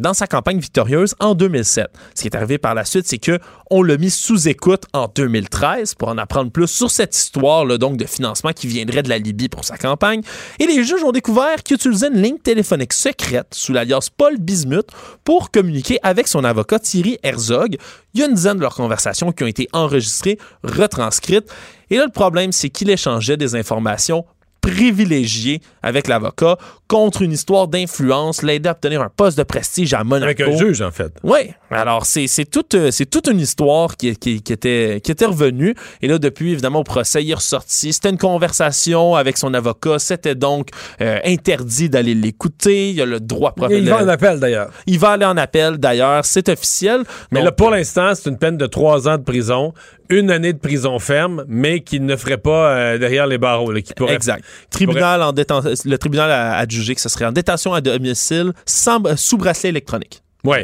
[0.00, 1.86] dans sa campagne victorieuse en 2007.
[2.14, 3.38] Ce qui est arrivé par la suite, c'est que
[3.70, 7.78] on l'a mis sous écoute en 2013 pour en apprendre plus sur cette histoire là,
[7.78, 10.22] donc de financement qui viendrait de la Libye pour sa campagne.
[10.58, 14.88] Et les juges ont découvert qu'il utilisait une ligne téléphonique secrète sous l'alias Paul Bismuth
[15.24, 17.76] pour communiquer avec son avocat Thierry Herzog.
[18.14, 21.50] Il y a une dizaine de leurs conversations qui ont été enregistrées, retranscrites.
[21.90, 24.24] Et là, le problème, c'est qu'il échangeait des informations
[24.60, 26.56] privilégiées avec l'avocat
[26.88, 30.24] contre une histoire d'influence, l'aider à obtenir un poste de prestige à Monaco.
[30.24, 31.12] Avec un juge, en fait.
[31.22, 31.38] Oui,
[31.70, 35.74] alors c'est toute, euh, c'est toute une histoire qui, qui, qui était, qui était revenue.
[36.02, 37.92] Et là, depuis, évidemment, au procès, il est ressorti.
[37.92, 39.98] C'était une conversation avec son avocat.
[39.98, 40.70] C'était donc
[41.00, 42.90] euh, interdit d'aller l'écouter.
[42.90, 44.10] Il a le droit Il va en professionnel.
[44.10, 44.70] appel, d'ailleurs.
[44.86, 46.24] Il va aller en appel, d'ailleurs.
[46.24, 47.02] C'est officiel.
[47.30, 49.74] Mais Donc, là, pour l'instant, c'est une peine de trois ans de prison,
[50.10, 53.72] une année de prison ferme, mais qui ne ferait pas euh, derrière les barreaux.
[53.72, 54.14] là, qui pourrait...
[54.14, 54.44] Exact.
[54.70, 59.36] Tribunal en le tribunal a adjugé que ce serait en détention à domicile sans, sous
[59.36, 60.22] bracelet électronique.
[60.44, 60.58] Oui.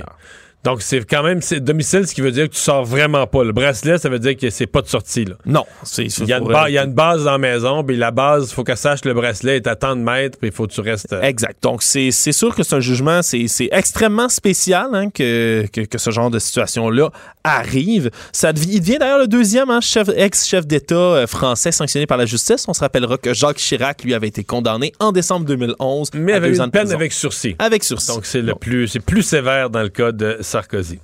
[0.65, 3.45] Donc, c'est quand même c'est domicile, ce qui veut dire que tu sors vraiment pas.
[3.45, 5.25] Le bracelet, ça veut dire que c'est pas de sortie.
[5.27, 5.35] Là.
[5.47, 7.85] Non, c'est Il y, a une ba- il y a une base dans la maison,
[7.85, 10.49] puis la base, il faut qu'elle sache le bracelet est à tant de mètres, puis
[10.49, 11.12] il faut que tu restes.
[11.12, 11.62] euh, Exact.
[11.62, 15.83] Donc, c'est c'est sûr que c'est un jugement, c'est c'est extrêmement spécial hein, que, que,
[15.83, 17.11] que ce genre de situation-là
[17.45, 18.11] arrive.
[18.33, 22.27] Ça il devient d'ailleurs le deuxième hein, chef, ex-chef d'État euh, français sanctionné par la
[22.27, 22.65] justice.
[22.69, 26.37] On se rappellera que Jacques Chirac, lui, avait été condamné en décembre 2011 mais à
[26.37, 26.97] avec deux ans une de peine prison.
[26.97, 27.57] avec sursis.
[27.59, 28.09] Avec sursis.
[28.09, 31.01] Donc, c'est le plus, c'est plus sévère dans le cas de Sarkozy.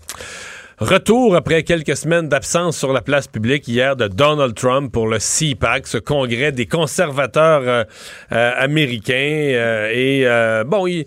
[0.79, 5.19] Retour après quelques semaines d'absence sur la place publique hier de Donald Trump pour le
[5.19, 7.85] CPAC, ce congrès des conservateurs euh,
[8.33, 9.15] euh, américains.
[9.15, 11.05] euh, et bon, il,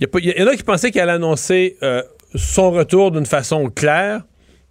[0.00, 2.00] y, en a qui pensaient qu'il allait annoncer euh,
[2.36, 4.20] son retour d'une façon claire.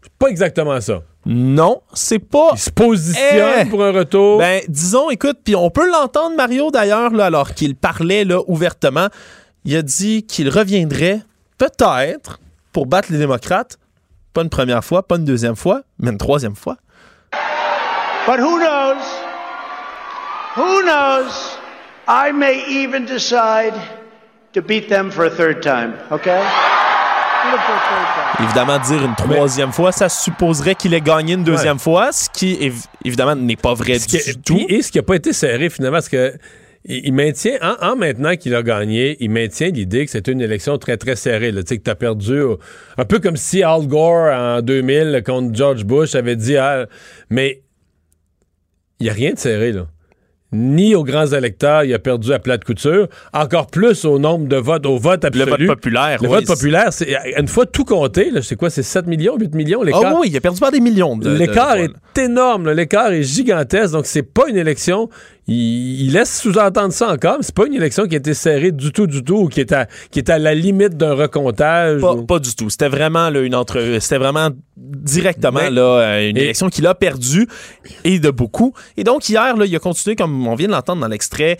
[0.01, 1.03] C'est pas exactement ça.
[1.25, 2.51] Non, c'est pas...
[2.53, 3.65] Il se positionne Eh!
[3.65, 4.39] pour un retour.
[4.39, 9.09] Ben, disons, écoute, puis on peut l'entendre, Mario, d'ailleurs, là, alors qu'il parlait là, ouvertement.
[9.65, 11.19] Il a dit qu'il reviendrait
[11.57, 12.39] peut-être
[12.77, 13.79] pour battre les démocrates.
[14.33, 16.77] Pas une première fois, pas une deuxième fois, mais une troisième fois.
[18.27, 19.01] But who knows?
[20.57, 21.57] Who knows?
[22.07, 23.73] I may even decide
[24.53, 26.39] to beat them for a third time, okay?
[26.39, 28.45] Beat 'em for a third time.
[28.45, 32.53] Évidemment, dire une troisième fois, ça supposerait qu'il ait gagné une deuxième fois, ce qui,
[32.61, 34.59] év- évidemment, n'est pas vrai Ce qui- du tout.
[34.69, 36.31] et ce qui n'a pas été serré finalement, parce que
[36.85, 40.77] il, maintient, en, en maintenant qu'il a gagné, il maintient l'idée que c'était une élection
[40.77, 41.51] très très serrée.
[41.51, 41.61] là.
[41.63, 42.39] Tu sais, que tu as perdu,
[42.97, 46.85] un peu comme si Al Gore en 2000 contre George Bush avait dit, ah,
[47.29, 47.61] mais
[48.99, 49.87] il n'y a rien de serré là.
[50.53, 54.55] Ni aux grands électeurs, il a perdu à plate couture, encore plus au nombre de
[54.55, 55.67] votes, au vote Le absolu.
[55.67, 56.35] vote populaire, Le oui.
[56.35, 59.81] vote populaire, c'est une fois tout compté, là, c'est quoi, c'est 7 millions, 8 millions,
[59.81, 60.17] Ah l'écart.
[60.21, 61.17] oui, il a perdu par des millions.
[61.17, 61.81] de- de- L'écart de-
[62.15, 65.09] est énorme, l'écart est gigantesque, donc c'est pas une élection.
[65.47, 67.37] Il, il laisse sous-entendre ça encore.
[67.41, 69.71] C'est pas une élection qui a été serrée du tout, du tout, ou qui est
[69.71, 72.01] à, qui est à la limite d'un recomptage.
[72.01, 72.69] Pas, ou- pas du tout.
[72.69, 76.85] C'était vraiment là, une entre, c'était vraiment directement Mais- là euh, une et- élection qu'il
[76.87, 77.47] a perdue
[78.03, 78.73] et de beaucoup.
[78.97, 81.57] Et donc hier là, il a continué comme on vient de l'entendre dans l'extrait,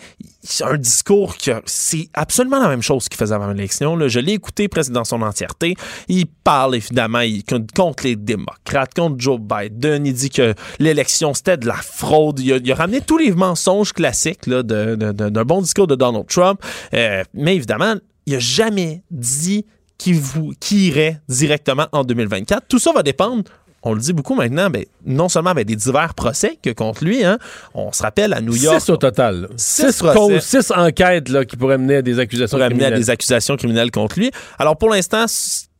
[0.62, 3.96] un discours que c'est absolument la même chose qu'il faisait avant l'élection.
[3.96, 4.08] là.
[4.08, 5.74] Je l'ai écouté presque dans son entièreté.
[6.08, 7.42] Il parle évidemment il,
[7.74, 10.06] contre les démocrates, contre Joe Biden.
[10.06, 12.38] Il dit que l'élection c'était de la fraude.
[12.40, 15.60] Il a, il a ramené tous les mensonges classiques là, de- de- de- d'un bon
[15.62, 16.60] discours de Donald Trump.
[16.94, 17.94] Euh, mais évidemment,
[18.26, 19.64] il a jamais dit
[19.96, 22.64] qui, vous, qui irait directement en 2024.
[22.68, 23.44] Tout ça va dépendre.
[23.84, 27.24] On le dit beaucoup maintenant, ben, non seulement avec des divers procès que contre lui,
[27.24, 27.38] hein,
[27.74, 28.80] on se rappelle à New York.
[28.80, 29.42] Six au total.
[29.42, 29.48] là.
[29.56, 30.18] Six Six, procès.
[30.18, 32.94] causes, six enquêtes là, qui pourraient mener à des accusations à criminelles.
[32.94, 34.32] des accusations criminelles contre lui.
[34.58, 35.24] Alors pour l'instant,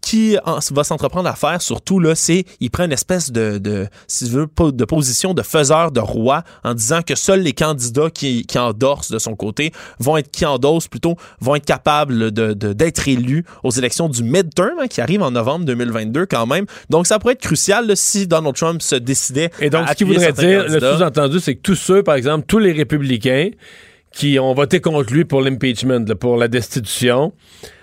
[0.09, 3.87] qui en- va s'entreprendre à faire, surtout là, c'est il prend une espèce de, de
[4.07, 8.11] si tu veux, de position de faiseur de roi en disant que seuls les candidats
[8.11, 12.55] qui, qui endorsent de son côté vont être qui endossent plutôt vont être capables de,
[12.55, 16.65] de- d'être élus aux élections du midterm hein, qui arrive en novembre 2022 quand même.
[16.91, 19.95] Donc ça pourrait être crucial là, si Donald Trump se décidait Et donc, à ce
[19.95, 23.51] qui appuyer voudrait dire, le sous-entendu, c'est que tous ceux, par exemple, tous les républicains
[24.13, 27.33] qui ont voté contre lui pour l'impeachment, pour la destitution,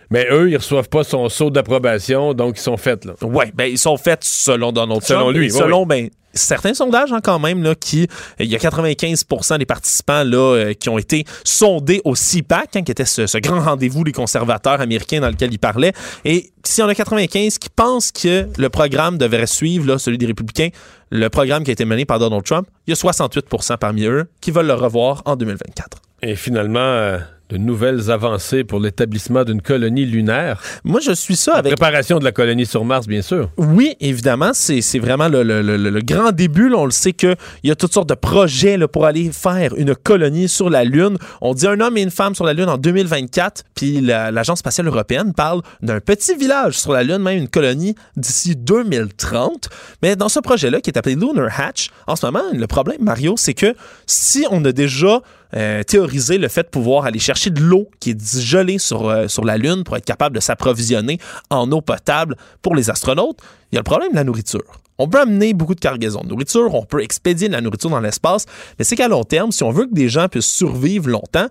[0.10, 3.06] mais eux, ils reçoivent pas son saut d'approbation, donc ils sont faits.
[3.06, 3.14] Là.
[3.22, 6.74] Ouais, ben ils sont faits selon Donald Selon Trump, lui, et oui, selon ben certains
[6.74, 8.08] sondages hein, quand même là qui
[8.40, 12.82] il y a 95% des participants là euh, qui ont été sondés au CPAC hein,
[12.82, 15.94] qui était ce, ce grand rendez-vous des conservateurs américains dans lequel il parlait
[16.26, 20.18] et s'il y en a 95 qui pensent que le programme devrait suivre là celui
[20.18, 20.72] des républicains
[21.10, 24.26] le programme qui a été mené par Donald Trump, il y a 68% parmi eux
[24.42, 26.02] qui veulent le revoir en 2024.
[26.24, 27.20] Et finalement, euh,
[27.50, 30.62] de nouvelles avancées pour l'établissement d'une colonie lunaire.
[30.84, 33.50] Moi, je suis ça La avec préparation de la colonie sur Mars, bien sûr.
[33.58, 36.70] Oui, évidemment, c'est vraiment le, le- le- le grand début.
[36.70, 36.78] là.
[36.78, 39.96] On le sait qu'il y a toutes sortes de projets là, pour aller faire une
[39.96, 41.18] colonie sur la Lune.
[41.42, 44.60] On dit un homme et une femme sur la Lune en 2024, puis la- l'Agence
[44.60, 49.70] spatiale européenne parle d'un petit village sur la Lune, même une colonie d'ici 2030.
[50.02, 53.36] Mais dans ce projet-là, qui est appelé Lunar Hatch, en ce moment, le problème, Mario,
[53.38, 53.76] c'est que
[54.08, 55.22] si on a déjà
[55.56, 59.28] euh, théorisé le fait de pouvoir aller chercher de l'eau qui est gelée sur, euh,
[59.28, 63.40] sur la Lune pour être capable de s'approvisionner en eau potable pour les astronautes,
[63.72, 64.82] il y a le problème de la nourriture.
[64.98, 68.00] On peut amener beaucoup de cargaisons de nourriture, on peut expédier de la nourriture dans
[68.00, 68.46] l'espace,
[68.80, 71.48] mais c'est qu'à long terme, si on veut que des gens puissent survivre longtemps,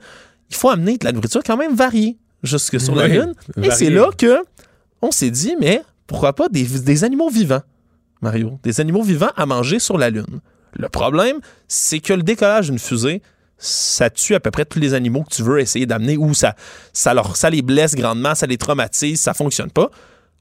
[0.50, 3.34] il faut amener de la nourriture quand même variée jusque sur la Lune.
[3.62, 4.38] Et c'est là que
[5.02, 7.62] on s'est dit, mais pourquoi pas des, des animaux vivants,
[8.22, 8.58] Mario?
[8.62, 10.40] Des animaux vivants à manger sur la Lune.
[10.72, 11.38] Le problème,
[11.68, 13.22] c'est que le décollage d'une fusée,
[13.64, 16.54] ça tue à peu près tous les animaux que tu veux essayer d'amener ou ça,
[16.92, 17.14] ça,
[17.50, 19.90] les blesse grandement, ça les traumatise, ça fonctionne pas.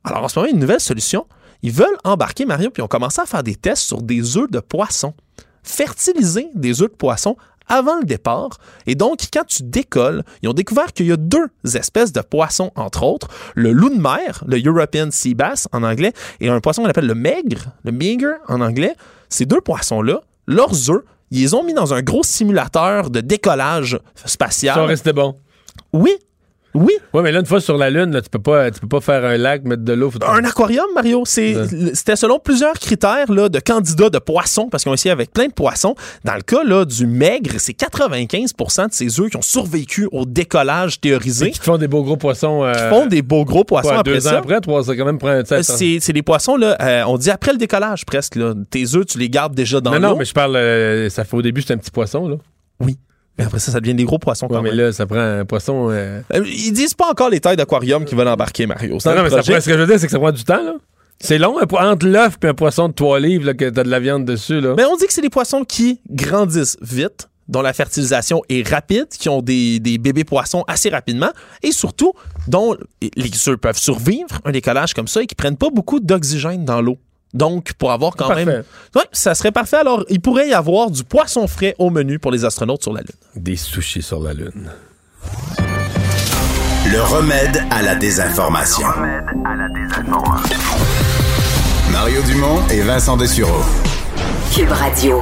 [0.03, 1.25] Alors en ce moment, une nouvelle solution.
[1.61, 4.51] Ils veulent embarquer Mario, puis ils ont commencé à faire des tests sur des œufs
[4.51, 5.13] de poisson.
[5.63, 8.57] Fertiliser des œufs de poisson avant le départ.
[8.85, 12.71] Et donc, quand tu décolles, ils ont découvert qu'il y a deux espèces de poissons,
[12.75, 13.29] entre autres.
[13.55, 16.11] Le loup de mer, le European Sea Bass en anglais,
[16.41, 18.95] et un poisson qu'on appelle le maigre, le meager en anglais.
[19.29, 23.99] Ces deux poissons-là, leurs œufs, ils les ont mis dans un gros simulateur de décollage
[24.25, 24.75] spatial.
[24.75, 25.37] Sont restés bons.
[25.91, 26.15] Oui,
[26.75, 26.93] oui.
[27.13, 29.01] Oui, mais là, une fois sur la Lune, là, tu peux pas, tu peux pas
[29.01, 30.09] faire un lac, mettre de l'eau.
[30.09, 34.93] faut- Un aquarium, Mario, c'était selon plusieurs critères là, de candidats de poissons, parce qu'on
[34.93, 35.95] essayé avec plein de poissons.
[36.23, 40.25] Dans le cas là, du maigre, c'est 95% de ces œufs qui ont survécu au
[40.25, 41.51] décollage théorisé.
[41.51, 42.63] Qui te font des beaux gros poissons.
[42.63, 44.37] euh, Qui font des beaux gros poissons quoi, après deux ans ça.
[44.39, 45.61] après, trois, ça quand même prend un temps.
[45.61, 48.35] C'est des poissons, là, euh, on dit après le décollage presque.
[48.35, 48.53] Là.
[48.69, 50.07] Tes œufs, tu les gardes déjà dans Non, l'eau.
[50.09, 50.55] non, mais je parle.
[50.55, 52.35] euh, ça fait au début, c'est un petit poisson, là.
[52.79, 52.97] Oui.
[53.37, 54.77] Mais après ça, ça devient des gros poissons Ouais, quand mais même.
[54.79, 55.89] là, ça prend un poisson.
[55.89, 58.97] euh, Euh, Ils disent pas encore les tailles d'aquarium qui veulent embarquer, Mario.
[59.05, 60.43] Non, non, mais ça prend- ce que je veux dire, c'est que ça prend du
[60.43, 60.75] temps, là.
[61.19, 63.89] C'est long, un entre l'œuf et un poisson de 3 livres, là, que t'as de
[63.89, 64.73] la viande dessus, là.
[64.75, 69.07] Mais on dit que c'est des poissons qui grandissent vite, dont la fertilisation est rapide,
[69.09, 71.29] qui ont des, des bébés poissons assez rapidement,
[71.61, 72.13] et surtout,
[72.47, 76.65] dont les œufs peuvent survivre un décollage comme ça et qui prennent pas beaucoup d'oxygène
[76.65, 76.97] dans l'eau.
[77.33, 78.45] Donc, pour avoir quand Parfait.
[78.45, 78.63] même.
[78.95, 79.77] Ouais, ça serait parfait.
[79.77, 83.01] Alors, il pourrait y avoir du poisson frais au menu pour les astronautes sur la
[83.01, 83.15] Lune.
[83.35, 84.69] Des sushis sur la Lune.
[86.91, 88.85] Le remède à la désinformation.
[91.91, 93.63] Mario Dumont et Vincent Dessureau.
[94.53, 95.21] Cube Radio.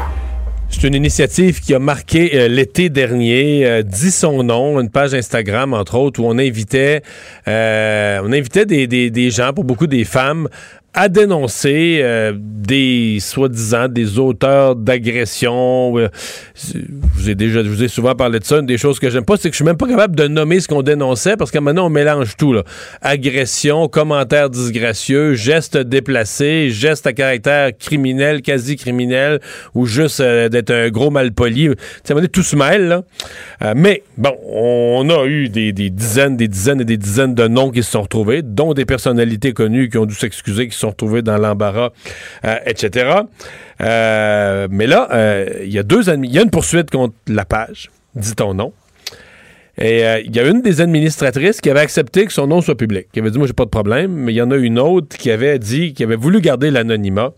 [0.69, 5.13] C'est une initiative qui a marqué euh, l'été dernier, euh, dit son nom, une page
[5.13, 7.03] Instagram entre autres où on invitait,
[7.49, 10.47] euh, on invitait des, des- des gens, pour beaucoup des femmes,
[10.93, 15.97] a dénoncé euh, des soi-disant des auteurs d'agressions.
[15.97, 16.09] Euh,
[17.13, 18.59] vous ai déjà, je vous ai souvent parlé de ça.
[18.59, 20.59] Une des choses que j'aime pas, c'est que je suis même pas capable de nommer
[20.59, 22.51] ce qu'on dénonçait parce que maintenant on mélange tout.
[22.51, 22.63] Là.
[23.01, 29.39] Agression, commentaires disgracieux, gestes déplacés, gestes à caractère criminel, quasi criminel,
[29.73, 31.69] ou juste euh, d'être un gros malpoli.
[32.03, 32.87] Ça m'a tout se mêle.
[33.61, 33.73] Là.
[33.75, 37.71] mais bon, on a eu des, des, dizaines, des dizaines et des dizaines de noms
[37.71, 41.21] qui se sont retrouvés, dont des personnalités connues qui ont dû s'excuser, qui sont retrouvés
[41.21, 41.89] dans l'embarras,
[42.45, 43.21] euh, etc.
[43.81, 48.35] Euh, mais là, euh, il y a y a une poursuite contre la page, dit
[48.35, 48.73] ton nom.
[49.77, 53.07] Et il y a une des administratrices qui avait accepté que son nom soit public,
[53.13, 55.17] qui avait dit moi j'ai pas de problème, mais il y en a une autre
[55.17, 57.31] qui avait dit qui avait voulu garder l'anonymat.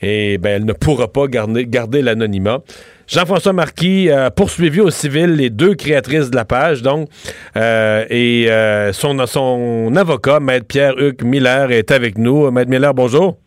[0.00, 2.62] Et ben elle ne pourra pas garder l'anonymat.
[3.06, 7.08] Jean-François Marquis a poursuivi au civil les deux créatrices de la page, donc,
[7.56, 12.50] euh, et euh, son, son avocat, Maître Pierre-Hugues Miller, est avec nous.
[12.50, 13.38] Maître Miller, bonjour.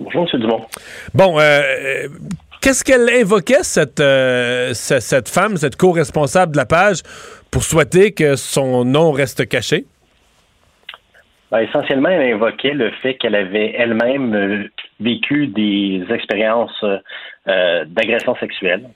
[0.00, 0.40] Bonjour, M.
[0.40, 0.66] Dumont.
[1.14, 2.08] Bon, euh,
[2.60, 4.02] qu'est-ce qu'elle invoquait, cette,
[4.74, 7.02] cette femme, cette co-responsable de la page,
[7.50, 9.84] pour souhaiter que son nom reste caché?
[11.52, 14.68] Ben, essentiellement, elle invoquait le fait qu'elle avait elle-même
[15.00, 16.84] vécu des expériences
[17.48, 18.90] euh, d'agression sexuelle.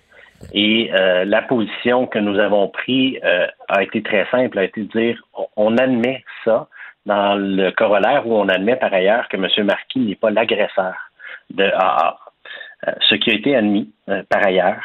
[0.52, 4.82] Et euh, la position que nous avons prise euh, a été très simple, a été
[4.82, 5.22] de dire
[5.56, 6.68] on, admet ça
[7.06, 9.66] dans le corollaire où on admet par ailleurs que M.
[9.66, 10.94] Marquis n'est pas l'agresseur
[11.50, 12.16] de AA,
[13.08, 14.82] ce qui a été admis par ailleurs.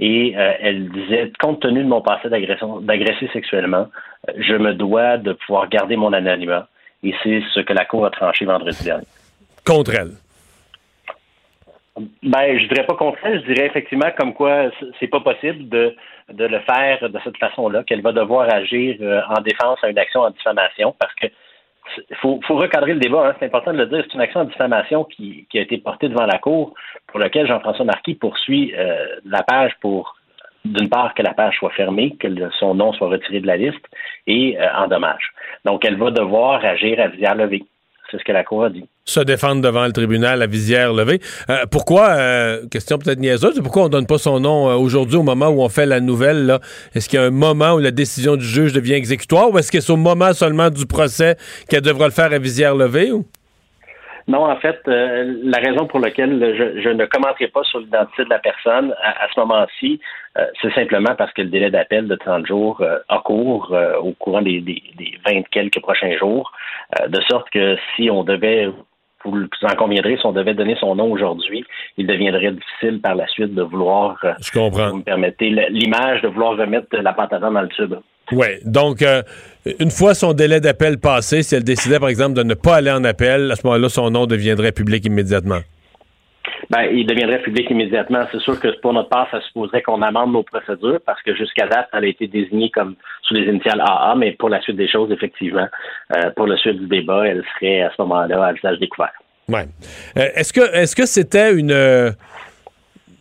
[0.00, 3.88] Et elle disait, compte tenu de mon passé d'agression, d'agresser sexuellement,
[4.36, 6.68] je me dois de pouvoir garder mon anonymat.
[7.02, 9.06] Et c'est ce que la Cour a tranché vendredi dernier.
[9.64, 10.12] Contre elle.
[11.96, 15.94] Ben, je dirais pas contre je dirais effectivement comme quoi c'est pas possible de,
[16.32, 19.98] de le faire de cette façon-là, qu'elle va devoir agir euh, en défense à une
[19.98, 21.28] action en diffamation, parce que
[22.20, 24.44] faut, faut recadrer le débat, hein, c'est important de le dire, c'est une action en
[24.44, 26.74] diffamation qui, qui a été portée devant la Cour,
[27.06, 30.16] pour laquelle Jean-François Marquis poursuit euh, la page pour,
[30.64, 33.84] d'une part, que la page soit fermée, que son nom soit retiré de la liste,
[34.26, 35.32] et euh, en dommage.
[35.64, 37.64] Donc, elle va devoir agir à visière levée.
[38.10, 38.84] C'est ce que la Cour a dit.
[39.06, 41.20] Se défendre devant le tribunal à visière levée.
[41.50, 45.22] Euh, pourquoi, euh, question peut-être niaiseuse, pourquoi on donne pas son nom euh, aujourd'hui au
[45.22, 46.58] moment où on fait la nouvelle?
[46.94, 49.72] Est-ce qu'il y a un moment où la décision du juge devient exécutoire ou est-ce
[49.72, 51.36] que c'est au moment seulement du procès
[51.68, 53.10] qu'elle devra le faire à visière levée?
[54.26, 58.30] Non, en fait, euh, la raison pour laquelle je, ne commenterai pas sur l'identité de
[58.30, 60.00] la personne à, ce moment-ci,
[60.38, 64.12] euh, c'est simplement parce que le délai d'appel de 30 jours euh, a cours au
[64.12, 66.52] courant des, des, des 20 quelques prochains jours,
[67.06, 68.68] de sorte que si on devait
[69.26, 71.64] vous en conviendrez, si on devait donner son nom aujourd'hui,
[71.96, 74.90] il deviendrait difficile par la suite de vouloir, je comprends.
[74.90, 77.94] vous me permettez, l'image de vouloir remettre la pâte à dans le tube.
[78.32, 78.46] Oui.
[78.64, 79.22] Donc, euh,
[79.80, 82.90] une fois son délai d'appel passé, si elle décidait, par exemple, de ne pas aller
[82.90, 85.60] en appel, à ce moment-là, son nom deviendrait public immédiatement.
[86.70, 88.24] Ben, il deviendrait public immédiatement.
[88.32, 91.66] C'est sûr que pour notre part, ça supposerait qu'on amende nos procédures parce que jusqu'à
[91.66, 94.88] date, elle a été désignée comme sous les initiales AA, mais pour la suite des
[94.88, 95.68] choses, effectivement,
[96.16, 99.12] euh, pour la suite du débat, elle serait à ce moment-là à visage découvert.
[99.48, 99.66] Ouais.
[100.16, 102.14] Euh, est-ce que est-ce que c'était une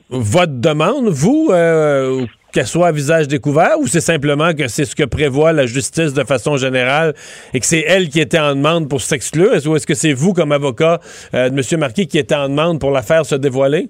[0.10, 1.52] votre demande, vous,
[2.54, 6.14] qu'elle soit à visage découvert ou c'est simplement que c'est ce que prévoit la justice
[6.14, 7.14] de façon générale
[7.54, 9.54] et que c'est elle qui était en demande pour s'exclure?
[9.66, 11.00] Ou est-ce que c'est vous, comme avocat
[11.34, 11.80] euh, de M.
[11.80, 13.90] Marquis, qui était en demande pour la faire se dévoiler?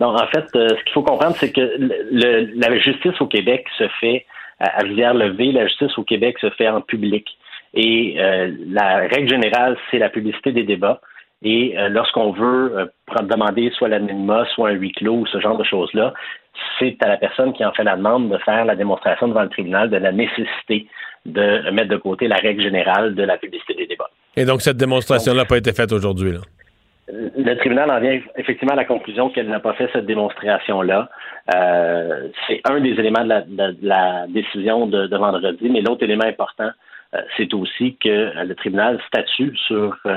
[0.00, 1.78] Non, en fait, euh, ce qu'il faut comprendre, c'est que
[2.10, 4.26] la justice au Québec se fait
[4.58, 7.26] à, visière levée, la justice au Québec se fait en public.
[7.74, 11.00] Et euh, la règle générale, c'est la publicité des débats.
[11.46, 12.90] Et lorsqu'on veut
[13.24, 16.14] demander soit l'anonymat, soit un huis clos ou ce genre de choses-là,
[16.78, 19.48] c'est à la personne qui en fait la demande de faire la démonstration devant le
[19.48, 20.86] tribunal de la nécessité
[21.26, 24.10] de mettre de côté la règle générale de la publicité des débats.
[24.36, 26.34] Et donc, cette démonstration-là n'a pas été faite aujourd'hui?
[27.08, 31.10] Le tribunal en vient effectivement à la conclusion qu'elle n'a pas fait cette démonstration-là.
[31.54, 36.70] Euh, c'est un des éléments de la, décision de, vendredi, mais l'autre élément important,
[37.14, 40.16] euh, c'est aussi que le tribunal statue sur euh,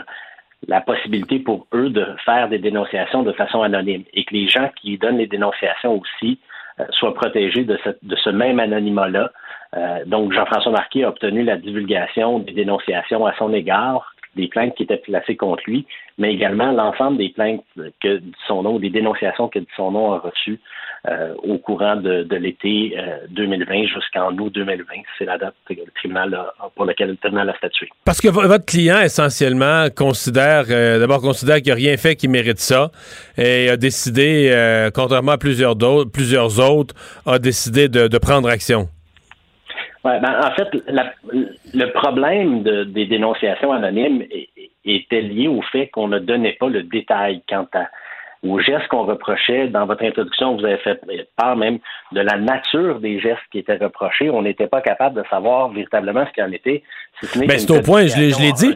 [0.68, 4.70] la possibilité pour eux de faire des dénonciations de façon anonyme et que les gens
[4.76, 6.40] qui donnent les dénonciations aussi
[6.80, 7.78] euh, soient protégés de,
[8.16, 9.32] ce même anonymat-là.
[9.76, 14.76] Euh, donc, Jean-François Marquis a obtenu la divulgation des dénonciations à son égard des plaintes
[14.76, 15.86] qui étaient placées contre lui,
[16.18, 17.64] mais également l'ensemble des plaintes
[18.02, 20.60] que son nom, des dénonciations que son nom a reçues
[21.08, 22.98] euh, au courant de, l'été
[23.30, 24.94] 2020 euh, jusqu'en août 2020.
[25.18, 26.38] C'est la date que le tribunal
[26.76, 27.88] pour laquelle le tribunal a statué.
[28.04, 32.60] Parce que votre client, essentiellement, considère, euh, d'abord, considère qu'il n'a rien fait qui mérite
[32.60, 32.92] ça
[33.38, 34.52] et a décidé,
[34.94, 35.76] contrairement à plusieurs,
[36.12, 36.96] plusieurs autres,
[37.26, 38.88] a décidé de prendre action.
[40.22, 40.70] Ben, en fait,
[41.74, 44.24] le problème des dénonciations anonymes
[44.86, 47.88] était lié au fait qu'on ne donnait pas le détail quant à
[48.44, 49.68] aux gestes qu'on reprochait.
[49.68, 51.00] Dans votre introduction, vous avez fait
[51.36, 51.80] part même
[52.12, 54.30] de la nature des gestes qui étaient reprochés.
[54.30, 56.84] On n'était pas capable de savoir véritablement ce qu'il en était.
[57.36, 58.76] Mais c'est au point, je l'ai dit,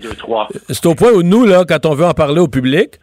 [0.68, 2.95] c'est au point où nous, là, quand on veut en parler au public,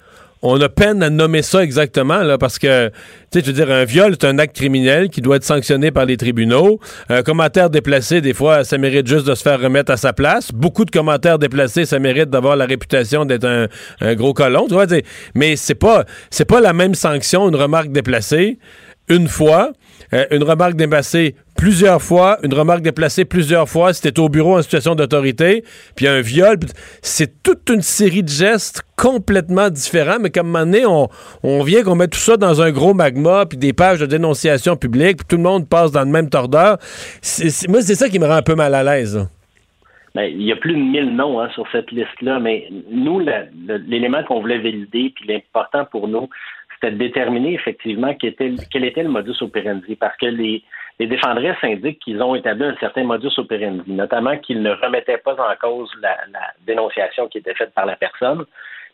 [0.42, 2.94] on a peine à nommer ça exactement, là, parce que, tu
[3.32, 6.04] sais, je veux dire, un viol, c'est un acte criminel qui doit être sanctionné par
[6.04, 6.78] les tribunaux.
[7.08, 10.52] Un commentaire déplacé, des fois, ça mérite juste de se faire remettre à sa place.
[10.52, 13.68] Beaucoup de commentaires déplacés, ça mérite d'avoir la réputation d'être
[14.00, 14.86] un, gros colon, tu vois.
[15.34, 18.58] Mais c'est pas, c'est pas la même sanction, une remarque déplacée,
[19.08, 19.72] une fois,
[20.12, 24.62] euh, une remarque déplacée plusieurs fois, une remarque déplacée plusieurs fois, c'était au bureau en
[24.62, 25.64] situation d'autorité,
[25.96, 26.56] puis un viol,
[27.02, 31.08] c'est toute une série de gestes complètement différents, mais comme un moment donné,
[31.42, 34.76] on, vient qu'on met tout ça dans un gros magma, puis des pages de dénonciation
[34.76, 36.78] publique, puis tout le monde passe dans le même tordeur.
[37.68, 39.28] moi, c'est ça qui me rend un peu mal à l'aise.
[40.14, 43.20] Ben, il y a plus de 1000 noms hein, sur cette liste-là, mais nous,
[43.86, 46.28] l'élément qu'on voulait valider, puis l'important pour nous,
[46.80, 50.62] c'était de déterminer effectivement quel était, le modus operandi, parce que les,
[50.98, 55.34] les défendresses indiquent qu'ils ont établi un certain modus operandi, notamment qu'ils ne remettaient pas
[55.34, 56.16] en cause la,
[56.66, 58.44] dénonciation qui était faite par la personne.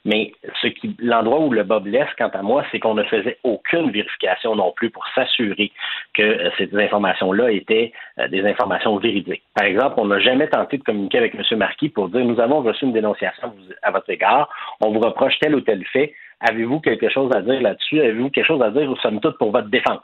[0.07, 3.39] Mais ce qui, l'endroit où le bas blesse, quant à moi, c'est qu'on ne faisait
[3.43, 5.73] aucune vérification non plus pour s'assurer
[6.13, 9.43] que euh, ces informations-là étaient euh, des informations véridiques.
[9.55, 11.43] Par exemple, on n'a jamais tenté de communiquer avec M.
[11.57, 14.51] Marquis pour dire nous avons reçu une dénonciation à votre égard,
[14.83, 16.13] on vous reproche tel ou tel fait.
[16.47, 18.01] Avez-vous quelque chose à dire là-dessus?
[18.01, 20.03] Avez-vous quelque chose à dire, ou sommes toutes pour votre défense?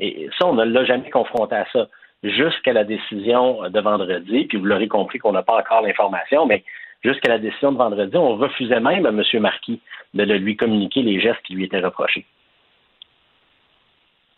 [0.00, 1.88] Et ça, on ne l'a jamais confronté à ça
[2.22, 6.64] jusqu'à la décision de vendredi, puis vous l'aurez compris qu'on n'a pas encore l'information, mais
[7.04, 9.22] jusqu'à la décision de vendredi, on refusait même à M.
[9.40, 9.80] Marquis
[10.14, 12.24] de, lui communiquer les gestes qui lui étaient reprochés.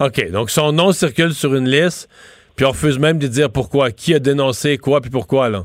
[0.00, 2.08] OK, donc son nom circule sur une liste,
[2.56, 5.62] puis on refuse même de dire pourquoi, qui a dénoncé quoi, puis pourquoi, là?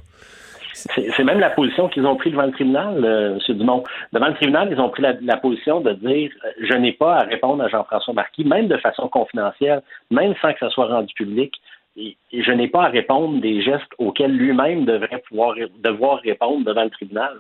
[0.74, 3.58] C'est même la position qu'ils ont pris devant le tribunal, euh, M.
[3.58, 3.84] Dumont.
[4.12, 7.24] Devant le tribunal, ils ont pris la, position de dire euh, je n'ai pas à
[7.26, 11.54] répondre à Jean-François Marquis, même de façon confidentielle, même sans que ça soit rendu public.
[11.96, 16.84] Et, je n'ai pas à répondre des gestes auxquels lui-même devrait pouvoir devoir répondre devant
[16.84, 17.34] le tribunal,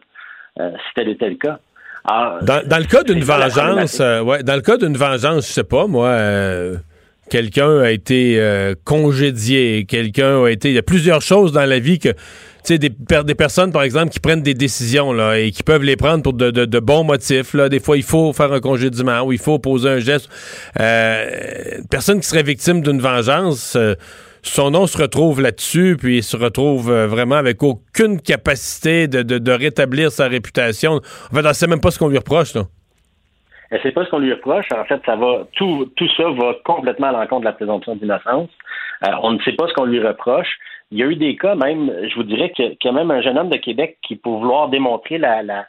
[0.60, 1.60] euh, si tel était le cas.
[2.05, 6.19] dans, le cas d'une vengeance, ouais, dans le cas d'une vengeance, je sais pas, moi
[7.31, 8.39] quelqu'un a été
[8.85, 10.69] congédié, quelqu'un a été.
[10.69, 12.10] Il y a plusieurs choses dans la vie que
[12.64, 15.95] sais, des, des personnes, par exemple, qui prennent des décisions là, et qui peuvent les
[15.95, 17.53] prendre pour de, bons motifs.
[17.53, 17.69] Là.
[17.69, 20.30] Des fois, il faut faire un congédiement ou il faut poser un geste.
[20.80, 23.95] Euh, une personne qui serait victime d'une vengeance, euh,
[24.41, 29.52] son nom se retrouve là-dessus, puis il se retrouve euh, vraiment avec aucune capacité de,
[29.52, 30.99] rétablir sa réputation.
[31.31, 32.53] En fait, on sait même pas ce qu'on lui reproche.
[32.56, 32.64] Là.
[33.81, 34.65] C'est pas ce qu'on lui reproche.
[34.72, 38.49] En fait, ça va tout, tout ça va complètement à l'encontre de la présomption d'innocence.
[39.23, 40.60] on ne sait pas ce qu'on lui reproche.
[40.94, 43.40] Il y a eu des cas même, je vous dirais y a même un jeune
[43.40, 45.65] homme de Québec qui, pour vouloir démontrer la,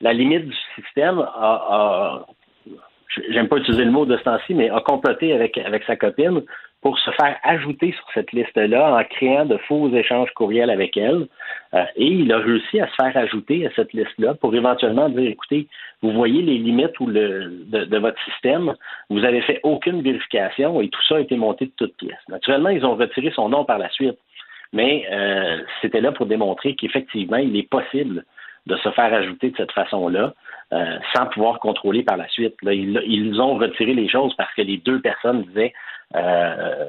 [0.00, 2.24] limite du système, a,
[3.30, 6.42] j'aime pas utiliser le mot de ce temps-ci, mais a comploté avec, avec sa copine
[6.80, 11.26] pour se faire ajouter sur cette liste-là en créant de faux échanges courriels avec elle.
[11.74, 15.28] Euh, et il a réussi à se faire ajouter à cette liste-là pour éventuellement dire,
[15.28, 15.66] écoutez,
[16.02, 18.74] vous voyez les limites ou le, de, de, votre système,
[19.10, 22.28] vous avez fait aucune vérification et tout ça a été monté de toutes pièces.
[22.28, 24.18] Naturellement, ils ont retiré son nom par la suite
[24.72, 28.24] mais euh, c'était là pour démontrer qu'effectivement, il est possible
[28.66, 30.34] de se faire ajouter de cette façon-là
[30.72, 32.54] euh, sans pouvoir contrôler par la suite.
[32.62, 35.72] ils, ont retiré les choses parce que les deux personnes disaient
[36.16, 36.86] euh,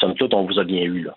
[0.00, 1.04] somme toute, on vous a bien eu.
[1.04, 1.14] Là.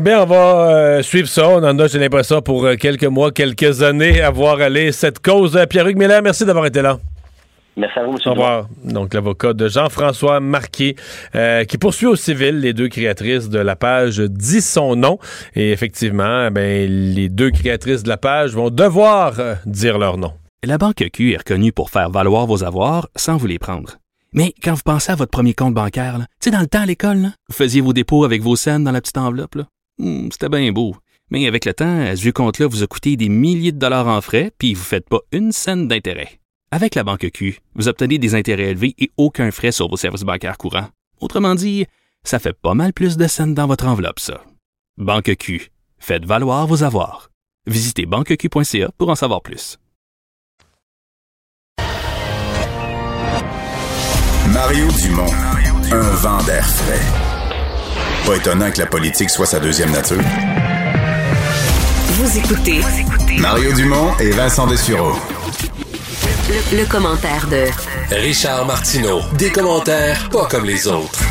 [0.00, 1.48] Bien, on va suivre ça.
[1.48, 5.58] On en a, j'ai l'impression, pour quelques mois, quelques années à voir aller cette cause.
[5.70, 6.98] Pierre-Hugues Miller, merci d'avoir été là.
[7.76, 8.18] Merci à vous, M.
[8.24, 8.68] Au revoir.
[8.84, 10.96] Donc, l'avocat de Jean-François Marquet,
[11.34, 15.18] euh, qui poursuit au civil les deux créatrices de la page dit son nom.
[15.54, 20.32] Et effectivement, ben, les deux créatrices de la page vont devoir euh, dire leur nom.
[20.64, 23.98] La Banque Q est reconnue pour faire valoir vos avoirs sans vous les prendre.
[24.32, 26.86] Mais quand vous pensez à votre premier compte bancaire, tu sais, dans le temps à
[26.86, 29.58] l'école, vous faisiez vos dépôts avec vos scènes dans la petite enveloppe.
[29.98, 30.96] Hmm, c'était bien beau.
[31.30, 34.20] Mais avec le temps, ce vieux compte-là vous a coûté des milliers de dollars en
[34.20, 36.38] frais, puis vous ne faites pas une scène d'intérêt.
[36.72, 40.22] Avec la banque Q, vous obtenez des intérêts élevés et aucun frais sur vos services
[40.22, 40.88] bancaires courants.
[41.20, 41.86] Autrement dit,
[42.24, 44.42] ça fait pas mal plus de scènes dans votre enveloppe, ça.
[44.98, 47.30] Banque Q, faites valoir vos avoirs.
[47.66, 49.78] Visitez banqueq.ca pour en savoir plus.
[54.52, 55.32] Mario Dumont,
[55.92, 58.26] un vent d'air frais.
[58.26, 60.22] Pas étonnant que la politique soit sa deuxième nature.
[62.08, 62.80] Vous écoutez
[63.38, 65.12] Mario Dumont et Vincent Dessureau.
[66.28, 67.66] Le, commentaire de
[68.16, 69.20] Richard Martineau.
[69.38, 71.22] Des commentaires pas comme les autres.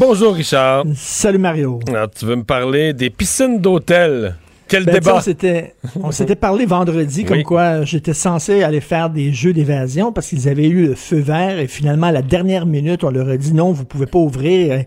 [0.00, 0.84] Bonjour Richard.
[0.94, 1.78] Salut Mario.
[1.88, 4.36] Alors, tu veux me parler des piscines d'hôtel
[4.68, 5.16] Quel Ben, débat!
[5.16, 7.42] On s'était, on s'était parlé vendredi comme Oui.
[7.42, 11.58] quoi j'étais censé aller faire des jeux d'évasion parce qu'ils avaient eu le feu vert
[11.58, 14.84] et finalement à la dernière minute on leur a dit non vous pouvez pas ouvrir.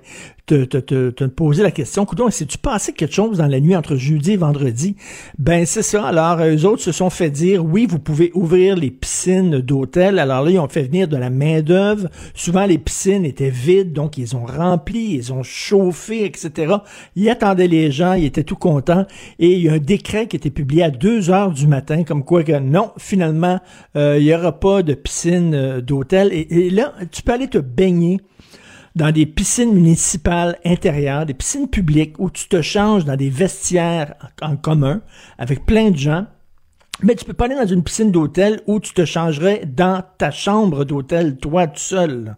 [0.48, 3.76] Te, te, te, te poser la question, coudonc, si-tu passé quelque chose dans la nuit
[3.76, 4.96] entre jeudi et vendredi?
[5.38, 6.06] Ben, c'est ça.
[6.06, 10.20] Alors, eux autres se sont fait dire, oui, vous pouvez ouvrir les piscines d'hôtel.
[10.20, 12.10] Alors là, ils ont fait venir de la main-d'œuvre.
[12.34, 16.76] Souvent, les piscines étaient vides, donc ils ont rempli, ils ont chauffé, etc.
[17.16, 19.06] Ils attendaient les gens, ils étaient tout contents.
[19.40, 22.24] Et il y a un décret qui était publié à 2 heures du matin, comme
[22.24, 23.60] quoi que non, finalement,
[23.96, 26.30] euh, il y aura pas de piscine euh, d'hôtel.
[26.34, 28.20] Et là, tu peux aller te baigner
[28.96, 34.16] dans des piscines municipales intérieures, des piscines publiques où tu te changes dans des vestiaires
[34.42, 35.02] en, commun
[35.38, 36.26] avec plein de gens.
[37.04, 40.30] Mais tu peux pas aller dans une piscine d'hôtel où tu te changerais dans ta
[40.30, 42.36] chambre d'hôtel, toi tout seul.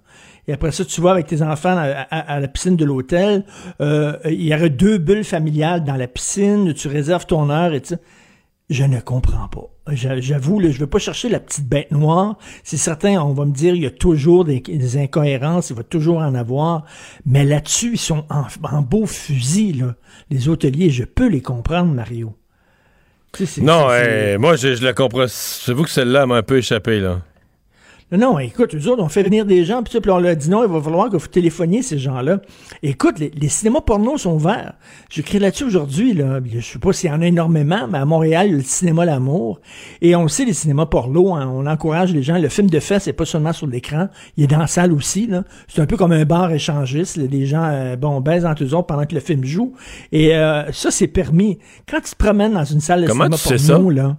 [0.48, 3.46] Et après ça, tu vas avec tes enfants à, la piscine de l'hôtel.
[3.82, 6.74] Euh, il y aurait deux bulles familiales dans la piscine.
[6.74, 7.96] Tu réserves ton heure et ça.
[8.74, 9.70] Je ne comprends pas.
[9.94, 12.38] J'a- J'avoue, je veux pas chercher la petite bête noire.
[12.64, 15.84] C'est certain, on va me dire, il y a toujours des, des incohérences, il va
[15.84, 16.84] toujours en avoir.
[17.26, 19.96] Mais là-dessus, ils sont en, en beau fusil, là.
[20.32, 22.34] Les hôteliers, je peux les comprendre, Mario.
[23.34, 25.26] Tu sais, c'est- Non, c'est- c'est- moi, je, je la comprends.
[25.66, 27.22] J'avoue que celle-là m'a un peu échappé, là.
[28.18, 30.72] Non, écoute, eux autres, on fait venir des gens, puis on leur dit non, il
[30.72, 32.42] va falloir que vous téléphoniez ces gens-là.
[32.84, 34.74] Écoute, les, les cinémas porno sont ouverts.
[35.10, 36.40] J'écris là-dessus aujourd'hui, là.
[36.46, 38.64] Je sais pas s'il y en a énormément, mais à Montréal, il y a le
[38.64, 39.60] cinéma L'amour.
[40.02, 42.38] Et on le sait, les cinémas porno, hein, on encourage les gens.
[42.38, 45.26] Le film de fait, c'est pas seulement sur l'écran, il est dans la salle aussi,
[45.26, 45.44] là.
[45.68, 47.18] C'est un peu comme un bar échangiste.
[47.18, 49.74] Les gens, euh, bon, baisent entre eux autres pendant que le film joue.
[50.12, 51.58] Et euh, ça, c'est permis.
[51.90, 53.38] Quand tu te promènes dans une salle de Comment cinéma
[53.72, 53.96] porno, ça?
[53.96, 54.18] là,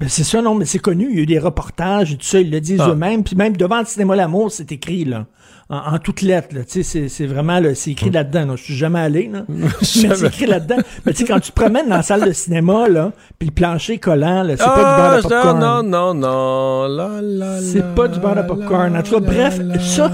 [0.00, 1.08] ben c'est ça, non, mais c'est connu.
[1.10, 2.88] Il y a eu des reportages et tout ça, ils le disent Ah.
[2.90, 3.22] eux-mêmes.
[3.22, 5.26] Puis même devant le cinéma L'amour, c'est écrit, là.
[5.68, 6.64] En, en toutes lettres, là.
[6.64, 8.44] Tu sais, c'est- vraiment, là, c'est écrit là-dedans.
[8.46, 8.56] là.
[8.56, 9.44] Je suis jamais allé, là.
[9.48, 10.78] mais c'est écrit là-dedans.
[11.06, 13.54] Mais tu sais, quand tu te promènes dans la salle de cinéma, là, puis le
[13.54, 15.60] plancher collant, là, c'est pas du beurre de Ah, popcorn.
[15.60, 18.96] non, non, non, la, C'est pas du beurre de popcorn.
[18.96, 20.10] En tout cas, bref, ça.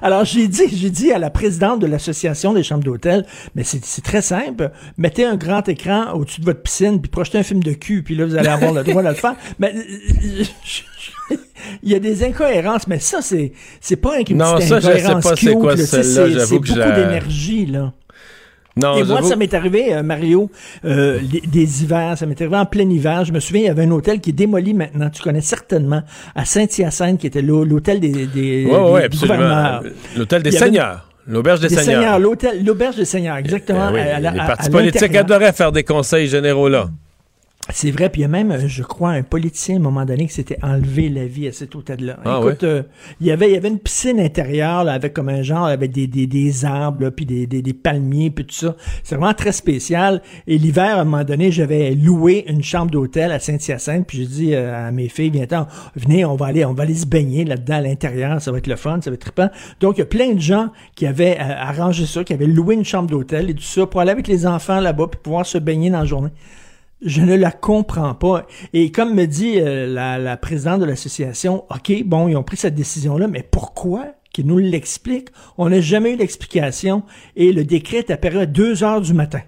[0.00, 3.26] Alors, j'ai dit, j'ai dit à la présidente de l'association des chambres d'hôtel,
[3.56, 4.70] mais c'est c'est très simple.
[4.96, 8.14] Mettez un grand écran au-dessus de votre piscine, puis projetez un film de cul, puis
[8.14, 9.29] là, vous allez avoir le droit de le faire.
[9.58, 10.44] Mais euh,
[11.82, 14.84] il y a des incohérences, mais ça, c'est c'est pas une Non, petite ça, je
[14.86, 17.92] sais incohérence pas c'est quoi celle-là, c'est- beaucoup d'énergie, là.
[18.76, 20.48] Non, Et moi, ça m'est arrivé, euh, Mario,
[20.84, 23.24] euh, les- des hivers, ça m'est arrivé en plein hiver.
[23.24, 26.02] Je me souviens, il y avait un hôtel qui est démoli maintenant, tu connais certainement,
[26.36, 29.36] à Saint-Hyacinthe, qui était l'hô- l'hôtel des, des, Ouais, ouais, des absolument.
[29.38, 29.82] gouverneurs.
[30.16, 31.06] L'hôtel des Seigneurs.
[31.26, 32.18] L'auberge des, Des Seigneurs.
[32.18, 33.88] L'auberge des Seigneurs, exactement.
[33.90, 36.88] Eh oui, à- à- les à- partis à politiques adoraient faire des conseils généraux là.
[37.68, 40.06] C'est vrai, puis il y a même, euh, je crois, un politicien à un moment
[40.06, 42.18] donné qui s'était enlevé la vie à cet hôtel-là.
[42.24, 42.82] Ah Écoute, euh,
[43.20, 45.92] il y avait, il y avait une piscine intérieure là, avec comme un genre, avec
[45.92, 48.74] des, des, des arbres, là, puis des, des, des palmiers, puis tout ça.
[49.04, 50.22] C'est vraiment très spécial.
[50.46, 54.26] Et l'hiver, à un moment donné, j'avais loué une chambre d'hôtel à Saint-Hyacinthe, puis j'ai
[54.26, 55.46] dit euh, à mes filles, viens
[55.94, 58.68] venez, on va aller, on va aller se baigner là-dedans à l'intérieur, ça va être
[58.68, 59.50] le fun, ça va être trippant.
[59.80, 62.74] Donc, il y a plein de gens qui avaient euh, arrangé ça, qui avaient loué
[62.74, 65.58] une chambre d'hôtel et tout ça pour aller avec les enfants là-bas, puis pouvoir se
[65.58, 66.30] baigner dans la journée.
[67.02, 68.46] Je ne la comprends pas.
[68.72, 72.74] Et comme me dit euh, la, présidente de l'association, OK, bon, ils ont pris cette
[72.74, 75.30] décision-là, mais pourquoi qu'ils nous l'expliquent?
[75.56, 77.02] On n'a jamais eu d'explication
[77.36, 79.40] et le décret est apparu à 2 heures du matin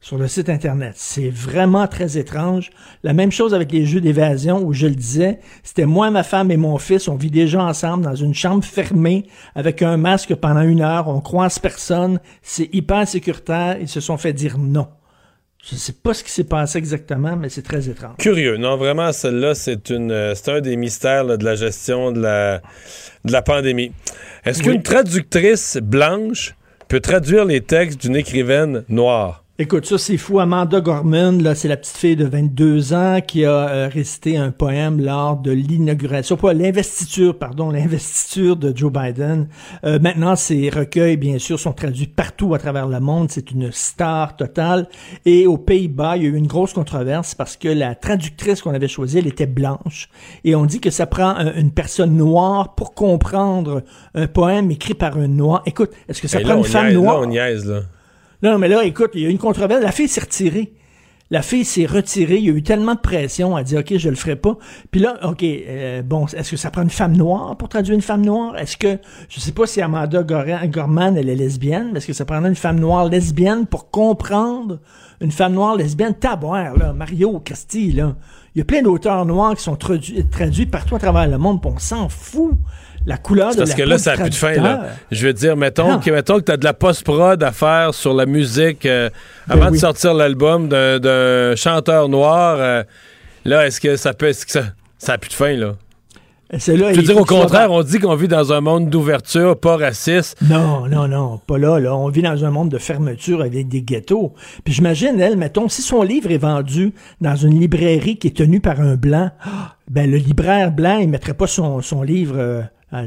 [0.00, 0.94] sur le site Internet.
[0.96, 2.70] C'est vraiment très étrange.
[3.02, 6.50] La même chose avec les jeux d'évasion où je le disais, c'était moi, ma femme
[6.50, 10.62] et mon fils, on vit déjà ensemble dans une chambre fermée avec un masque pendant
[10.62, 14.88] une heure, on croise personne, c'est hyper sécuritaire, ils se sont fait dire non.
[15.64, 18.16] Je ne sais pas ce qui s'est passé exactement, mais c'est très étrange.
[18.18, 18.56] Curieux.
[18.56, 22.20] Non, vraiment, celle-là, c'est une, euh, c'est un des mystères là, de la gestion de
[22.20, 22.58] la,
[23.24, 23.92] de la pandémie.
[24.44, 24.70] Est-ce Oui.
[24.70, 26.54] qu'une traductrice blanche
[26.86, 29.44] peut traduire les textes d'une écrivaine noire?
[29.60, 30.38] Écoute, ça c'est fou.
[30.38, 34.52] Amanda Gorman, là, c'est la petite fille de 22 ans qui a euh, récité un
[34.52, 39.48] poème lors de l'inauguration, pas l'investiture, pardon, l'investiture de Joe Biden.
[39.82, 43.32] Euh, maintenant, ces recueils, bien sûr, sont traduits partout à travers le monde.
[43.32, 44.86] C'est une star totale.
[45.26, 48.74] Et aux Pays-Bas, il y a eu une grosse controverse parce que la traductrice qu'on
[48.74, 50.08] avait choisie, elle était blanche.
[50.44, 53.82] Et on dit que ça prend un- une personne noire pour comprendre
[54.14, 55.62] un poème écrit par un noir.
[55.66, 57.20] Écoute, est-ce que ça prend une femme niaise, noire?
[57.20, 57.80] Là, on niaise, là.
[58.42, 59.82] Non, mais là, écoute, il y a une controverse.
[59.82, 60.72] La fille s'est retirée.
[61.30, 62.36] La fille s'est retirée.
[62.36, 63.58] Il y a eu tellement de pression.
[63.58, 64.56] Elle a dit, OK, je le ferai pas.
[64.90, 68.02] Puis là, OK, euh, bon, est-ce que ça prend une femme noire pour traduire une
[68.02, 68.56] femme noire?
[68.56, 68.98] Est-ce que,
[69.28, 72.54] je sais pas si Amanda Gorman, elle est lesbienne, mais est-ce que ça prendrait une
[72.54, 74.78] femme noire lesbienne pour comprendre
[75.20, 76.14] une femme noire lesbienne?
[76.14, 78.14] Taboire, là, Mario Christie, là.
[78.54, 81.60] Il y a plein d'auteurs noirs qui sont traduits, traduits partout à travers le monde,
[81.60, 82.52] puis on s'en fout.
[83.08, 84.52] La couleur de Parce la que peau là, ça n'a plus de fin.
[84.54, 84.82] Là.
[85.10, 85.98] Je veux dire, mettons Non.
[85.98, 89.08] que, mettons que tu as de la post-prod à faire sur la musique euh,
[89.48, 89.72] avant Ben oui.
[89.72, 92.56] de sortir l'album d'un- chanteur noir.
[92.60, 92.82] euh,
[93.44, 94.26] là, est-ce que ça peut.
[94.28, 94.62] Est-ce que ça
[94.98, 95.72] ça n'a plus de fin, là?
[96.50, 100.38] Je veux dire, au contraire, on dit qu'on vit dans un monde d'ouverture, pas raciste.
[100.48, 101.94] Non, non, non, pas là, là.
[101.94, 104.32] On vit dans un monde de fermeture avec des ghettos.
[104.64, 108.60] Puis j'imagine, elle, mettons, si son livre est vendu dans une librairie qui est tenue
[108.60, 113.06] par un blanc, ah, ben le libraire blanc, il mettrait pas son, son livre euh,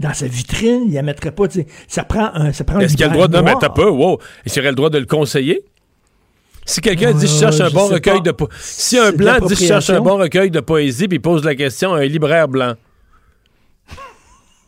[0.00, 1.44] dans, sa vitrine, il la mettrait pas.
[1.86, 3.28] Ça prend un, ça prend un Est-ce qu'il a le droit?
[3.28, 3.60] De.
[3.60, 4.18] T'as pas, wow.
[4.44, 5.62] Est-ce qu'il aurait le droit de le conseiller?
[6.66, 8.20] Si quelqu'un dit je Euh, cherche un bon recueil pas.
[8.20, 11.20] de po- Si un blanc dit je cherche un bon recueil de poésie puis il
[11.22, 12.74] pose la question à un libraire blanc.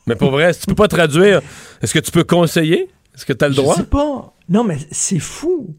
[0.07, 1.41] Mais pour vrai, si tu peux pas traduire,
[1.83, 2.89] est-ce que tu peux conseiller?
[3.15, 3.75] Est-ce que tu as le droit?
[3.77, 4.35] Je sais pas.
[4.49, 5.77] Non, mais c'est fou.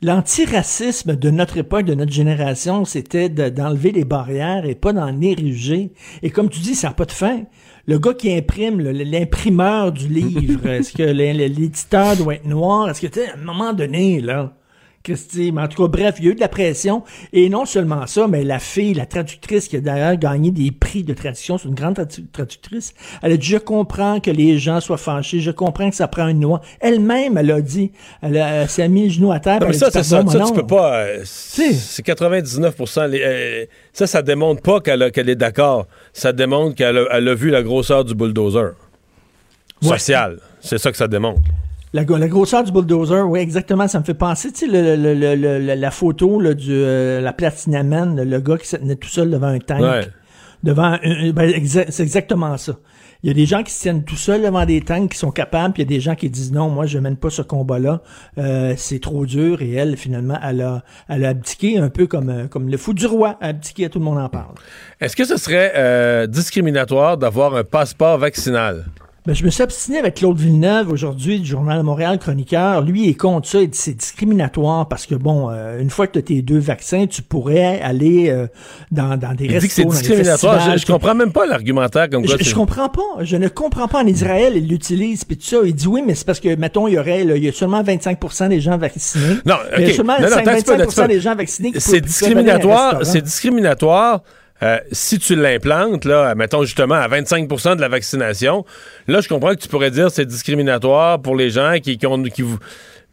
[0.00, 5.20] L'antiracisme de notre époque, de notre génération, c'était de- d'enlever les barrières et pas d'en
[5.20, 5.92] ériger.
[6.22, 7.42] Et comme tu dis, ça n'a pas de fin.
[7.86, 12.88] Le gars qui imprime, l'imprimeur du livre, est-ce que l'é- l'éditeur doit être noir?
[12.90, 14.54] Est-ce que, tu sais, à un moment donné, là,
[15.04, 17.02] Christy, mais en tout cas, bref, il y a eu de la pression.
[17.32, 21.04] Et non seulement ça, mais la fille, la traductrice qui a d'ailleurs gagné des prix
[21.04, 24.80] de traduction, c'est une grande tradu- traductrice, elle a dit, je comprends que les gens
[24.80, 26.60] soient fâchés, je comprends que ça prend une loi.
[26.80, 29.60] Elle-même, elle a dit, elle, s'est mis le genou à terre.
[29.60, 30.22] Non, mais ça, dit, ça.
[30.26, 30.96] Ça, tu peux pas.
[31.04, 32.74] euh, c'est 99
[33.10, 35.86] les- euh, Ça, ça démontre pas qu'elle est d'accord.
[36.14, 38.72] Ça démontre qu'elle a, elle a vu la grosseur du bulldozer.
[39.82, 40.38] Social.
[40.60, 41.42] C'est ça que ça démontre.
[41.94, 43.88] La, la grosseur du bulldozer, oui, exactement.
[43.88, 47.32] Ça me fait penser, tu sais, le- le- le- la photo là, du euh, la
[47.32, 49.80] Platinaman, le, le gars qui se tenait tout seul devant un tank.
[49.80, 50.06] Ouais.
[50.64, 52.72] Devant ben, exa- c'est exactement ça.
[53.22, 55.30] Il y a des gens qui se tiennent tout seuls devant des tanks qui sont
[55.30, 57.42] capables, puis il y a des gens qui disent non, moi je mène pas ce
[57.42, 58.02] combat-là,
[58.38, 59.62] euh, c'est trop dur.
[59.62, 62.92] Et elle, finalement, elle a, elle a abdiqué un peu comme, euh, comme le fou
[62.92, 64.54] du roi a abdiqué, tout le monde en parle.
[65.00, 68.84] Est-ce que ce serait euh, discriminatoire d'avoir un passeport vaccinal?
[69.26, 72.82] Ben, je me suis obstiné avec Claude Villeneuve aujourd'hui du Journal de Montréal Chroniqueur.
[72.82, 73.62] Lui il est contre ça.
[73.62, 76.58] Il dit c'est discriminatoire parce que bon, euh, une fois que tu as tes deux
[76.58, 78.48] vaccins, tu pourrais aller euh,
[78.90, 80.72] dans, dans des Il dit que c'est discriminatoire.
[80.72, 82.36] Je, je comprends même pas l'argumentaire comme quoi.
[82.38, 83.00] Je, je comprends pas.
[83.22, 84.02] Je ne comprends pas.
[84.02, 85.56] En Israël, ils l'utilisent puis tout ça.
[85.64, 87.52] Il dit oui, mais c'est parce que, mettons, il y aurait, là, il y a
[87.52, 89.36] seulement 25% des gens vaccinés.
[89.46, 90.82] Non, Mais il y a seulement Non, non, 5 attends un petit peu, 25 attends
[90.82, 91.08] un petit peu.
[91.08, 93.06] des gens vaccinés qui C'est discriminatoire.
[93.06, 94.20] C'est discriminatoire.
[94.62, 98.64] Euh, si tu l'implantes, là, mettons justement à 25% de la vaccination,
[99.08, 102.22] là, je comprends que tu pourrais dire c'est discriminatoire pour les gens qui, ont.
[102.22, 102.58] Qui, vous-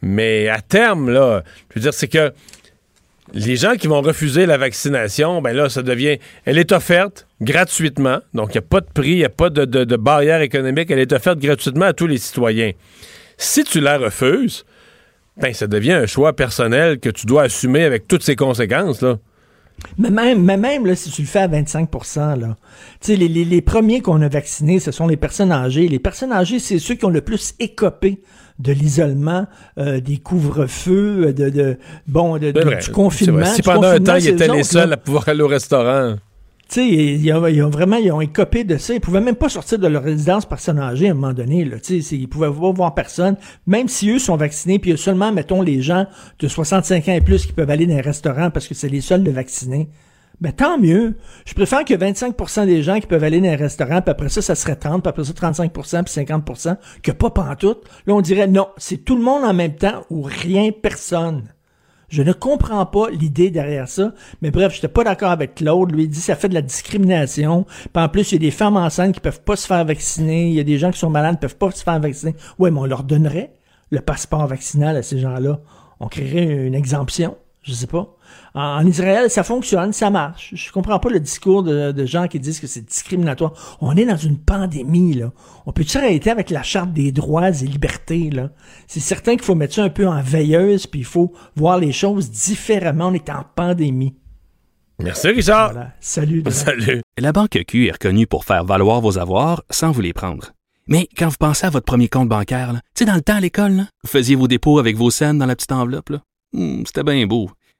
[0.01, 2.31] mais à terme, là, je veux dire, c'est que
[3.33, 6.17] les gens qui vont refuser la vaccination, ben là, ça devient.
[6.45, 8.19] Elle est offerte gratuitement.
[8.33, 10.91] Donc, il n'y a pas de prix, il n'y a pas de barrière économique.
[10.91, 12.71] Elle est offerte gratuitement à tous les citoyens.
[13.37, 14.65] Si tu la refuses,
[15.37, 19.17] ben, ça devient un choix personnel que tu dois assumer avec toutes ses conséquences, là.
[19.97, 22.55] Mais même, mais même là, si tu le fais à 25% là,
[22.99, 25.87] tu sais, les, les, les premiers qu'on a vaccinés, ce sont les personnes âgées.
[25.87, 28.21] Les personnes âgées, c'est ceux qui ont le plus écopé
[28.59, 29.47] de l'isolement,
[29.79, 31.77] euh, des couvre-feux, de, de
[32.07, 33.39] bon, de, de- du confinement.
[33.55, 36.15] Si pendant un temps, ils étaient les seuls à pouvoir aller au restaurant.
[36.71, 38.93] Tu sais, ils, ont, ils ont vraiment ils ont écopé de ça.
[38.93, 41.65] Ils pouvaient même pas sortir de leur résidence personne âgée à un moment donné.
[41.65, 41.75] Là.
[41.89, 43.35] Ils pouvaient pas voir personne.
[43.67, 46.05] Même si eux sont vaccinés, puis seulement, mettons, les gens
[46.39, 49.01] de 65 ans et plus qui peuvent aller dans les restaurants parce que c'est les
[49.01, 49.89] seuls de vaccinés.
[50.39, 51.17] Ben tant mieux.
[51.45, 54.41] Je préfère que 25% des gens qui peuvent aller dans les restaurants, puis après ça,
[54.41, 57.83] ça serait 30, puis après ça, 35% puis 50% que pas pantoute.
[58.07, 61.49] Là, on dirait non, c'est tout le monde en même temps ou rien, personne.
[62.11, 64.13] Je ne comprends pas l'idée derrière ça.
[64.41, 65.93] Mais bref, j'étais pas d'accord avec Claude.
[65.93, 67.65] Lui, il dit ça fait de la discrimination.
[67.93, 70.49] Puis en plus, il y a des femmes enceintes qui peuvent pas se faire vacciner.
[70.49, 72.35] Il y a des gens qui sont malades qui peuvent pas se faire vacciner.
[72.59, 73.53] Ouais, mais on leur donnerait
[73.91, 75.61] le passeport vaccinal à ces gens-là.
[76.01, 77.37] On créerait une exemption.
[77.63, 78.13] Je sais pas.
[78.53, 80.51] En, en Israël, ça fonctionne, ça marche.
[80.55, 83.77] Je comprends pas le discours de, de gens qui disent que c'est discriminatoire.
[83.81, 85.31] On est dans une pandémie, là.
[85.65, 88.49] On peut-tu arrêter avec la charte des droits et libertés, là?
[88.87, 91.91] C'est certain qu'il faut mettre ça un peu en veilleuse, puis il faut voir les
[91.93, 93.07] choses différemment.
[93.07, 94.15] On est en pandémie.
[94.99, 95.73] Merci, Richard.
[95.99, 96.43] Salut.
[96.49, 97.01] Salut.
[97.17, 100.51] La Banque Q est reconnue pour faire valoir vos avoirs sans vous les prendre.
[100.87, 103.35] Mais quand vous pensez à votre premier compte bancaire, là, tu sais, dans le temps
[103.35, 106.09] à l'école, là, vous faisiez vos dépôts avec vos scènes dans la petite enveloppe.
[106.09, 106.19] là.
[106.53, 107.49] Hmm, C'était bien beau.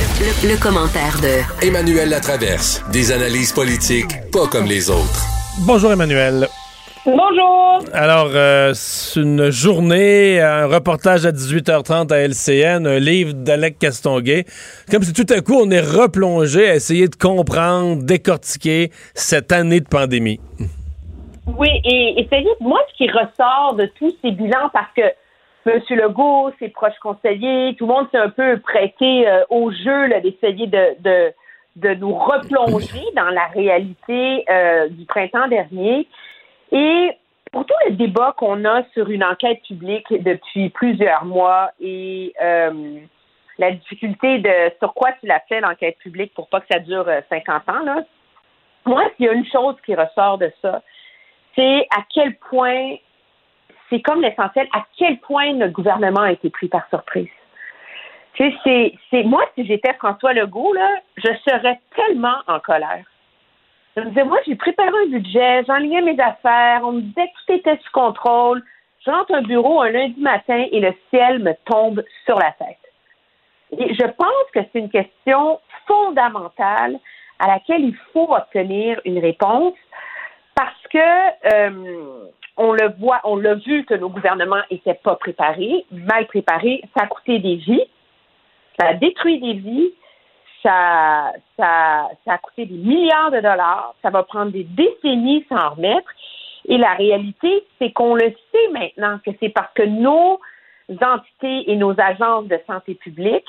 [0.00, 2.82] Le, le commentaire de Emmanuel Latraverse.
[2.90, 5.26] Des analyses politiques pas comme les autres.
[5.66, 6.48] Bonjour, Emmanuel.
[7.04, 7.80] Bonjour.
[7.92, 14.46] Alors, euh, c'est une journée, un reportage à 18h30 à LCN, un livre d'Alec Castonguay.
[14.90, 19.80] Comme si tout à coup, on est replongé à essayer de comprendre, décortiquer cette année
[19.80, 20.40] de pandémie.
[21.58, 25.02] Oui, et, et c'est moi, ce qui ressort de tous ces bilans, parce que
[25.66, 25.80] M.
[25.90, 30.20] Legault, ses proches conseillers, tout le monde s'est un peu prêté euh, au jeu là,
[30.20, 31.32] d'essayer de, de,
[31.76, 36.08] de nous replonger dans la réalité euh, du printemps dernier.
[36.72, 37.10] Et
[37.52, 43.00] pour tout le débat qu'on a sur une enquête publique depuis plusieurs mois et euh,
[43.58, 47.08] la difficulté de sur quoi tu l'as fait l'enquête publique pour pas que ça dure
[47.08, 48.04] euh, 50 ans, là,
[48.86, 50.82] moi, s'il y a une chose qui ressort de ça,
[51.54, 52.96] c'est à quel point
[53.90, 57.28] c'est comme l'essentiel, à quel point notre gouvernement a été pris par surprise.
[58.34, 63.04] Tu sais, c'est, moi, si j'étais François Legault, là, je serais tellement en colère.
[63.96, 67.46] Je me disais, moi, j'ai préparé un budget, j'enlignais mes affaires, on me disait que
[67.46, 68.62] tout était sous contrôle.
[69.04, 72.78] Je rentre un bureau un lundi matin et le ciel me tombe sur la tête.
[73.78, 76.98] Et je pense que c'est une question fondamentale
[77.38, 79.74] à laquelle il faut obtenir une réponse
[80.54, 80.98] parce que
[81.54, 82.26] euh,
[82.62, 87.04] on le voit, on l'a vu que nos gouvernements n'étaient pas préparés, mal préparés, ça
[87.04, 87.84] a coûté des vies,
[88.78, 89.94] ça a détruit des vies,
[90.62, 96.10] ça, a coûté des milliards de dollars, ça va prendre des décennies sans remettre.
[96.68, 100.38] Et la réalité, c'est qu'on le sait maintenant que c'est parce que nos
[100.90, 103.48] entités et nos agences de santé publique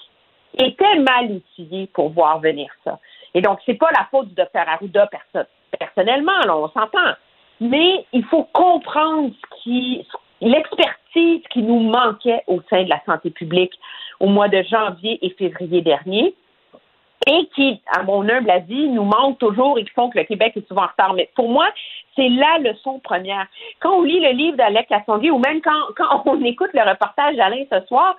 [0.58, 2.98] étaient mal outillées pour voir venir ça.
[3.34, 5.46] Et donc, c'est pas la faute du docteur Arruda perso
[5.78, 7.14] personnellement, là, on s'entend.
[7.62, 10.06] Mais il faut comprendre ce qui,
[10.42, 13.74] l'expertise qui nous manquait au sein de la santé publique
[14.20, 16.34] au mois de janvier et février dernier
[17.28, 20.54] et qui, à mon humble avis, nous manque toujours et qui font que le Québec
[20.56, 21.14] est souvent en retard.
[21.14, 21.68] Mais pour moi,
[22.16, 23.46] c'est la leçon première.
[23.80, 27.36] Quand on lit le livre d'Alec Lassondier ou même quand, quand on écoute le reportage
[27.36, 28.16] d'Alain ce soir,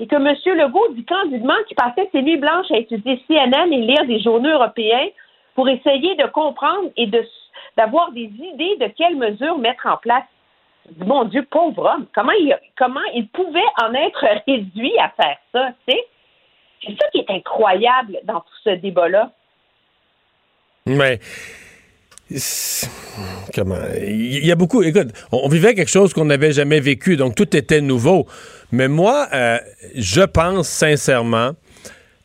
[0.00, 0.34] et que M.
[0.58, 4.50] Legault dit candidement qu'il passait ses nuits blanches à étudier CNN et lire des journaux
[4.50, 5.06] européens
[5.54, 7.24] pour essayer de comprendre et de
[7.76, 10.24] d'avoir des idées de quelles mesures mettre en place.
[10.98, 15.68] Mon Dieu, pauvre homme, comment il, comment il pouvait en être réduit à faire ça,
[15.86, 16.04] tu sais?
[16.84, 19.30] C'est ça qui est incroyable dans tout ce débat-là.
[20.86, 21.20] Mais.
[23.54, 23.76] Comment?
[24.00, 24.82] Il y a beaucoup.
[24.82, 28.26] Écoute, on vivait quelque chose qu'on n'avait jamais vécu, donc tout était nouveau.
[28.72, 29.58] Mais moi, euh,
[29.94, 31.52] je pense sincèrement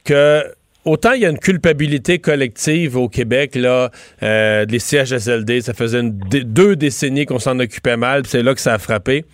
[0.05, 0.43] que
[0.87, 3.91] autant il y a une culpabilité collective au Québec, là,
[4.23, 8.73] euh, des CHSLD, ça faisait deux décennies qu'on s'en occupait mal, c'est là que ça
[8.73, 9.25] a frappé.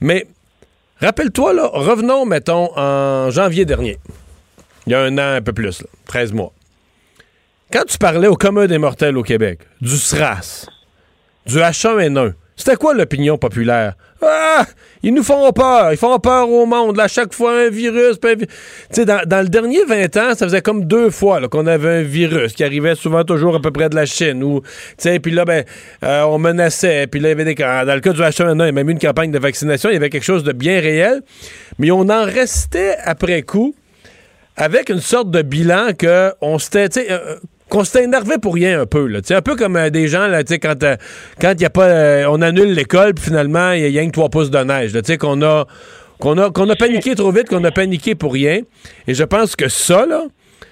[0.00, 0.26] Mais
[1.00, 3.98] rappelle-toi, là, revenons, mettons, en janvier dernier.
[4.86, 6.52] Il y a un an, un peu plus, là, 13 mois.
[7.72, 10.66] Quand tu parlais au commun des mortels au Québec, du SRAS,
[11.46, 13.94] du H1N1, c'était quoi l'opinion populaire?
[14.22, 14.64] Ah!
[15.02, 15.92] Ils nous font peur.
[15.92, 16.98] Ils font peur au monde.
[17.00, 18.18] À chaque fois, un virus.
[18.20, 18.46] Tu
[18.90, 22.52] sais, dans, le dernier 20 ans, ça faisait comme deux fois qu'on avait un virus
[22.52, 24.60] qui arrivait souvent toujours à peu près de la Chine.
[25.22, 25.64] Puis là, ben,
[26.04, 27.08] euh, on menaçait.
[27.08, 27.54] Puis là, il y avait.
[27.54, 29.90] Dans le cas du H1N1, il y a même eu une campagne de vaccination.
[29.90, 31.22] Il y avait quelque chose de bien réel.
[31.78, 33.74] Mais on en restait après coup
[34.56, 37.36] avec une sorte de bilan que on s'était, euh,
[37.72, 39.06] qu'on s'était énervé pour rien un peu.
[39.06, 39.20] Là.
[39.30, 40.96] un peu comme euh, des gens, là, quand euh,
[41.40, 44.28] quand y a pas, euh, on annule l'école, puis finalement, il y a que trois
[44.28, 44.92] pouces de neige.
[45.18, 45.66] Qu'on a,
[46.22, 48.60] a, a paniqué trop vite, qu'on a paniqué pour rien.
[49.08, 50.24] Et je pense que ça, là,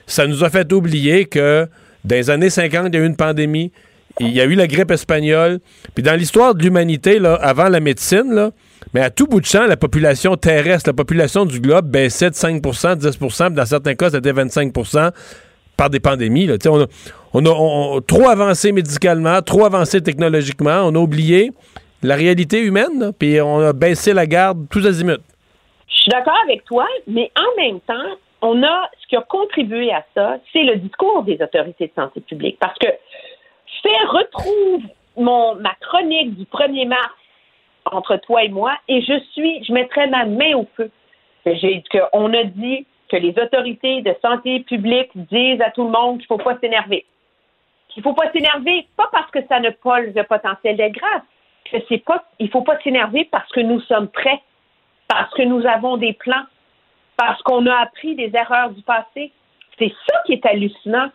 [0.06, 1.66] ça nous a fait oublier que
[2.04, 3.72] dans les années 50, il y a eu une pandémie,
[4.18, 5.60] il y a eu la grippe espagnole.
[5.94, 8.50] Puis dans l'histoire de l'humanité, avant la médecine, là,
[8.92, 12.34] mais à tout bout de champ, la population terrestre, la population du globe baissait de
[12.34, 14.70] 5% 10 puis dans certains cas, c'était 25
[15.80, 16.46] par des pandémies.
[16.66, 16.86] On, a,
[17.32, 20.82] on, on, trop avancé médicalement, trop avancé technologiquement.
[20.84, 21.52] On a oublié
[22.02, 25.24] la réalité humaine, puis on a baissé la garde tous azimuts.
[25.88, 28.10] Je suis d'accord avec toi, mais en même temps,
[28.42, 32.20] on a ce qui a contribué à ça, c'est le discours des autorités de santé
[32.20, 32.58] publique.
[32.60, 32.88] Parce que
[33.82, 34.82] fais retrouve
[35.16, 37.14] mon, ma chronique du 1er mars
[37.86, 40.90] entre toi et moi et je suis, je mettrai ma main au feu.
[41.46, 46.18] J'ai qu'on a dit que les autorités de santé publique disent à tout le monde
[46.18, 47.04] qu'il ne faut pas s'énerver.
[47.88, 51.22] Qu'il ne faut pas s'énerver, pas parce que ça ne pas le potentiel d'être grave,
[51.64, 54.40] que c'est pas, il ne faut pas s'énerver parce que nous sommes prêts,
[55.08, 56.44] parce que nous avons des plans,
[57.16, 59.32] parce qu'on a appris des erreurs du passé.
[59.78, 61.10] C'est ça qui est hallucinant.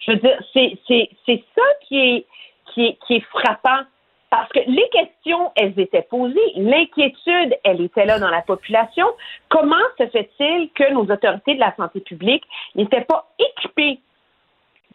[0.00, 2.26] Je veux dire, c'est, c'est, c'est ça qui est,
[2.72, 3.84] qui est, qui est frappant.
[4.30, 9.06] Parce que les questions, elles étaient posées, l'inquiétude, elle était là dans la population.
[9.48, 12.44] Comment se fait-il que nos autorités de la santé publique
[12.74, 14.00] n'étaient pas équipées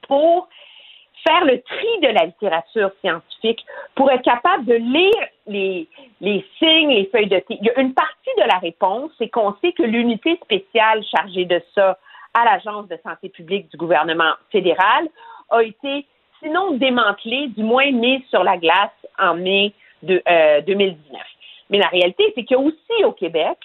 [0.07, 0.47] pour
[1.27, 3.65] faire le tri de la littérature scientifique
[3.95, 5.87] pour être capable de lire les,
[6.21, 7.57] les signes, les feuilles de thé?
[7.59, 11.45] Il y a une partie de la réponse, c'est qu'on sait que l'unité spéciale chargée
[11.45, 11.97] de ça
[12.35, 15.07] à l'Agence de santé publique du gouvernement fédéral
[15.49, 16.05] a été,
[16.39, 20.21] sinon démantelée, du moins mise sur la glace en mai de,
[20.65, 20.97] 2019.
[21.15, 21.23] Euh,
[21.69, 23.57] Mais la réalité, c'est qu'il a au Québec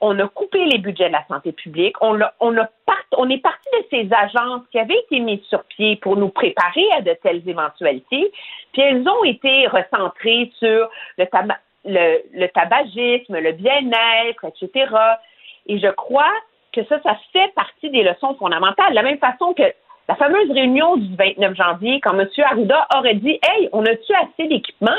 [0.00, 2.68] on a coupé les budgets de la santé publique, on, on, a
[3.16, 6.84] on est parti de ces agences qui avaient été mises sur pied pour nous préparer
[6.96, 8.32] à de telles éventualités,
[8.72, 14.94] puis elles ont été recentrées sur le, tabagisme, le bien-être, etc.
[15.66, 16.32] Et je crois
[16.72, 18.90] que ça, ça fait partie des leçons fondamentales.
[18.90, 19.62] De la même façon que
[20.08, 22.28] la fameuse réunion du 29 janvier, quand M.
[22.44, 24.90] Arruda aurait dit Hey, on a-tu assez d'équipements?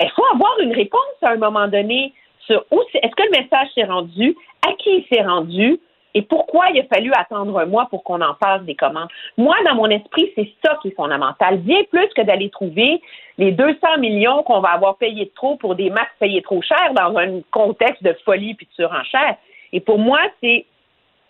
[0.00, 2.12] Il faut avoir une réponse à un moment donné
[2.48, 4.36] est-ce que le message s'est rendu,
[4.66, 5.80] à qui il s'est rendu,
[6.14, 9.08] et pourquoi il a fallu attendre un mois pour qu'on en fasse des commandes.
[9.36, 11.58] Moi, dans mon esprit, c'est ça qui est fondamental.
[11.58, 13.02] Bien plus que d'aller trouver
[13.36, 17.18] les 200 millions qu'on va avoir payés trop pour des masques payés trop cher dans
[17.18, 19.36] un contexte de folie puis de surenchère.
[19.74, 20.64] Et pour moi, c'est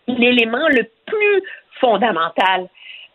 [0.08, 1.42] l'élément le plus
[1.80, 2.68] fondamental.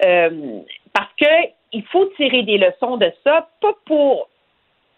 [0.03, 0.59] Euh,
[0.93, 4.27] parce que il faut tirer des leçons de ça, pas pour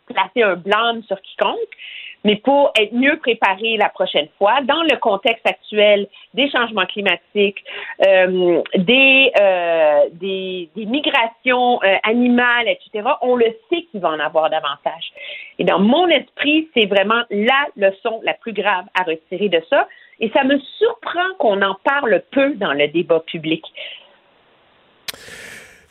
[0.08, 1.58] placer un blâme sur quiconque,
[2.24, 7.64] mais pour être mieux préparé la prochaine fois, dans le contexte actuel des changements climatiques,
[8.06, 14.20] euh, des, euh, des, des, migrations euh, animales, etc., on le sait qu'il va en
[14.20, 15.12] avoir davantage.
[15.60, 19.88] Et dans mon esprit, c'est vraiment la leçon la plus grave à retirer de ça.
[20.20, 23.64] Et ça me surprend qu'on en parle peu dans le débat public.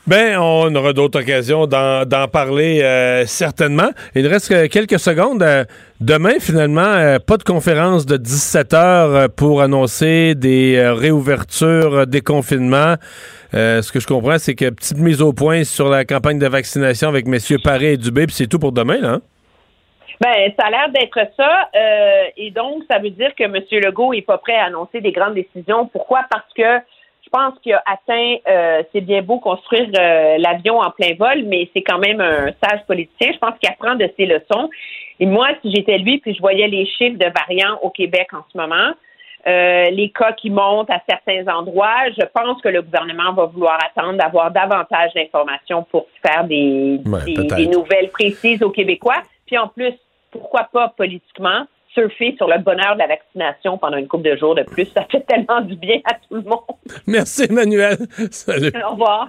[0.08, 3.90] Ben, on aura d'autres occasions d'en parler euh, certainement.
[4.16, 5.44] Il reste quelques secondes.
[5.44, 5.64] Euh,
[6.00, 12.96] demain, finalement, euh, pas de conférence de 17 heures pour annoncer des réouvertures, des confinements.
[13.52, 17.08] ce que je comprends, c'est que petite mise au point sur la campagne de vaccination
[17.08, 19.04] avec messieurs Paré et Dubé, puis c'est tout pour demain.
[19.04, 19.20] Hein?
[20.22, 21.68] Ben, ça a l'air d'être ça.
[22.36, 23.60] et donc, ça veut dire que M.
[23.72, 25.86] Legault est pas prêt à annoncer des grandes décisions.
[25.86, 26.20] Pourquoi?
[26.30, 26.80] Parce que
[27.32, 31.44] je pense qu'il a atteint, euh, c'est bien beau construire euh, l'avion en plein vol,
[31.46, 33.32] mais c'est quand même un sage politicien.
[33.32, 34.68] Je pense qu'il apprend de ses leçons.
[35.18, 38.44] Et moi, si j'étais lui, puis je voyais les chiffres de variants au Québec en
[38.52, 38.92] ce moment,
[39.46, 43.78] euh, les cas qui montent à certains endroits, je pense que le gouvernement va vouloir
[43.82, 47.00] attendre d'avoir davantage d'informations pour faire des,
[47.56, 49.22] des nouvelles précises aux Québécois.
[49.46, 49.94] Puis en plus,
[50.32, 54.54] pourquoi pas politiquement, surfer sur le bonheur de la vaccination pendant une couple de jours
[54.54, 54.86] de plus?
[54.86, 56.58] Ça fait tellement du bien à tout le monde.
[57.06, 57.98] Merci, Emmanuel.
[58.30, 58.72] Salut.
[58.84, 59.28] Au revoir.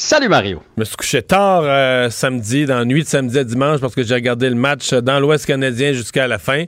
[0.00, 0.62] Salut Mario.
[0.76, 3.96] Je me suis couché tard euh, samedi, dans la nuit de samedi à dimanche, parce
[3.96, 6.66] que j'ai regardé le match dans l'Ouest canadien jusqu'à la fin.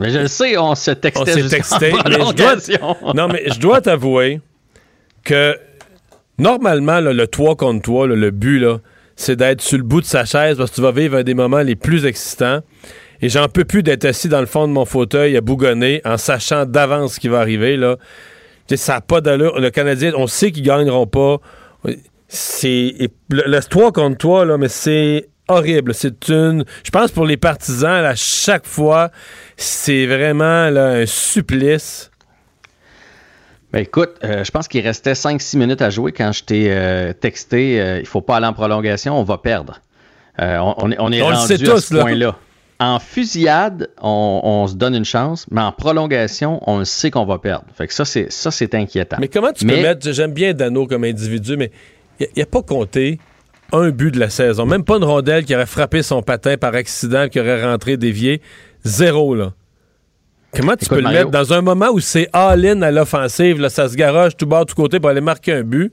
[0.00, 1.20] Mais je le sais, on se textait.
[1.20, 1.92] On s'est texté.
[2.04, 2.18] Mais
[3.14, 4.40] non, mais je dois t'avouer
[5.22, 5.56] que
[6.36, 8.66] normalement, le 3 contre 3, le but,
[9.14, 11.34] c'est d'être sur le bout de sa chaise parce que tu vas vivre un des
[11.34, 12.58] moments les plus excitants.
[13.22, 16.16] Et j'en peux plus d'être assis dans le fond de mon fauteuil à bougonner en
[16.16, 17.76] sachant d'avance ce qui va arriver.
[17.76, 17.98] Là.
[18.74, 19.60] ça n'a pas d'allure.
[19.60, 21.38] Le Canadien, on sait qu'ils gagneront pas
[22.34, 25.94] c'est le, 3 contre toi, là, mais c'est horrible.
[25.94, 26.64] C'est une.
[26.84, 29.10] Je pense pour les partisans, à chaque fois,
[29.56, 32.10] c'est vraiment un supplice.
[33.72, 37.12] Ben écoute, euh, je pense qu'il restait 5-6 minutes à jouer quand je t'ai euh,
[37.12, 39.80] texté euh, il faut pas aller en prolongation, on va perdre.
[40.38, 42.36] on, est, on est rendu à ce point-là.
[42.78, 47.64] En fusillade, on, se donne une chance, mais en prolongation, on sait qu'on va perdre.
[47.74, 49.16] Fait que ça, c'est ça, c'est inquiétant.
[49.18, 50.12] Mais comment tu peux mettre.
[50.12, 51.72] J'aime bien Dano comme individu, mais
[52.20, 53.18] il n'a pas compté
[53.72, 54.66] un but de la saison.
[54.66, 58.40] Même pas une rondelle qui aurait frappé son patin par accident, qui aurait rentré dévié.
[58.84, 59.52] Zéro, là.
[60.54, 63.88] Comment tu peux le mettre dans un moment où c'est all-in à l'offensive, là, ça
[63.88, 65.92] se garoche tout bas, tout côté pour aller marquer un but?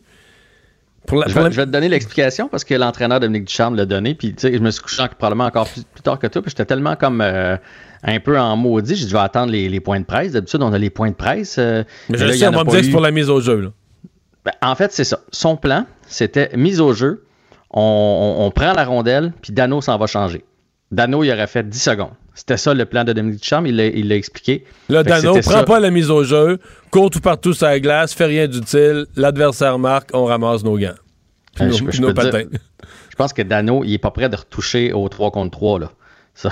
[1.10, 4.14] je, vais, te donner l'explication parce que l'entraîneur Dominique Ducharme l'a donné.
[4.14, 6.42] Puis, je me suis couché probablement encore plus, tard que toi.
[6.42, 7.58] Puis, j'étais tellement comme euh,
[8.04, 8.96] un peu en maudit.
[8.96, 10.34] J'ai dit, je vais attendre les, points de presse.
[10.34, 11.58] D'habitude, on a les points de presse.
[11.58, 13.60] Euh, mais je sais, on va me dire que c'est pour la mise au jeu.
[13.60, 13.70] Là.
[14.46, 15.20] Ben, en fait, c'est ça.
[15.32, 17.24] Son plan, c'était mise au jeu.
[17.74, 20.44] On, prend la rondelle, puis Dano s'en va changer.
[20.92, 22.12] Dano, il aurait fait 10 secondes.
[22.34, 24.66] C'était ça le plan de Dominique Ducharme, il l'a expliqué.
[24.90, 26.60] Là, Dano, prend pas la mise au jeu,
[26.92, 30.96] court tout partout sur la glace, fait rien d'utile, l'adversaire marque, on ramasse nos gants.
[31.60, 35.52] Euh, je, je, pense que Dano, il est pas prêt de retoucher au 3 contre
[35.52, 35.80] 3.
[35.80, 35.92] Là.
[36.34, 36.52] Ça,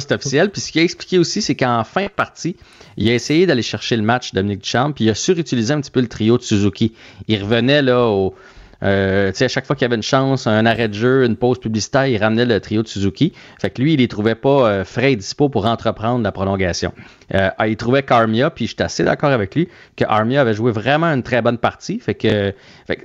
[0.00, 0.50] c'est officiel.
[0.50, 2.56] Puis ce qu'il a expliqué aussi, c'est qu'en fin de partie,
[2.96, 5.90] il a essayé d'aller chercher le match Dominique Duchamp, puis il a surutilisé un petit
[5.90, 6.92] peu le trio de Suzuki.
[7.28, 8.34] Il revenait là au,
[8.82, 11.58] euh, à chaque fois qu'il y avait une chance, un arrêt de jeu, une pause
[11.58, 13.32] publicitaire, il ramenait le trio de Suzuki.
[13.60, 16.92] Fait que lui, il les trouvait pas euh, frais et dispo pour entreprendre la prolongation.
[17.34, 21.06] Euh, il trouvait qu'Armia, puis j'étais assez d'accord avec lui, que Armia avait joué vraiment
[21.06, 21.98] une très bonne partie.
[21.98, 22.54] Fait que,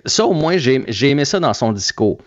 [0.06, 2.18] ça, au moins, j'ai aimé ça dans son discours.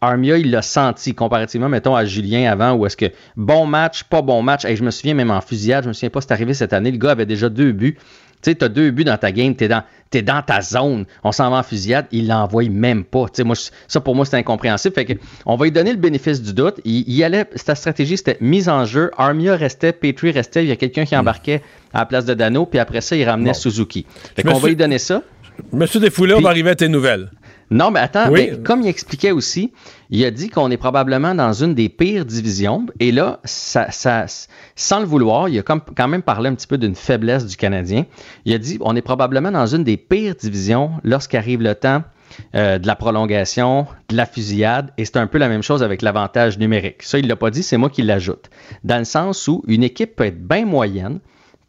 [0.00, 4.22] Armia, il l'a senti comparativement, mettons, à Julien avant, où est-ce que bon match, pas
[4.22, 4.64] bon match.
[4.64, 6.90] Et je me souviens même en fusillade, je me souviens pas, c'est arrivé cette année,
[6.90, 7.98] le gars avait déjà deux buts.
[8.42, 11.04] Tu sais, tu as deux buts dans ta game, tu es dans, dans ta zone.
[11.24, 13.26] On s'en va en fusillade, il l'envoie même pas.
[13.26, 13.54] Tu sais, moi,
[13.86, 14.94] ça, pour moi, c'est incompréhensible.
[14.94, 15.12] Fait que,
[15.46, 16.80] on va lui donner le bénéfice du doute.
[16.84, 19.10] Il, allait, sa stratégie, c'était mise en jeu.
[19.18, 20.64] Armia restait, Petrie restait.
[20.64, 21.20] Il y a quelqu'un qui hmm.
[21.20, 21.62] embarquait
[21.92, 24.06] à la place de Dano, puis après ça, il ramenait Suzuki.
[24.36, 25.22] Fait qu'on va lui donner ça.
[25.72, 27.30] Monsieur Desfoulés, on va arriver à tes nouvelles.
[27.70, 28.32] Non, mais attends,
[28.64, 29.72] comme il expliquait aussi,
[30.10, 32.86] il a dit qu'on est probablement dans une des pires divisions.
[32.98, 34.26] Et là, ça, ça,
[34.74, 38.06] sans le vouloir, il a quand même parlé un petit peu d'une faiblesse du Canadien.
[38.44, 42.02] Il a dit on est probablement dans une des pires divisions lorsqu'arrive le temps
[42.54, 46.02] euh, de la prolongation, de la fusillade, et c'est un peu la même chose avec
[46.02, 47.02] l'avantage numérique.
[47.02, 48.50] Ça, il ne l'a pas dit, c'est moi qui l'ajoute.
[48.82, 51.20] Dans le sens où une équipe peut être bien moyenne,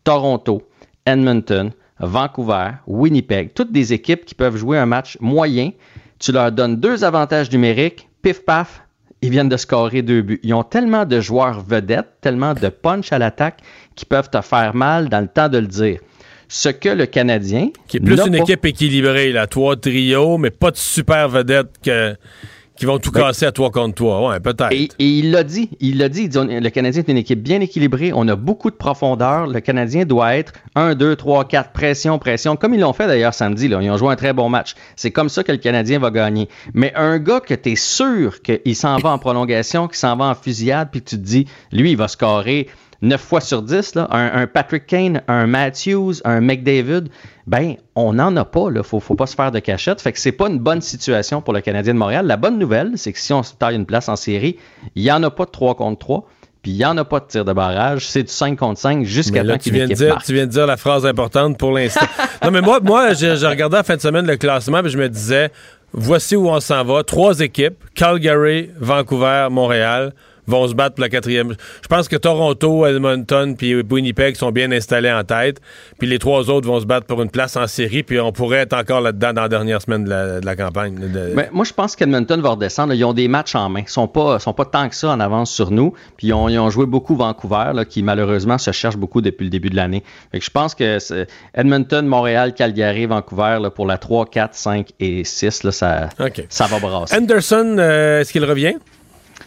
[0.04, 0.64] Toronto,
[1.06, 1.72] Edmonton,
[2.02, 5.72] Vancouver, Winnipeg, toutes des équipes qui peuvent jouer un match moyen.
[6.20, 8.84] Tu leur donnes deux avantages numériques, pif paf,
[9.22, 10.40] ils viennent de scorer deux buts.
[10.44, 13.62] Ils ont tellement de joueurs vedettes, tellement de punch à l'attaque
[13.96, 16.00] qu'ils peuvent te faire mal dans le temps de le dire.
[16.48, 17.70] Ce que le Canadien.
[17.88, 19.48] Qui est plus une équipe équilibrée, là.
[19.48, 22.16] Trois trios, mais pas de super vedettes que
[22.82, 24.28] qui vont tout ben, casser à toi contre toi.
[24.28, 24.72] Ouais, peut-être.
[24.72, 25.70] Et, il l'a dit.
[25.80, 26.28] Il l'a dit.
[26.34, 28.12] le Canadien est une équipe bien équilibrée.
[28.12, 29.46] On a beaucoup de profondeur.
[29.46, 32.56] Le Canadien doit être 1, 2, 3, 4, pression, pression.
[32.56, 33.68] Comme ils l'ont fait d'ailleurs samedi.
[33.68, 33.84] Là.
[33.84, 34.74] Ils ont joué un très bon match.
[34.96, 36.50] C'est comme ça que le Canadien va gagner.
[36.74, 40.26] Mais un gars que tu es sûr qu'il s'en va en prolongation, qu'il s'en va
[40.26, 42.68] en fusillade, puis que tu te dis, lui, il va scorer
[43.02, 47.06] 9 fois sur 10, là, un, Patrick Kane, un Matthews, un McDavid,
[47.48, 48.66] ben, on n'en a pas.
[48.68, 50.02] Il ne faut, faut, pas se faire de cachette.
[50.02, 52.28] Fait que c'est pas une bonne situation pour le Canadien de Montréal.
[52.28, 54.58] La bonne nouvelle, c'est que si on se taille une place en série,
[54.96, 56.28] il n'y en a pas de 3 contre 3.
[56.62, 58.06] Puis il n'y en a pas de tir de barrage.
[58.08, 61.58] C'est du 5 contre 5 jusqu'à temps qu'il Tu viens de dire la phrase importante
[61.58, 62.06] pour l'instant.
[62.44, 65.10] non, mais moi, moi j'ai regardé la fin de semaine le classement et je me
[65.10, 65.50] disais,
[65.92, 67.04] voici où on s'en va.
[67.04, 70.14] Trois équipes, Calgary, Vancouver, Montréal
[70.48, 71.56] vont se battre pour la quatrième.
[71.82, 75.62] Je pense que Toronto, Edmonton puis Winnipeg sont bien installés en tête.
[76.00, 78.04] Puis les trois autres vont se battre pour une place en série.
[78.04, 81.00] Puis on pourrait être encore là-dedans dans la dernière semaine de la, campagne.
[81.34, 82.94] Mais moi, je pense qu'Edmonton va redescendre.
[82.94, 83.82] Ils ont des matchs en main.
[83.82, 85.94] Ils sont pas, sont pas tant que ça en avance sur nous.
[86.18, 89.70] Puis ils ont, joué beaucoup Vancouver, là, qui malheureusement se cherche beaucoup depuis le début
[89.70, 90.04] de l'année.
[90.34, 90.98] je pense que
[91.54, 96.10] Edmonton, Montréal, Calgary, Vancouver, là, pour la 3, 4, 5 et 6, là, ça,
[96.50, 97.16] ça va brasser.
[97.16, 98.76] Anderson, euh, est-ce qu'il revient?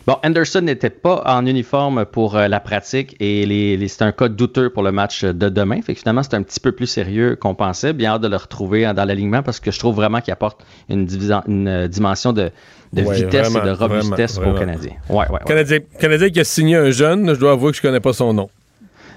[0.06, 4.28] Bon, Anderson n'était pas en uniforme pour euh, la pratique et les, c'est un cas
[4.28, 5.80] douteux pour le match de demain.
[5.80, 7.94] Fait que finalement, c'est un petit peu plus sérieux qu'on pensait.
[7.94, 11.08] Bien hâte de le retrouver dans l'alignement parce que je trouve vraiment qu'il apporte une,
[11.48, 12.50] une euh, dimension de,
[12.92, 14.92] vitesse et de robustesse aux Canadiens.
[15.08, 18.00] Ouais, ouais, Canadien, Canadien qui a signé un jeune, je dois avouer que je connais
[18.00, 18.50] pas son nom.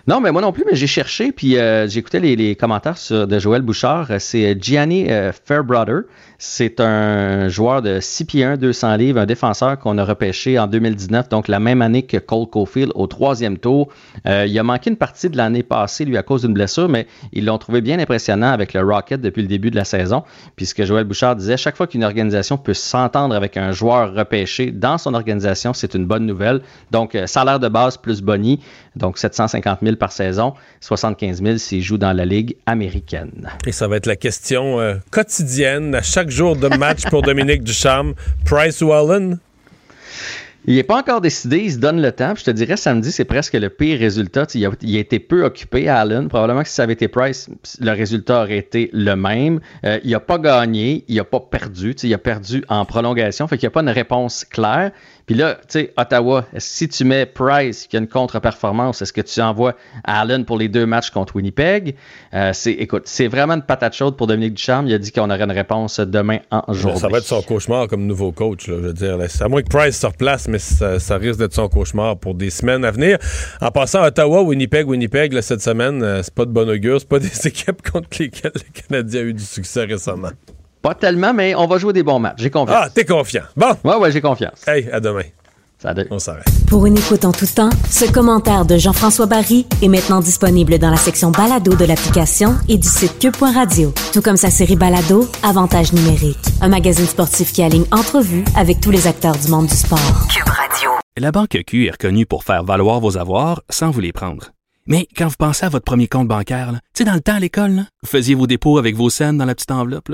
[0.07, 3.27] Non, mais moi non plus, mais j'ai cherché, puis euh, j'ai écouté les, commentaires sur,
[3.27, 4.07] de Joël Bouchard.
[4.19, 5.09] C'est Gianni
[5.43, 6.03] Fairbrother.
[6.39, 10.67] C'est un joueur de 6 pieds 1, 200 livres, un défenseur qu'on a repêché en
[10.67, 13.87] 2019, donc la même année que Cole Caulfield au troisième tour.
[14.27, 17.07] Euh, il a manqué une partie de l'année passée, lui, à cause d'une blessure, mais
[17.33, 20.23] ils l'ont trouvé bien impressionnant avec le Rocket depuis le début de la saison.
[20.55, 24.99] Puisque Joël Bouchard disait, chaque fois qu'une organisation peut s'entendre avec un joueur repêché dans
[24.99, 26.61] son organisation, c'est une bonne nouvelle.
[26.91, 28.59] Donc, euh, salaire de base plus boni,
[28.95, 33.49] donc 750 000 par saison, 75 000 s'il joue dans la Ligue américaine.
[33.65, 37.63] Et ça va être la question euh, quotidienne à chaque jour de match pour Dominique
[37.63, 38.13] Ducharme.
[38.45, 39.39] Price ou Allen?
[40.69, 42.33] Il n'est pas encore décidé, il se donne le temps.
[42.35, 44.47] je te dirais, samedi, c'est presque le pire résultat.
[44.53, 46.27] Il a, été peu occupé Allen.
[46.27, 47.49] Probablement que si ça avait été Price,
[47.79, 49.61] le résultat aurait été le même.
[49.85, 51.95] Euh, il n'a pas gagné, il n'a pas perdu.
[52.03, 53.47] Il a perdu en prolongation.
[53.47, 54.91] Fait qu'il n'y a pas une réponse claire.
[55.27, 59.19] Puis là, tu sais, Ottawa, si tu mets Price qui a une contre-performance, est-ce que
[59.19, 59.75] tu envoies
[60.05, 61.95] Allen pour les deux matchs contre Winnipeg?
[62.33, 64.87] Euh, c'est, écoute, c'est vraiment une patate chaude pour Dominique Ducharme.
[64.87, 66.97] Il a dit qu'on aurait une réponse demain en jour.
[66.97, 69.17] Ça va être son cauchemar comme nouveau coach, là, je veux dire.
[69.41, 72.85] à moins que Price se replace, mais ça, risque d'être son cauchemar pour des semaines
[72.85, 73.17] à venir.
[73.59, 77.01] En passant à Ottawa, Winnipeg, Winnipeg, cette semaine, euh, c'est pas de bon augure.
[77.01, 80.29] C'est pas des équipes contre lesquelles le Canadien a eu du succès récemment.
[80.87, 82.37] Pas tellement, mais on va jouer des bons matchs.
[82.37, 82.79] J'ai confiance.
[82.81, 83.43] Ah, t'es confiant.
[83.57, 83.75] Bon.
[83.83, 84.65] Ouais, ouais, j'ai confiance.
[84.65, 85.23] Hey, à demain.
[86.09, 86.45] On s'arrête.
[86.69, 90.89] Pour une écoute en tout temps, ce commentaire de Jean-François Barry est maintenant disponible dans
[90.89, 93.93] la section balado de l'application et du site cube.radio.
[94.13, 96.39] Tout comme sa série balado, Avantage numérique.
[96.61, 99.99] Un magazine sportif qui aligne entrevues avec tous les acteurs du monde du sport.
[100.33, 100.91] Cube Radio.
[101.17, 104.51] La Banque Q est reconnue pour faire valoir vos avoirs sans vous les prendre.
[104.85, 107.39] Mais quand vous pensez à votre premier compte bancaire, tu sais, dans le temps à
[107.39, 110.13] l'école, vous faisiez vos dépôts avec vos scènes dans la petite enveloppe.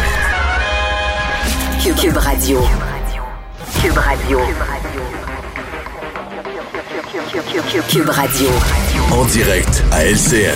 [1.83, 2.59] Cube Radio.
[3.81, 4.39] Cube Radio.
[7.89, 8.47] Cube Radio.
[9.11, 10.55] En direct à LCN.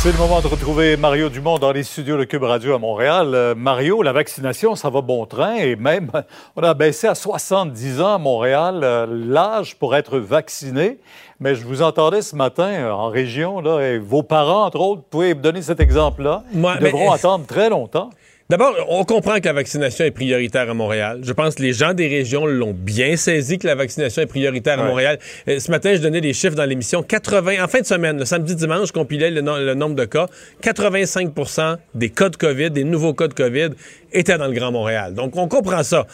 [0.00, 3.34] C'est le moment de retrouver Mario Dumont dans les studios de Cube Radio à Montréal.
[3.34, 6.10] Euh, Mario, la vaccination, ça va bon train et même,
[6.56, 10.98] on a baissé à 70 ans à Montréal euh, l'âge pour être vacciné.
[11.40, 15.02] Mais je vous entendais ce matin euh, en région, là, et vos parents, entre autres,
[15.02, 16.44] pouvaient me donner cet exemple-là.
[16.52, 18.10] Ils devront attendre très longtemps.
[18.50, 21.20] D'abord, on comprend que la vaccination est prioritaire à Montréal.
[21.22, 24.78] Je pense que les gens des régions l'ont bien saisi que la vaccination est prioritaire
[24.78, 25.18] à Montréal.
[25.48, 27.02] Euh, ce matin, je donnais des chiffres dans l'émission.
[27.02, 30.26] 80, en fin de semaine, le samedi, dimanche, je compilais le, le nombre de cas.
[30.62, 33.70] 85% des cas de COVID, des nouveaux cas de COVID,
[34.12, 35.14] étaient dans le Grand Montréal.
[35.14, 36.06] Donc, on comprend ça.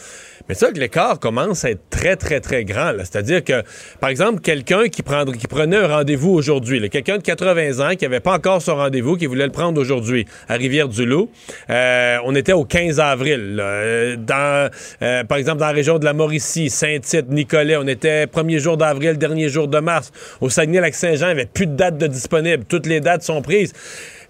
[0.48, 2.92] Mais ça, que l'écart commence à être très, très, très grand.
[2.98, 3.62] C'est-à-dire que,
[4.00, 8.34] par exemple, quelqu'un qui, prenait un rendez-vous aujourd'hui, quelqu'un de 80 ans qui n'avait pas
[8.34, 11.30] encore son rendez-vous, qui voulait le prendre aujourd'hui à Rivière-du-Loup,
[11.68, 13.56] euh, on était au 15 avril.
[13.56, 14.70] Dans,
[15.02, 18.78] euh, par exemple, dans la région de la Mauricie, Saint-Tite, Nicolet, on était premier jour
[18.78, 20.12] d'avril, dernier jour de mars.
[20.40, 22.64] Au Saguenay-Lac-Saint-Jean, il n'y avait plus de dates de disponibles.
[22.64, 23.74] Toutes les dates sont prises.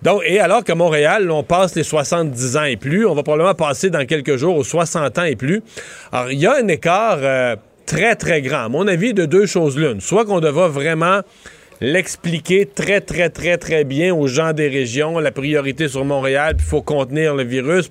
[0.02, 3.54] Donc, et alors qu'à Montréal, on passe les 70 ans et plus, on va probablement
[3.54, 5.62] passer dans quelques jours aux 60 ans et plus.
[6.12, 9.46] Alors, il y a un écart euh, très, très grand, à mon avis, de deux
[9.46, 10.00] choses l'une.
[10.00, 11.20] Soit qu'on devra vraiment
[11.80, 16.66] l'expliquer très, très, très, très bien aux gens des régions, la priorité sur Montréal, puis
[16.66, 17.90] il faut contenir le virus.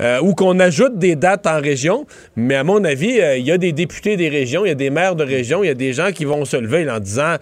[0.00, 2.06] Euh, ou qu'on ajoute des dates en région.
[2.34, 4.74] Mais à mon avis, euh, il y a des députés des régions, il y a
[4.74, 7.36] des maires de région, il y a des gens qui vont se lever en disant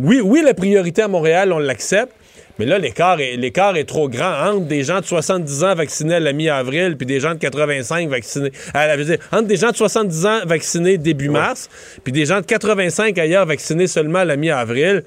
[0.00, 2.14] oui, oui, la priorité à Montréal, on l'accepte,
[2.58, 6.14] mais là, l'écart est, l'écart est trop grand entre des gens de 70 ans vaccinés
[6.14, 8.52] à la mi-avril puis des gens de 85 vaccinés.
[8.74, 9.02] À la,
[9.32, 11.68] entre des gens de 70 ans vaccinés début mars
[12.04, 15.04] puis des gens de 85 ailleurs vaccinés seulement à la mi-avril.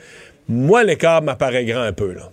[0.47, 2.31] Moi, l'écart m'apparaît grand un peu, là.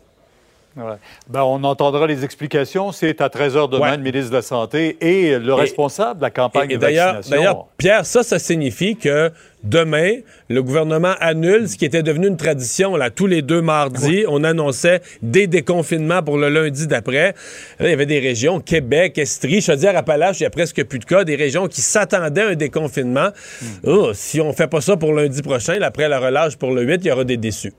[0.76, 2.92] Ben, on entendra les explications.
[2.92, 6.68] C'est à 13h demain, le ministre de la Santé et le responsable de la campagne
[6.68, 7.36] de vaccination.
[7.36, 9.30] D'ailleurs, Pierre, ça, ça signifie que
[9.64, 10.16] demain,
[10.48, 12.96] le gouvernement annule ce qui était devenu une tradition.
[12.96, 17.34] Là, tous les deux mardis, on annonçait des déconfinements pour le lundi d'après.
[17.80, 21.24] Il y avait des régions, Québec, Estrie, Chaudière-Appalaches, il y a presque plus de cas,
[21.24, 23.28] des régions qui s'attendaient à un déconfinement.
[23.60, 23.66] Hmm.
[23.84, 27.00] Oh, si on fait pas ça pour lundi prochain, après la relâche pour le 8,
[27.04, 27.72] il y aura des déçus.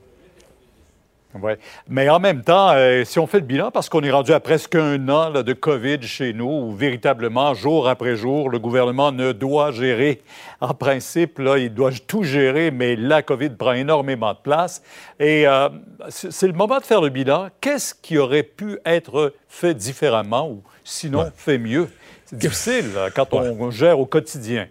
[1.88, 4.40] Mais en même temps, euh, si on fait le bilan, parce qu'on est rendu à
[4.40, 9.32] presque un an de COVID chez nous, où véritablement, jour après jour, le gouvernement ne
[9.32, 10.22] doit gérer,
[10.60, 14.82] en principe, là, il doit tout gérer, mais la COVID prend énormément de place.
[15.18, 15.68] Et euh,
[16.08, 17.48] c'est le moment de faire le bilan.
[17.60, 21.88] Qu'est-ce qui aurait pu être fait différemment ou sinon fait mieux?
[22.26, 24.68] C'est difficile quand on gère au quotidien.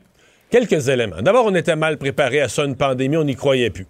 [0.53, 1.19] Quelques éléments.
[1.19, 3.88] D'abord, on était mal préparé à ça, une pandémie, on n'y croyait plus.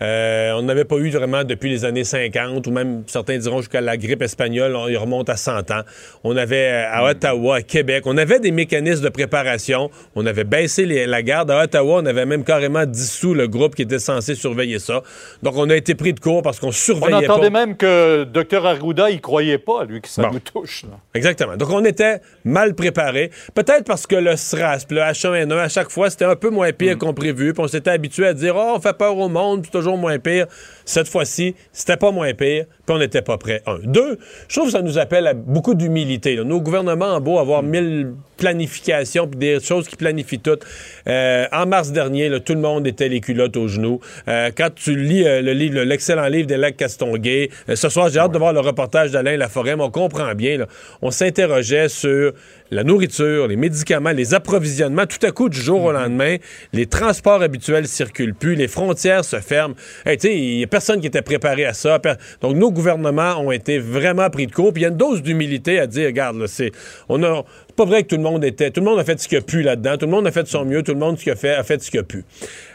[0.00, 3.80] Euh, on n'avait pas eu vraiment depuis les années 50, ou même certains diront jusqu'à
[3.80, 5.82] la grippe espagnole, on, il remonte à 100 ans.
[6.22, 9.90] On avait euh, à Ottawa, à Québec, on avait des mécanismes de préparation.
[10.14, 11.50] On avait baissé la garde.
[11.50, 15.02] À Ottawa, on avait même carrément dissous le groupe qui était censé surveiller ça.
[15.42, 17.34] Donc, on a été pris de court parce qu'on surveillait pas.
[17.34, 20.84] On entendait même que Dr Arruda, il croyait pas, lui, que ça nous touche.
[21.14, 21.56] Exactement.
[21.56, 23.30] Donc, on était mal préparé.
[23.54, 26.96] Peut-être parce que le SRAS, le H1N1, à chaque fois, c'était un peu moins pire
[26.96, 26.98] mm.
[26.98, 27.52] qu'on prévu.
[27.52, 30.18] Puis on s'était habitué à dire, oh, on fait peur au monde, puis toujours moins
[30.18, 30.46] pire.
[30.84, 33.62] Cette fois-ci, c'était pas moins pire, puis on n'était pas prêt.
[33.66, 33.78] Un.
[33.84, 36.36] Deux, je trouve que ça nous appelle à beaucoup d'humilité.
[36.36, 40.64] Nos gouvernements ont beau avoir mille planifications, puis des choses qui planifient toutes.
[41.08, 44.00] Euh, en mars dernier, tout le monde était les culottes aux genoux.
[44.28, 48.32] Euh, quand tu lis euh, le livre, l'excellent livre d'Élec Castonguay, ce soir, j'ai hâte
[48.32, 50.64] de voir le reportage d'Alain Laforêt, mais on comprend bien.
[51.02, 52.32] on s'interrogeait sur
[52.70, 56.36] la nourriture, les médicaments, les approvisionnements, tout à coup, du jour au lendemain,
[56.72, 59.74] les transports habituels circulent plus, les frontières se ferment.
[60.06, 61.98] il n'y a personne qui était préparé à ça.
[62.40, 64.72] Donc, nos gouvernements ont été vraiment pris de court.
[64.72, 66.72] Puis il y a une dose d'humilité à dire, regarde, c'est,
[67.08, 67.44] on a,
[67.78, 69.40] pas vrai que tout le monde était, tout le monde a fait ce qu'il a
[69.40, 71.54] pu là-dedans, tout le monde a fait de son mieux, tout le monde a fait,
[71.54, 72.24] a fait ce qu'il a pu.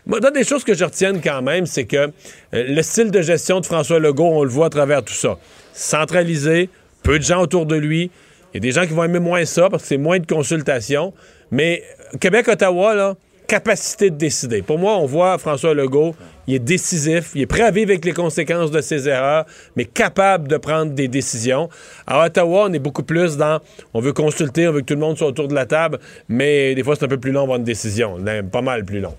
[0.06, 2.10] Moi, dans des choses que je retienne quand même, c'est que euh,
[2.52, 5.38] le style de gestion de François Legault, on le voit à travers tout ça.
[5.74, 6.70] Centralisé,
[7.04, 8.12] peu de gens autour de lui.
[8.54, 10.26] Il y a des gens qui vont aimer moins ça parce que c'est moins de
[10.26, 11.14] consultations.
[11.52, 11.84] Mais
[12.22, 13.16] Québec-Ottawa, là,
[13.48, 14.62] capacité de décider.
[14.62, 16.16] Pour moi, on voit François Legault,
[16.48, 19.46] il est décisif, il est prêt à vivre avec les conséquences de ses erreurs,
[19.76, 21.70] mais capable de prendre des décisions.
[22.08, 23.60] À Ottawa, on est beaucoup plus dans
[23.94, 26.76] on veut consulter, on veut que tout le monde soit autour de la table, mais
[26.76, 28.18] des fois, c'est un peu plus long avoir une décision,
[28.52, 29.16] pas mal plus long.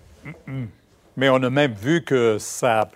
[1.17, 2.89] Mais on a même vu que sa,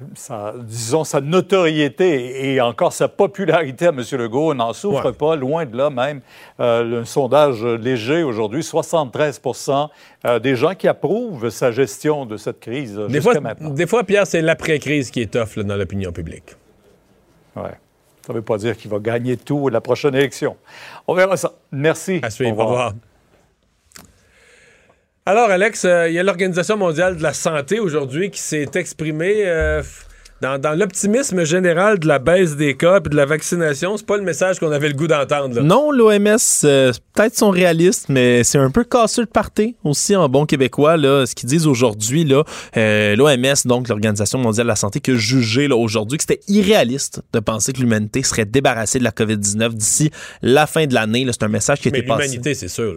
[0.58, 4.02] disons, sa notoriété et encore sa popularité à M.
[4.12, 6.20] Legault n'en souffre pas, loin de là même.
[6.58, 9.88] Euh, un sondage léger aujourd'hui, 73%
[10.24, 13.70] euh, des gens qui approuvent sa gestion de cette crise des fois, maintenant.
[13.70, 16.56] Des fois, Pierre, c'est l'après-crise qui est tough dans l'opinion publique.
[17.56, 17.70] Oui.
[18.26, 20.56] Ça ne veut pas dire qu'il va gagner tout à la prochaine élection.
[21.06, 21.52] On verra ça.
[21.72, 22.20] Merci.
[22.22, 22.58] À suivre.
[22.58, 22.92] Au revoir.
[25.28, 29.46] Alors, Alex, euh, il y a l'Organisation mondiale de la santé aujourd'hui qui s'est exprimée.
[29.46, 29.82] Euh,
[30.40, 34.22] dans, l'optimisme général de la baisse des cas et de la vaccination, c'est pas le
[34.22, 35.60] message qu'on avait le goût d'entendre.
[35.62, 40.28] Non, l'OMS, euh, peut-être sont réalistes, mais c'est un peu casseux de parté aussi en
[40.28, 40.96] bon québécois.
[40.96, 42.44] Là, ce qu'ils disent aujourd'hui, là,
[42.76, 47.20] euh, l'OMS, donc l'Organisation mondiale de la santé, qui a jugé aujourd'hui que c'était irréaliste
[47.32, 50.10] de penser que l'humanité serait débarrassée de la COVID-19 d'ici
[50.42, 51.26] la fin de l'année.
[51.32, 52.22] C'est un message qui été passé.
[52.22, 52.96] L'humanité, c'est sûr.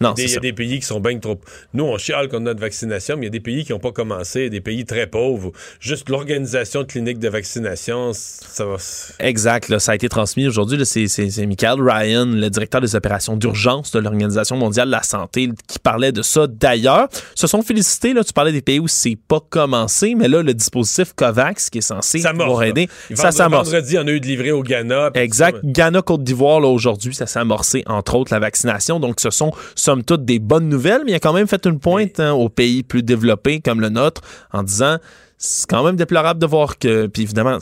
[0.00, 1.40] non, il y a des pays qui sont bien trop...
[1.72, 3.78] Nous, on chiale qu'on a notre vaccination, mais il y a des pays qui n'ont
[3.78, 5.52] pas commencé, des pays très pauvres.
[5.80, 8.76] Juste l'organisation clinique de vaccination, ça va.
[9.20, 9.78] Exact.
[9.78, 10.84] ça a été transmis aujourd'hui.
[10.84, 15.78] C'est Michael Ryan, le directeur des opérations d'urgence de l'Organisation mondiale de la santé, qui
[15.78, 16.46] parlait de ça.
[16.46, 18.12] D'ailleurs, se sont félicités.
[18.12, 21.78] Là, tu parlais des pays où c'est pas commencé, mais là, le dispositif COVAX qui
[21.78, 23.70] est censé pouvoir aider, ça s'amorce.
[23.70, 25.10] Vendredi, on a eu de livré au Ghana.
[25.14, 25.58] Exact.
[25.64, 29.00] Ghana, Côte d'Ivoire, là, aujourd'hui, ça s'est amorcé, entre autres, la vaccination.
[29.00, 31.78] Donc, ce sont, somme toute, des bonnes nouvelles, mais il a quand même fait une
[31.78, 34.22] pointe hein, aux pays plus développés comme le nôtre
[34.52, 34.98] en disant
[35.44, 37.58] c'est quand même déplorable de voir que, puis évidemment,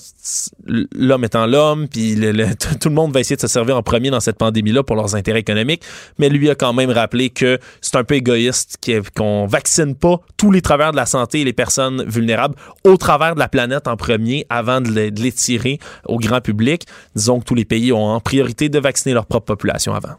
[0.66, 2.15] l'homme étant l'homme, puis
[2.81, 5.15] tout le monde va essayer de se servir en premier dans cette pandémie-là pour leurs
[5.15, 5.82] intérêts économiques,
[6.19, 8.77] mais lui a quand même rappelé que c'est un peu égoïste
[9.16, 12.55] qu'on vaccine pas tous les travers de la santé et les personnes vulnérables
[12.85, 16.43] au travers de la planète en premier avant de les, de les tirer au grand
[16.43, 16.86] public.
[17.16, 20.16] Disons que tous les pays ont en priorité de vacciner leur propre population avant.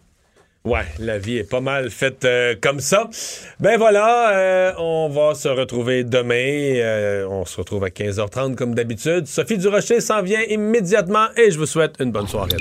[0.64, 3.10] Ouais, la vie est pas mal faite euh, comme ça.
[3.60, 6.36] Ben voilà, euh, on va se retrouver demain.
[6.36, 9.26] Euh, on se retrouve à 15h30 comme d'habitude.
[9.26, 12.58] Sophie Durocher s'en vient immédiatement et je vous souhaite une bonne soirée.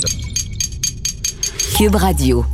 [1.77, 2.47] Cube Radio.